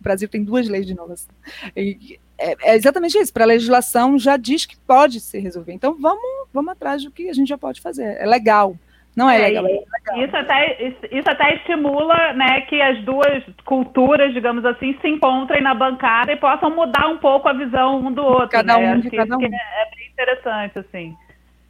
O 0.00 0.02
Brasil 0.02 0.28
tem 0.28 0.42
duas 0.42 0.68
leis 0.68 0.86
de 0.86 0.92
inovação. 0.92 1.32
E 1.76 2.18
é, 2.36 2.72
é 2.72 2.76
exatamente 2.76 3.16
isso. 3.16 3.32
Para 3.32 3.44
a 3.44 3.46
legislação 3.46 4.18
já 4.18 4.36
diz 4.36 4.66
que 4.66 4.76
pode 4.76 5.20
se 5.20 5.38
resolver. 5.38 5.72
Então 5.72 5.96
vamos, 6.00 6.48
vamos 6.52 6.72
atrás 6.72 7.04
do 7.04 7.10
que 7.10 7.28
a 7.28 7.32
gente 7.32 7.48
já 7.48 7.58
pode 7.58 7.80
fazer. 7.80 8.16
É 8.18 8.26
legal. 8.26 8.76
Não 9.16 9.28
é, 9.28 9.36
é 9.36 9.60
legal. 9.60 9.66
Isso 10.16 10.36
até, 10.36 10.82
isso 11.10 11.30
até 11.30 11.54
estimula 11.56 12.32
né, 12.32 12.62
que 12.62 12.80
as 12.80 12.98
duas 13.02 13.42
culturas, 13.64 14.32
digamos 14.32 14.64
assim, 14.64 14.96
se 15.00 15.08
encontrem 15.08 15.62
na 15.62 15.74
bancada 15.74 16.32
e 16.32 16.36
possam 16.36 16.70
mudar 16.70 17.08
um 17.08 17.18
pouco 17.18 17.48
a 17.48 17.52
visão 17.52 17.98
um 17.98 18.12
do 18.12 18.24
outro. 18.24 18.48
Cada 18.48 18.78
né? 18.78 18.94
um 18.94 19.00
de 19.00 19.10
cada 19.10 19.36
um. 19.36 19.42
É, 19.42 19.46
é 19.46 19.96
bem 19.96 20.08
interessante, 20.10 20.78
assim. 20.78 21.16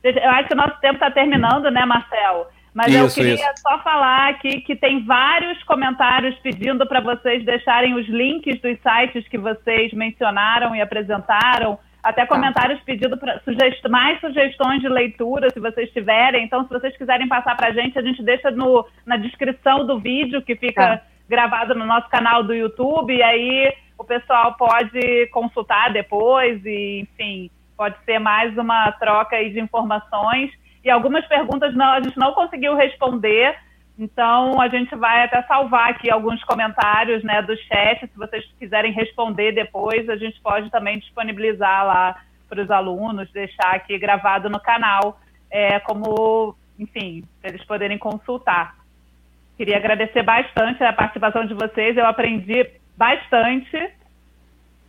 Eu 0.05 0.30
acho 0.30 0.49
que 0.49 0.55
o 0.55 0.57
nosso 0.57 0.80
tempo 0.80 0.95
está 0.95 1.11
terminando, 1.11 1.70
né, 1.70 1.84
Marcel? 1.84 2.49
Mas 2.74 2.88
isso, 2.88 3.20
eu 3.20 3.24
queria 3.24 3.34
isso. 3.34 3.62
só 3.68 3.78
falar 3.80 4.30
aqui 4.30 4.61
que 4.62 4.74
tem 4.74 5.05
vários 5.05 5.62
comentários 5.64 6.34
pedindo 6.38 6.86
para 6.86 7.01
vocês 7.01 7.45
deixarem 7.45 7.95
os 7.95 8.09
links 8.09 8.61
dos 8.61 8.78
sites 8.80 9.28
que 9.28 9.36
vocês 9.36 9.93
mencionaram 9.93 10.74
e 10.74 10.80
apresentaram 10.80 11.78
até 12.03 12.26
tá. 12.26 12.34
comentários 12.34 12.78
tá. 12.80 12.84
pedindo 12.84 13.16
pra, 13.16 13.40
sugest, 13.40 13.82
mais 13.88 14.20
sugestões 14.20 14.80
de 14.80 14.88
leitura, 14.88 15.50
se 15.50 15.61
vocês 15.61 15.90
tiverem. 15.92 16.44
Então, 16.44 16.64
se 16.64 16.70
vocês 16.70 16.96
quiserem 16.96 17.28
passar 17.28 17.57
para 17.57 17.68
a 17.68 17.72
gente, 17.72 17.98
a 17.98 18.03
gente 18.03 18.22
deixa 18.22 18.50
no, 18.50 18.86
na 19.07 19.16
descrição 19.16 19.86
do 19.86 19.98
vídeo 19.98 20.42
que 20.42 20.57
fica 20.57 20.98
tá. 20.98 21.03
gravado 21.28 21.74
no 21.74 21.86
nosso 21.86 22.09
canal 22.09 22.42
do 22.42 22.55
YouTube. 22.55 23.14
E 23.14 23.22
aí 23.22 23.72
o 23.96 24.05
pessoal 24.05 24.55
pode 24.55 25.28
consultar 25.28 25.92
depois 25.92 26.61
e, 26.64 27.00
enfim, 27.00 27.50
pode 27.76 27.96
ser 28.05 28.18
mais 28.18 28.57
uma 28.59 28.90
troca 28.92 29.36
de 29.36 29.61
informações. 29.61 30.50
E 30.84 30.90
algumas 30.90 31.24
perguntas 31.26 31.74
não, 31.74 31.92
a 31.92 32.00
gente 32.00 32.18
não 32.18 32.32
conseguiu 32.32 32.74
responder. 32.74 33.57
Então, 34.03 34.61
a 34.61 34.66
gente 34.66 34.96
vai 34.96 35.22
até 35.22 35.40
salvar 35.44 35.90
aqui 35.90 36.11
alguns 36.11 36.42
comentários 36.42 37.22
né, 37.22 37.40
do 37.40 37.57
chat. 37.57 38.00
Se 38.00 38.18
vocês 38.18 38.44
quiserem 38.59 38.90
responder 38.92 39.53
depois, 39.53 40.09
a 40.09 40.16
gente 40.16 40.40
pode 40.40 40.68
também 40.70 40.98
disponibilizar 40.98 41.86
lá 41.86 42.20
para 42.48 42.64
os 42.64 42.68
alunos, 42.68 43.30
deixar 43.30 43.76
aqui 43.76 43.96
gravado 44.00 44.50
no 44.50 44.59
canal, 44.59 45.20
é, 45.48 45.78
como, 45.78 46.53
enfim, 46.76 47.22
eles 47.44 47.64
poderem 47.64 47.96
consultar. 47.96 48.74
Queria 49.57 49.76
agradecer 49.76 50.24
bastante 50.24 50.82
a 50.82 50.92
participação 50.92 51.46
de 51.46 51.55
vocês, 51.55 51.96
eu 51.96 52.05
aprendi 52.05 52.68
bastante. 52.96 53.88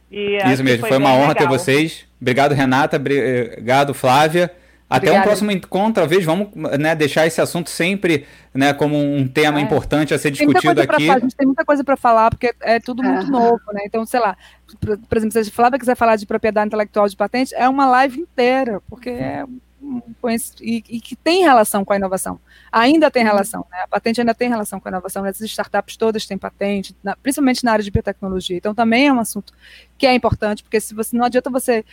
Isso 0.10 0.64
mesmo, 0.64 0.80
foi, 0.80 0.90
foi 0.90 0.98
uma 0.98 1.14
honra 1.14 1.34
legal. 1.34 1.36
ter 1.36 1.48
vocês. 1.48 2.08
Obrigado, 2.20 2.54
Renata. 2.54 2.98
Obrigado, 2.98 3.94
Flávia. 3.94 4.52
Até 4.90 5.08
Obrigada. 5.08 5.20
um 5.20 5.24
próximo 5.24 5.52
encontro, 5.52 6.08
vez, 6.08 6.24
vamos 6.24 6.50
né, 6.80 6.96
deixar 6.96 7.26
esse 7.26 7.42
assunto 7.42 7.70
sempre 7.70 8.26
né, 8.54 8.74
como 8.74 8.98
um 8.98 9.28
tema 9.28 9.60
é. 9.60 9.62
importante 9.62 10.14
a 10.14 10.20
ser 10.20 10.32
discutido 10.32 10.80
aqui. 10.82 11.10
a 11.10 11.20
gente 11.20 11.36
tem 11.36 11.48
muita 11.48 11.66
coisa 11.66 11.84
para 11.84 11.98
falar, 11.98 12.30
porque 12.30 12.54
é 12.62 12.80
tudo 12.80 13.02
muito 13.02 13.26
novo, 13.32 13.62
né? 13.74 13.82
Então, 13.86 14.06
sei 14.06 14.20
lá, 14.20 14.38
por, 14.80 14.98
por 14.98 15.18
exemplo, 15.18 15.32
se 15.32 15.50
a 15.50 15.52
Flávia 15.52 15.80
quiser 15.80 15.96
falar 15.96 16.16
de 16.16 16.26
propriedade 16.26 16.68
intelectual 16.68 17.08
de 17.08 17.16
patente, 17.16 17.56
é 17.56 17.68
uma 17.68 17.88
live 17.88 18.20
inteira, 18.20 18.82
porque 18.88 19.10
é 19.10 19.46
e, 20.62 20.84
e, 20.90 21.02
que 21.02 21.16
tem 21.16 21.44
relação 21.44 21.84
com 21.84 21.94
a 21.94 21.98
inovação. 21.98 22.40
Ainda 22.72 23.12
tem 23.12 23.24
relação, 23.24 23.66
né? 23.70 23.80
A 23.84 23.88
patente 23.88 24.20
ainda 24.22 24.34
tem 24.34 24.50
relação 24.50 24.80
com 24.80 24.88
a 24.88 24.92
inovação. 24.92 25.26
Essas 25.26 25.50
startups 25.50 25.98
todas 25.98 26.26
têm 26.26 26.38
patente, 26.38 26.96
na, 27.04 27.16
principalmente 27.16 27.64
na 27.64 27.74
área 27.74 27.84
de 27.84 27.92
biotecnologia. 27.92 28.58
Então 28.58 28.74
também 28.74 29.08
é 29.08 29.14
um 29.14 29.20
assunto 29.20 29.54
que 29.98 30.08
é 30.08 30.14
importante, 30.14 30.64
porque 30.64 30.80
se 30.80 30.94
você 30.94 31.16
não 31.16 31.26
adianta 31.26 31.50
você 31.50 31.84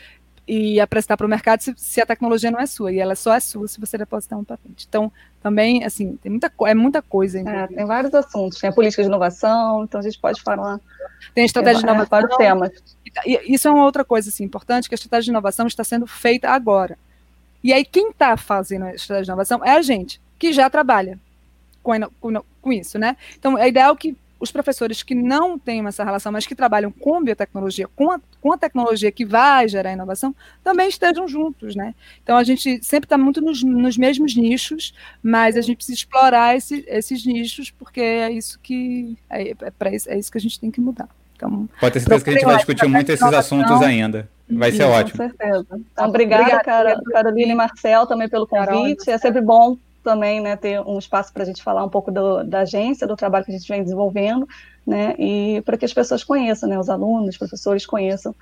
e 0.52 0.80
apresentar 0.80 1.16
para 1.16 1.24
o 1.24 1.30
mercado 1.30 1.60
se, 1.60 1.72
se, 1.76 2.00
a 2.00 2.06
tecnologia 2.06 2.50
não 2.50 2.58
é 2.58 2.66
sua, 2.66 2.90
e 2.90 2.98
ela 2.98 3.14
só 3.14 3.32
é 3.32 3.38
sua 3.38 3.68
se 3.68 3.78
você 3.78 3.96
depositar 3.96 4.36
um 4.36 4.42
patente. 4.42 4.84
Então, 4.88 5.12
também, 5.40 5.84
assim, 5.84 6.16
tem 6.16 6.28
muita, 6.28 6.52
é 6.66 6.74
muita 6.74 7.00
coisa. 7.00 7.38
É, 7.38 7.66
tem 7.68 7.86
vários 7.86 8.12
assuntos, 8.12 8.58
tem 8.58 8.68
a 8.68 8.72
política 8.72 9.00
de 9.00 9.08
inovação, 9.08 9.84
então 9.84 10.00
a 10.00 10.02
gente 10.02 10.18
pode 10.18 10.42
falar. 10.42 10.80
Tem 11.32 11.42
a 11.42 11.46
estratégia 11.46 11.78
de 11.78 11.84
inovação. 11.84 12.08
Vários 12.10 12.36
temas. 12.36 12.70
E, 13.24 13.54
isso 13.54 13.68
é 13.68 13.70
uma 13.70 13.84
outra 13.84 14.04
coisa, 14.04 14.28
assim, 14.28 14.42
importante, 14.42 14.88
que 14.88 14.94
a 14.94 14.96
estratégia 14.96 15.26
de 15.26 15.30
inovação 15.30 15.68
está 15.68 15.84
sendo 15.84 16.04
feita 16.04 16.50
agora. 16.50 16.98
E 17.62 17.72
aí, 17.72 17.84
quem 17.84 18.10
está 18.10 18.36
fazendo 18.36 18.86
a 18.86 18.94
estratégia 18.94 19.26
de 19.26 19.30
inovação 19.30 19.64
é 19.64 19.70
a 19.70 19.82
gente, 19.82 20.20
que 20.36 20.52
já 20.52 20.68
trabalha 20.68 21.16
com, 21.80 21.92
com, 22.20 22.42
com 22.60 22.72
isso, 22.72 22.98
né? 22.98 23.16
Então, 23.38 23.56
é 23.56 23.68
ideal 23.68 23.94
que 23.94 24.16
os 24.40 24.50
professores 24.50 25.02
que 25.02 25.14
não 25.14 25.58
têm 25.58 25.86
essa 25.86 26.02
relação, 26.02 26.32
mas 26.32 26.46
que 26.46 26.54
trabalham 26.54 26.90
com 26.90 27.22
biotecnologia, 27.22 27.86
com 27.94 28.10
a, 28.10 28.20
com 28.40 28.52
a 28.52 28.58
tecnologia 28.58 29.12
que 29.12 29.24
vai 29.24 29.68
gerar 29.68 29.92
inovação, 29.92 30.34
também 30.64 30.88
estejam 30.88 31.28
juntos, 31.28 31.76
né? 31.76 31.94
Então 32.22 32.38
a 32.38 32.42
gente 32.42 32.82
sempre 32.82 33.04
está 33.04 33.18
muito 33.18 33.42
nos, 33.42 33.62
nos, 33.62 33.98
mesmos 33.98 34.34
nichos, 34.34 34.94
mas 35.22 35.56
a 35.56 35.60
gente 35.60 35.76
precisa 35.76 35.98
explorar 35.98 36.56
esse, 36.56 36.82
esses 36.88 37.24
nichos, 37.26 37.70
porque 37.70 38.00
é 38.00 38.32
isso 38.32 38.58
que 38.62 39.16
é, 39.28 39.50
é, 39.50 39.94
isso, 39.94 40.10
é 40.10 40.18
isso 40.18 40.32
que 40.32 40.38
a 40.38 40.40
gente 40.40 40.58
tem 40.58 40.70
que 40.70 40.80
mudar. 40.80 41.08
Então, 41.36 41.68
Pode 41.78 41.92
ter 41.92 42.00
certeza 42.00 42.24
que 42.24 42.30
a 42.30 42.32
gente 42.32 42.44
vai 42.44 42.56
discutir 42.56 42.88
muito 42.88 43.10
esses 43.10 43.32
assuntos 43.32 43.82
ainda. 43.82 44.28
Vai 44.48 44.72
ser 44.72 44.84
ótimo. 44.84 45.16
Com 45.16 45.28
certeza. 45.28 45.66
Então, 45.92 46.08
obrigada, 46.08 46.42
obrigada 46.42 47.02
Carolina 47.12 47.52
e 47.52 47.54
Marcel, 47.54 48.06
também 48.06 48.28
pelo 48.28 48.46
convite. 48.46 49.04
Carol, 49.04 49.14
é 49.14 49.18
sempre 49.18 49.40
bom 49.40 49.76
também 50.02 50.40
né, 50.40 50.56
ter 50.56 50.80
um 50.80 50.98
espaço 50.98 51.32
para 51.32 51.42
a 51.42 51.46
gente 51.46 51.62
falar 51.62 51.84
um 51.84 51.88
pouco 51.88 52.10
do, 52.10 52.42
da 52.44 52.60
agência, 52.60 53.06
do 53.06 53.16
trabalho 53.16 53.44
que 53.44 53.50
a 53.50 53.56
gente 53.56 53.68
vem 53.68 53.82
desenvolvendo, 53.82 54.48
né, 54.86 55.14
e 55.18 55.62
para 55.64 55.76
que 55.76 55.84
as 55.84 55.92
pessoas 55.92 56.24
conheçam, 56.24 56.68
né, 56.68 56.78
os 56.78 56.88
alunos, 56.88 57.30
os 57.30 57.38
professores 57.38 57.86
conheçam 57.86 58.34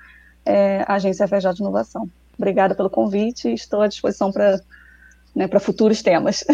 é, 0.45 0.83
a 0.87 0.95
Agência 0.95 1.27
FJ 1.27 1.53
de 1.53 1.61
Inovação. 1.61 2.09
Obrigada 2.37 2.73
pelo 2.73 2.89
convite 2.89 3.49
e 3.49 3.53
estou 3.53 3.81
à 3.81 3.87
disposição 3.87 4.31
para 4.31 4.61
né, 5.35 5.47
futuros 5.59 6.01
temas. 6.01 6.43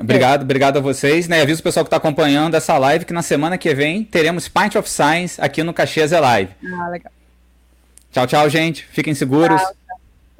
Obrigado, 0.00 0.42
obrigado 0.42 0.78
a 0.78 0.80
vocês. 0.80 1.28
Né, 1.28 1.42
aviso 1.42 1.60
o 1.60 1.62
pessoal 1.62 1.84
que 1.84 1.86
está 1.86 1.96
acompanhando 1.96 2.56
essa 2.56 2.76
live 2.76 3.04
que 3.04 3.12
na 3.12 3.22
semana 3.22 3.56
que 3.56 3.72
vem 3.72 4.02
teremos 4.02 4.48
Pint 4.48 4.74
of 4.74 4.90
Science 4.90 5.40
aqui 5.40 5.62
no 5.62 5.72
Caxias 5.72 6.12
é 6.12 6.18
Live. 6.18 6.52
Ah, 6.74 6.88
legal. 6.88 7.12
Tchau, 8.10 8.26
tchau, 8.26 8.48
gente. 8.48 8.84
Fiquem 8.86 9.14
seguros. 9.14 9.60
Tchau, 9.60 9.74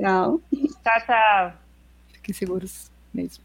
tchau. 0.00 0.40
Tchau, 0.82 1.00
tchau. 1.06 1.52
Fiquem 2.12 2.34
seguros 2.34 2.90
mesmo. 3.14 3.44